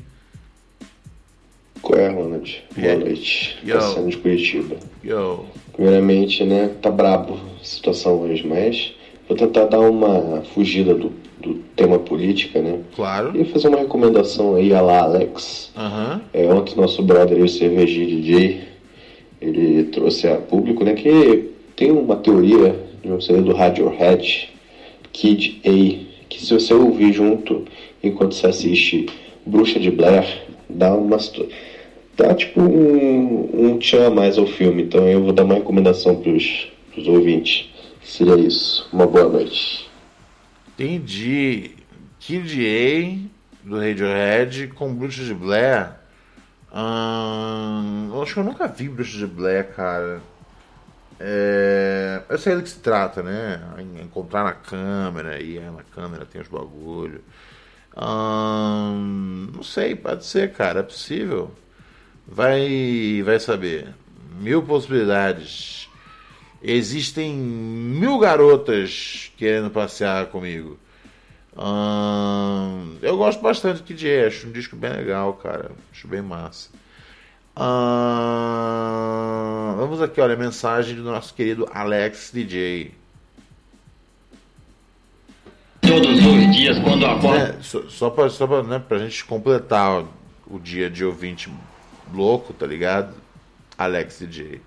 Qual 1.82 1.98
é, 1.98 2.08
Ronald? 2.08 2.64
Boa 2.74 2.86
yeah. 2.86 3.04
noite. 3.04 3.58
Yo. 3.62 3.74
Passando 3.74 4.08
de 4.08 4.16
Curitiba. 4.16 4.76
Yo. 5.04 5.44
Primeiramente, 5.72 6.42
né, 6.44 6.74
tá 6.80 6.90
brabo 6.90 7.38
a 7.60 7.64
situação 7.64 8.22
hoje, 8.22 8.46
mas 8.46 8.94
vou 9.28 9.36
tentar 9.36 9.66
dar 9.66 9.80
uma 9.80 10.42
fugida 10.54 10.94
do, 10.94 11.12
do 11.46 11.54
tema 11.76 11.98
política, 11.98 12.60
né? 12.60 12.80
Claro. 12.94 13.38
E 13.40 13.44
fazer 13.44 13.68
uma 13.68 13.78
recomendação 13.78 14.56
aí 14.56 14.74
a 14.74 14.80
lá, 14.80 15.02
Alex. 15.02 15.72
Uhum. 15.76 16.20
É, 16.32 16.46
ontem 16.52 16.76
nosso 16.76 17.02
brother, 17.02 17.42
o 17.42 17.48
Cervejinho 17.48 18.08
DJ, 18.08 18.60
ele 19.40 19.84
trouxe 19.84 20.26
a 20.26 20.36
público, 20.36 20.84
né, 20.84 20.94
que 20.94 21.50
tem 21.76 21.90
uma 21.90 22.16
teoria 22.16 22.74
de 23.02 23.12
um 23.12 23.20
CD 23.20 23.42
do 23.42 23.54
Radiohead, 23.54 24.50
Kid 25.12 25.60
A, 25.64 26.26
que 26.28 26.44
se 26.44 26.52
você 26.52 26.74
ouvir 26.74 27.12
junto 27.12 27.64
enquanto 28.02 28.34
você 28.34 28.46
assiste 28.46 29.06
Bruxa 29.44 29.78
de 29.78 29.90
Blair, 29.90 30.42
dá 30.68 30.94
uma 30.94 31.18
dá 32.16 32.34
tipo 32.34 32.60
um, 32.60 33.48
um 33.52 33.78
tchan 33.78 34.08
a 34.08 34.10
mais 34.10 34.38
ao 34.38 34.46
filme. 34.46 34.82
Então 34.82 35.06
eu 35.06 35.22
vou 35.22 35.32
dar 35.32 35.44
uma 35.44 35.54
recomendação 35.54 36.16
pros, 36.16 36.68
pros 36.92 37.06
ouvintes. 37.06 37.68
Seria 38.02 38.36
isso. 38.36 38.88
Uma 38.92 39.06
boa 39.06 39.28
noite. 39.28 39.85
Entendi. 40.78 41.74
Kid 42.20 43.30
A 43.64 43.66
do 43.66 43.78
Radiohead 43.80 44.68
com 44.68 44.94
Bruxa 44.94 45.24
de 45.24 45.32
Blair. 45.32 45.92
Hum, 46.70 48.10
acho 48.22 48.34
que 48.34 48.40
eu 48.40 48.44
nunca 48.44 48.68
vi 48.68 48.86
Bruxa 48.86 49.16
de 49.16 49.26
Blair, 49.26 49.72
cara. 49.74 50.20
É, 51.18 52.20
eu 52.28 52.36
sei 52.36 52.56
do 52.56 52.62
que 52.62 52.68
se 52.68 52.80
trata, 52.80 53.22
né? 53.22 53.58
Encontrar 54.02 54.44
na 54.44 54.52
câmera, 54.52 55.40
e 55.40 55.58
na 55.58 55.82
câmera 55.94 56.26
tem 56.26 56.42
os 56.42 56.48
bagulho. 56.48 57.24
Hum, 57.96 59.50
não 59.54 59.62
sei, 59.62 59.96
pode 59.96 60.26
ser, 60.26 60.52
cara, 60.52 60.80
é 60.80 60.82
possível. 60.82 61.50
Vai, 62.26 63.22
vai 63.24 63.40
saber. 63.40 63.94
Mil 64.38 64.62
possibilidades. 64.62 65.88
Existem 66.62 67.34
mil 67.34 68.18
garotas 68.18 69.30
querendo 69.36 69.70
passear 69.70 70.26
comigo. 70.26 70.78
Hum, 71.56 72.96
eu 73.00 73.16
gosto 73.16 73.40
bastante 73.40 73.78
de 73.78 73.84
Kid 73.94 74.06
acho 74.26 74.46
um 74.46 74.52
disco 74.52 74.76
bem 74.76 74.92
legal, 74.92 75.32
cara. 75.34 75.70
Acho 75.92 76.06
bem 76.06 76.20
massa. 76.20 76.68
Ah, 77.58 78.84
vamos 79.78 80.02
aqui, 80.02 80.20
olha, 80.20 80.34
a 80.34 80.36
mensagem 80.36 80.94
do 80.96 81.04
nosso 81.04 81.32
querido 81.32 81.66
Alex 81.72 82.30
DJ. 82.32 82.92
Todos 85.80 86.18
os 86.26 86.54
dias, 86.54 86.78
quando 86.80 87.06
acordo. 87.06 87.38
É, 87.38 87.56
só, 87.62 87.82
só 87.88 88.10
para 88.10 88.28
só 88.28 88.46
pra, 88.46 88.62
né, 88.62 88.78
pra 88.78 88.98
gente 88.98 89.24
completar 89.24 90.04
o 90.46 90.58
dia 90.58 90.90
de 90.90 91.02
ouvinte 91.02 91.50
louco, 92.12 92.52
tá 92.52 92.66
ligado? 92.66 93.14
Alex 93.78 94.18
DJ. 94.18 94.60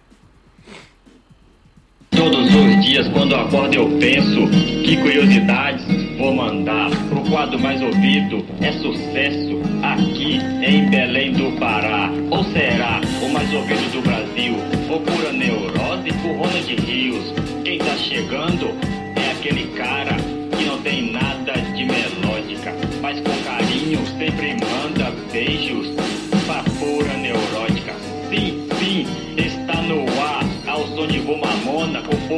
Todos 2.20 2.54
os 2.54 2.86
dias, 2.86 3.08
quando 3.14 3.34
acordo, 3.34 3.76
eu 3.76 3.98
penso 3.98 4.46
que 4.84 4.98
curiosidades 4.98 5.86
vou 6.18 6.36
mandar 6.36 6.90
pro 7.08 7.22
quadro 7.22 7.58
mais 7.58 7.82
ouvido. 7.82 8.46
É 8.60 8.74
sucesso 8.74 9.62
aqui 9.82 10.38
em 10.62 10.90
Belém 10.90 11.32
do 11.32 11.58
Pará. 11.58 12.12
Ou 12.30 12.44
será 12.44 13.00
o 13.22 13.30
mais 13.30 13.54
ouvido 13.54 13.94
do 13.94 14.02
Brasil? 14.02 14.54
Ou 14.90 15.00
pura 15.00 15.32
neurose 15.32 16.12
por 16.22 16.32
Ronald 16.32 16.76
Rios? 16.86 17.34
Quem 17.64 17.78
tá 17.78 17.96
chegando 17.96 18.68
é 19.16 19.32
aquele 19.32 19.68
cara 19.78 20.18
que 20.58 20.66
não 20.66 20.78
tem 20.82 21.14
nada 21.14 21.54
de 21.54 21.86
melódica, 21.86 22.76
mas 23.02 23.18
com 23.22 23.32
carinho 23.46 24.06
sempre 24.18 24.58
manda 24.60 25.10
beijos 25.32 25.79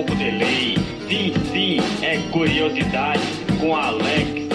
Pouco 0.02 0.16
delay. 0.16 0.76
Sim, 1.08 1.32
sim, 1.52 1.78
é 2.04 2.18
curiosidade 2.32 3.22
com 3.60 3.76
Alex. 3.76 4.50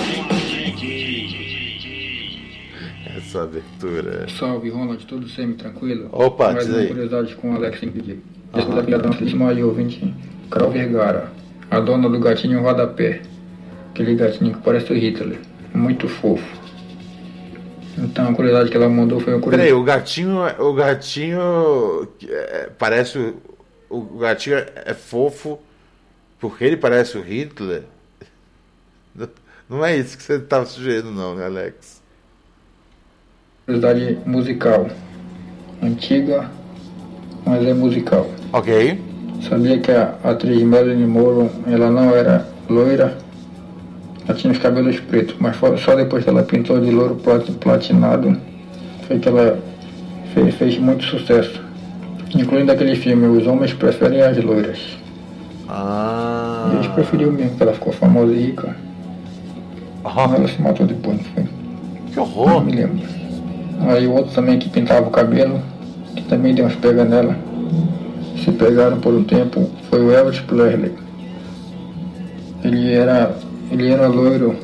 Essa 3.17 3.45
abertura. 3.45 4.27
Salve, 4.29 4.71
Ronald, 4.71 5.07
tudo 5.07 5.29
semi-tranquilo? 5.29 6.09
Opa, 6.11 6.53
Mais 6.53 6.69
uma 6.69 6.79
aí. 6.79 6.89
curiosidade 6.89 7.37
com 7.37 7.53
o 7.53 7.55
Alex 7.55 7.81
MPG. 7.81 8.19
Esse 8.57 8.71
daqui 8.71 8.93
é 8.93 8.99
da 8.99 9.07
nossa 9.07 9.49
aí, 9.49 9.63
ouvinte, 9.63 10.13
Carol 10.51 10.73
Vergara, 10.73 11.31
a 11.71 11.79
dona 11.79 12.09
do 12.09 12.19
gatinho 12.19 12.61
rodapé. 12.61 13.21
Aquele 13.91 14.17
gatinho 14.17 14.53
que 14.53 14.63
parece 14.63 14.93
o 14.93 14.97
Hitler. 14.97 15.39
Muito 15.73 16.09
fofo. 16.09 16.45
Então 17.97 18.31
a 18.31 18.35
curiosidade 18.35 18.69
que 18.69 18.77
ela 18.77 18.89
mandou 18.89 19.21
foi 19.21 19.35
uma 19.35 19.41
curiosidade. 19.41 19.71
Peraí, 19.71 19.81
o 19.81 19.85
gatinho, 19.85 20.39
o 20.59 20.75
gatinho 20.75 22.09
é, 22.29 22.69
parece 22.77 23.19
o, 23.19 23.56
o 23.89 24.18
gatinho 24.18 24.57
é 24.57 24.95
fofo 24.95 25.59
porque 26.39 26.64
ele 26.64 26.76
parece 26.76 27.16
o 27.16 27.22
Hitler. 27.22 27.84
Não 29.68 29.84
é 29.84 29.97
isso 29.97 30.16
que 30.16 30.22
você 30.22 30.34
estava 30.34 30.64
sugerindo, 30.66 31.11
não, 31.11 31.34
né, 31.34 31.45
Alex? 31.45 32.01
Curiosidade 33.64 34.18
musical. 34.24 34.89
Antiga, 35.82 36.51
mas 37.45 37.66
é 37.66 37.74
musical. 37.74 38.30
Ok. 38.53 39.01
Sabia 39.49 39.80
que 39.80 39.91
a 39.91 40.16
atriz 40.22 40.62
Marilyn 40.62 41.07
Monroe, 41.07 41.51
ela 41.66 41.91
não 41.91 42.14
era 42.14 42.49
loira? 42.68 43.18
Ela 44.26 44.39
tinha 44.39 44.53
os 44.53 44.59
cabelos 44.59 44.99
pretos, 45.01 45.37
mas 45.39 45.57
só 45.57 45.95
depois 45.95 46.24
que 46.24 46.30
ela 46.30 46.43
pintou 46.43 46.80
de 46.80 46.91
louro 46.91 47.16
platinado 47.61 48.41
foi 49.07 49.18
que 49.18 49.28
ela 49.28 49.59
fez, 50.32 50.55
fez 50.55 50.78
muito 50.78 51.05
sucesso. 51.05 51.66
Incluindo 52.35 52.72
aquele 52.72 52.97
filme 52.97 53.27
Os 53.27 53.47
Homens 53.47 53.72
Preferem 53.72 54.22
as 54.22 54.37
Loiras. 54.43 54.79
Ah. 55.68 56.70
E 56.72 56.77
eles 56.77 56.87
preferiu 56.89 57.33
mesmo, 57.33 57.57
que 57.57 57.62
ela 57.62 57.72
ficou 57.72 57.93
famosa 57.93 58.33
e 58.33 58.47
rica. 58.47 58.77
Ah. 60.05 60.31
Ela 60.35 60.49
se 60.49 60.61
matou 60.61 60.87
depois, 60.87 61.16
não 61.18 61.24
foi? 61.24 61.45
Que 62.12 62.20
horror! 62.20 62.49
Não 62.49 62.61
me 62.64 62.72
lembro. 62.72 63.16
Aí 63.89 64.07
o 64.07 64.12
outro 64.12 64.33
também 64.33 64.59
que 64.59 64.68
pintava 64.68 65.07
o 65.07 65.11
cabelo, 65.11 65.61
que 66.14 66.22
também 66.22 66.55
deu 66.55 66.66
uns 66.66 66.74
pega 66.77 67.05
nela. 67.05 67.37
Se 68.43 68.51
pegaram 68.53 68.99
por 69.01 69.12
um 69.12 69.24
tempo, 69.24 69.68
foi 69.91 70.03
o 70.03 70.11
Elvis 70.11 70.41
Presley. 70.41 70.93
Ele 72.64 72.93
era, 72.93 73.37
ele 73.70 73.91
era 73.91 74.07
loiro, 74.09 74.57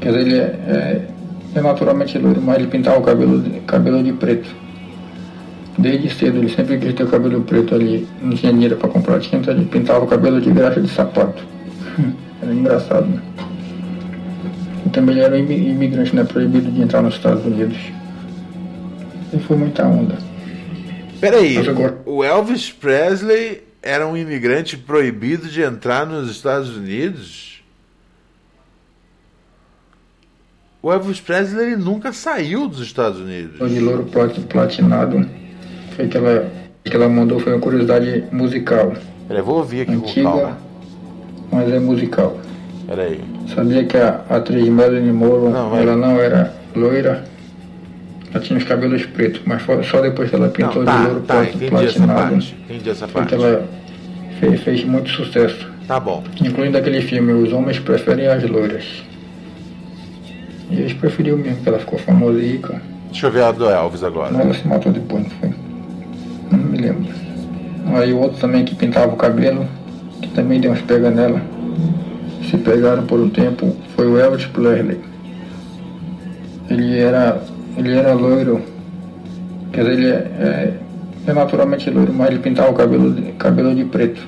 quer 0.00 0.12
dizer, 0.12 0.20
ele 0.20 0.38
é, 0.38 0.42
é, 0.42 1.08
é 1.54 1.60
naturalmente 1.60 2.18
loiro, 2.18 2.42
mas 2.42 2.56
ele 2.56 2.66
pintava 2.66 2.98
o 2.98 3.02
cabelo, 3.02 3.42
cabelo 3.66 4.02
de 4.02 4.12
preto. 4.12 4.59
Desde 5.80 6.10
cedo, 6.10 6.38
ele 6.38 6.50
sempre 6.50 6.78
quis 6.78 6.92
ter 6.92 7.04
o 7.04 7.08
cabelo 7.08 7.42
preto 7.42 7.74
ali, 7.74 8.06
não 8.20 8.36
tinha 8.36 8.52
dinheiro 8.52 8.76
para 8.76 8.90
comprar 8.90 9.18
tinta, 9.18 9.50
ele 9.50 9.64
pintava 9.64 10.04
o 10.04 10.06
cabelo 10.06 10.38
de 10.38 10.50
graxa 10.50 10.78
de 10.78 10.88
sapato. 10.88 11.42
era 12.42 12.52
engraçado, 12.52 13.06
né? 13.06 13.22
E 14.84 14.90
também 14.90 15.16
ele 15.16 15.24
era 15.24 15.38
imigrante, 15.38 16.14
né? 16.14 16.22
Proibido 16.24 16.70
de 16.70 16.82
entrar 16.82 17.00
nos 17.00 17.14
Estados 17.14 17.46
Unidos. 17.46 17.78
E 19.32 19.38
foi 19.38 19.56
muita 19.56 19.86
onda. 19.86 20.18
Peraí, 21.18 21.56
o 22.04 22.22
Elvis 22.22 22.70
Presley 22.70 23.62
era 23.82 24.06
um 24.06 24.16
imigrante 24.16 24.76
proibido 24.76 25.48
de 25.48 25.62
entrar 25.62 26.06
nos 26.06 26.30
Estados 26.30 26.76
Unidos? 26.76 27.62
O 30.82 30.92
Elvis 30.92 31.20
Presley 31.20 31.76
nunca 31.76 32.12
saiu 32.12 32.68
dos 32.68 32.80
Estados 32.80 33.18
Unidos. 33.20 33.60
O 33.60 33.68
de 33.68 33.80
louro 33.80 34.04
platinado 34.48 35.26
foi 35.96 36.08
que 36.08 36.16
ela, 36.16 36.50
que 36.84 36.94
ela 36.94 37.08
mandou 37.08 37.38
foi 37.40 37.52
uma 37.52 37.60
curiosidade 37.60 38.24
musical. 38.32 38.92
Peraí, 39.28 39.42
vou 39.42 39.58
ouvir 39.58 39.82
aqui 39.82 39.92
Antiga, 39.92 40.30
com 40.30 40.38
calma. 40.38 40.58
mas 41.52 41.72
é 41.72 41.78
musical. 41.78 42.38
Peraí. 42.86 43.20
Sabia 43.54 43.84
que 43.84 43.96
a 43.96 44.24
atriz 44.28 44.68
Marilyn 44.68 45.12
Monroe, 45.12 45.52
Não, 45.52 45.76
ela 45.76 45.96
não 45.96 46.20
era 46.20 46.52
loira? 46.74 47.24
Ela 48.32 48.42
tinha 48.42 48.58
os 48.58 48.64
cabelos 48.64 49.04
pretos, 49.06 49.42
mas 49.44 49.62
só 49.86 50.00
depois 50.00 50.30
que 50.30 50.36
ela 50.36 50.48
pintou 50.48 50.82
Não, 50.82 50.84
tá, 50.84 50.98
de 50.98 51.04
louro 51.06 51.20
tá, 51.22 51.44
entendi 51.44 51.64
essa 51.64 51.70
platinado 51.70 52.20
parte. 52.30 52.56
Entendi 52.64 52.90
essa 52.90 53.08
parte. 53.08 53.28
que 53.28 53.34
ela 53.34 53.68
fez, 54.38 54.60
fez 54.62 54.84
muito 54.84 55.10
sucesso. 55.10 55.68
Tá 55.86 55.98
bom. 55.98 56.22
Incluindo 56.40 56.78
aquele 56.78 57.02
filme 57.02 57.32
Os 57.32 57.52
Homens 57.52 57.78
Preferem 57.80 58.28
as 58.28 58.48
Loiras. 58.48 58.84
E 60.70 60.78
eles 60.78 60.92
preferiu 60.92 61.36
mesmo, 61.36 61.62
que 61.62 61.68
ela 61.68 61.80
ficou 61.80 61.98
famosa 61.98 62.38
e 62.38 62.52
rica. 62.52 62.80
Deixa 63.10 63.26
eu 63.26 63.32
ver 63.32 63.42
a 63.42 63.50
do 63.50 63.68
Elvis 63.68 64.04
agora. 64.04 64.30
Mas 64.32 64.40
ela 64.44 64.54
se 64.54 64.68
matou 64.68 64.92
depois, 64.92 65.24
não 65.24 65.30
foi? 65.30 65.50
Não 66.50 66.58
me 66.58 66.78
lembro. 66.78 67.12
Aí 67.94 68.12
o 68.12 68.18
outro 68.18 68.38
também 68.38 68.64
que 68.64 68.74
pintava 68.74 69.12
o 69.12 69.16
cabelo, 69.16 69.66
que 70.20 70.28
também 70.28 70.60
deu 70.60 70.72
uns 70.72 70.80
pega 70.82 71.10
nela. 71.10 71.40
Se 72.48 72.56
pegaram 72.58 73.04
por 73.04 73.20
um 73.20 73.28
tempo, 73.28 73.76
foi 73.94 74.06
o 74.06 74.18
Elvis 74.18 74.46
Presley. 74.46 75.00
Ele 76.68 76.98
era, 76.98 77.42
ele 77.76 77.96
era 77.96 78.12
loiro, 78.12 78.60
quer 79.72 79.84
dizer, 79.84 79.92
ele 79.92 80.08
é, 80.08 80.14
é, 80.14 80.74
é 81.26 81.32
naturalmente 81.32 81.90
loiro, 81.90 82.12
mas 82.12 82.28
ele 82.28 82.38
pintava 82.38 82.70
o 82.70 82.74
cabelo 82.74 83.12
de, 83.12 83.32
cabelo 83.32 83.74
de 83.74 83.84
preto. 83.84 84.20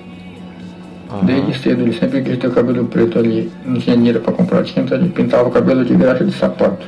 Desde 1.24 1.58
cedo, 1.58 1.82
ele 1.82 1.92
sempre 1.92 2.22
quis 2.22 2.38
ter 2.38 2.46
o 2.46 2.52
cabelo 2.52 2.86
preto 2.86 3.18
ali, 3.18 3.52
não 3.66 3.78
tinha 3.78 3.96
dinheiro 3.96 4.20
para 4.20 4.32
comprar 4.32 4.64
tinta, 4.64 4.94
ele 4.94 5.10
pintava 5.10 5.48
o 5.48 5.52
cabelo 5.52 5.84
de 5.84 5.94
graxa 5.94 6.24
de 6.24 6.32
sapato. 6.32 6.86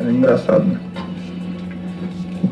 era 0.00 0.10
engraçado, 0.10 0.64
né? 0.64 0.78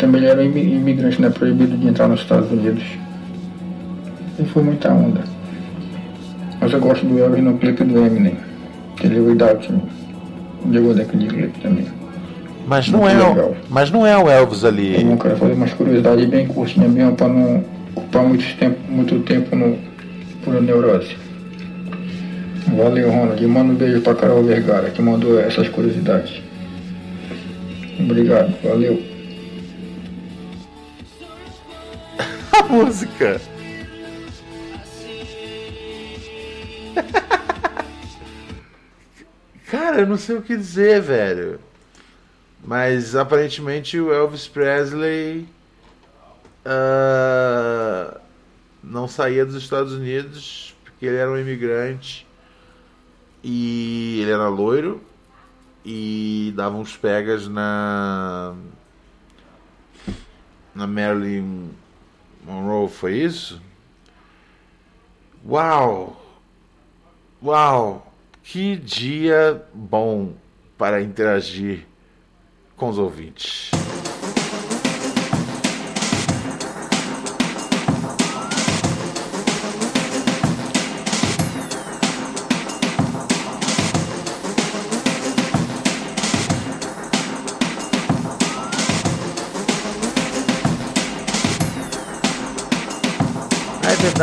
Também 0.05 0.20
ele 0.20 0.30
era 0.30 0.44
imi- 0.44 0.74
imigrante, 0.76 1.18
né? 1.22 1.30
Proibido 1.30 1.78
de 1.78 1.88
entrar 1.88 2.09
nos 2.09 2.20
Estados 2.20 2.50
Unidos. 2.52 2.82
E 4.38 4.44
foi 4.44 4.62
muita 4.62 4.90
onda. 4.92 5.22
Mas 6.61 6.72
eu 6.74 6.78
gosto 6.80 7.07
do 7.07 7.18
Elvis 7.18 7.42
no 7.42 7.57
clipe 7.57 7.84
do 7.84 8.05
Eminem. 8.05 8.36
Aquele 8.94 9.18
Without 9.20 9.72
Me. 9.72 10.78
Gosto 10.78 10.98
daquele 10.98 11.26
clipe 11.26 11.59
também. 11.61 11.86
Mas 12.66 12.88
não, 12.88 13.00
Muito 13.00 13.14
é, 13.14 13.28
legal. 13.28 13.57
mas 13.70 13.90
não 13.90 14.07
é 14.07 14.14
o 14.18 14.28
Elvis 14.28 14.62
ali. 14.62 15.02
Eu 15.11 15.16
quero 15.16 15.36
fazer 15.36 15.52
umas 15.55 15.72
curiosidades 15.72 16.26
bem 16.26 16.46
curtinhas 16.48 16.90
mesmo 16.92 17.14
para 17.16 17.28
não 17.28 17.64
ocupar 17.94 18.24
muito 18.24 18.44
tempo, 18.59 18.76
muito 18.90 19.18
tempo 19.20 19.57
no, 19.57 19.78
por 20.44 20.61
neurose. 20.61 21.16
Valeu, 22.76 23.11
Ronald. 23.11 23.46
Manda 23.46 23.72
um 23.72 23.74
beijo 23.74 24.02
pra 24.02 24.14
Carol 24.14 24.42
Vergara, 24.42 24.90
que 24.90 25.00
mandou 25.00 25.40
essas 25.40 25.66
curiosidades. 25.70 26.42
Obrigado, 27.98 28.52
valeu. 28.62 29.14
A 32.57 32.62
música. 32.64 33.40
Cara, 39.66 40.00
eu 40.00 40.07
não 40.07 40.16
sei 40.16 40.36
o 40.36 40.42
que 40.42 40.57
dizer, 40.57 41.02
velho. 41.02 41.59
Mas 42.64 43.16
aparentemente 43.16 43.98
o 43.98 44.12
Elvis 44.12 44.46
Presley 44.46 45.48
ah, 46.64 48.20
não 48.82 49.07
saía 49.07 49.44
dos 49.44 49.57
Estados 49.57 49.92
Unidos 49.92 50.74
porque 50.84 51.07
ele 51.07 51.16
era 51.16 51.30
um 51.30 51.38
imigrante 51.38 52.26
e 53.42 54.20
ele 54.22 54.30
era 54.30 54.48
loiro 54.48 55.02
e 55.84 56.52
dava 56.57 56.76
uns 56.76 56.96
pegas 56.96 57.46
na 57.46 58.55
na 60.74 60.86
Marilyn 60.86 61.68
Monroe, 62.45 62.88
foi 62.88 63.18
isso? 63.18 63.61
Uau! 65.47 66.20
Uau! 67.42 68.12
Que 68.42 68.76
dia 68.76 69.64
bom 69.72 70.34
para 70.76 71.01
interagir 71.01 71.86
com 72.76 72.90
os 72.90 72.99
ouvintes. 72.99 73.70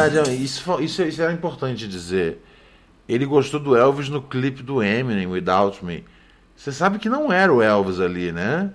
Verdade, 0.10 0.30
é, 0.30 0.34
isso, 0.34 0.82
isso, 0.82 1.02
isso 1.04 1.22
era 1.22 1.34
importante 1.34 1.88
dizer. 1.88 2.44
Ele 3.08 3.26
gostou 3.26 3.60
do 3.60 3.76
Elvis 3.76 4.10
no 4.10 4.22
clipe 4.22 4.64
do 4.64 4.82
Eminem, 4.82 5.28
Without 5.28 5.84
Me. 5.84 6.04
Você 6.56 6.72
sabe 6.72 7.00
que 7.00 7.10
não 7.10 7.32
era 7.32 7.52
o 7.52 7.62
Elvis 7.62 8.00
ali, 8.00 8.32
né? 8.32 8.74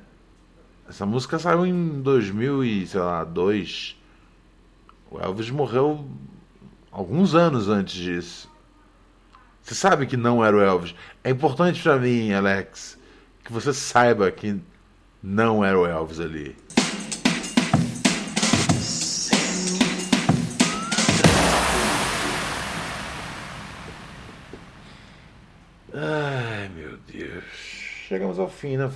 Essa 0.88 1.06
música 1.06 1.38
saiu 1.38 1.66
em 1.66 2.00
2002. 2.00 3.96
O 5.10 5.20
Elvis 5.20 5.50
morreu 5.50 6.04
alguns 6.90 7.34
anos 7.34 7.68
antes 7.68 7.94
disso. 7.94 8.50
Você 9.62 9.74
sabe 9.74 10.06
que 10.06 10.16
não 10.16 10.44
era 10.44 10.56
o 10.56 10.60
Elvis. 10.60 10.94
É 11.24 11.30
importante 11.30 11.82
pra 11.82 11.98
mim, 11.98 12.32
Alex, 12.32 12.98
que 13.44 13.52
você 13.52 13.72
saiba 13.72 14.30
que 14.30 14.60
não 15.22 15.64
era 15.64 15.78
o 15.78 15.86
Elvis 15.86 16.20
ali. 16.20 16.56
Chegamos 28.08 28.38
ao 28.38 28.48
fim, 28.48 28.76
né? 28.76 28.88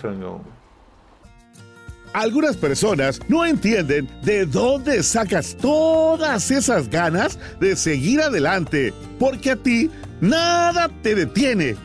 Algunas 2.12 2.56
personas 2.56 3.20
no 3.28 3.44
entienden 3.44 4.08
de 4.22 4.44
dónde 4.44 5.02
sacas 5.02 5.54
todas 5.54 6.50
esas 6.50 6.88
ganas 6.88 7.36
de 7.58 7.74
seguir 7.74 8.20
adelante, 8.20 8.92
porque 9.18 9.50
a 9.50 9.56
ti 9.56 9.90
nada 10.20 10.88
te 11.02 11.14
detiene. 11.14 11.76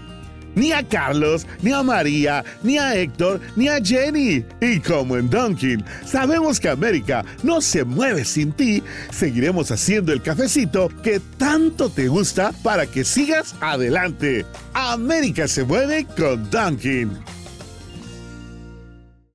Ni 0.56 0.72
a 0.72 0.84
Carlos, 0.84 1.46
ni 1.62 1.72
a 1.72 1.84
María, 1.84 2.44
ni 2.64 2.78
a 2.78 2.96
Héctor, 2.96 3.40
ni 3.56 3.68
a 3.68 3.80
Jenny. 3.84 4.44
Y 4.62 4.80
como 4.80 5.18
en 5.18 5.30
Dunkin, 5.30 5.84
sabemos 6.06 6.60
que 6.60 6.70
América 6.70 7.24
no 7.44 7.62
se 7.62 7.84
mueve 7.84 8.26
sin 8.26 8.52
ti, 8.52 8.82
seguiremos 9.12 9.72
haciendo 9.72 10.12
el 10.14 10.22
cafecito 10.22 10.90
que 11.04 11.20
tanto 11.38 11.90
te 11.90 12.08
gusta 12.08 12.54
para 12.64 12.88
que 12.88 13.04
sigas 13.04 13.56
adelante. 13.62 14.46
América 14.74 15.48
se 15.48 15.64
mueve 15.64 16.06
con 16.18 16.50
Dunkin. 16.50 17.12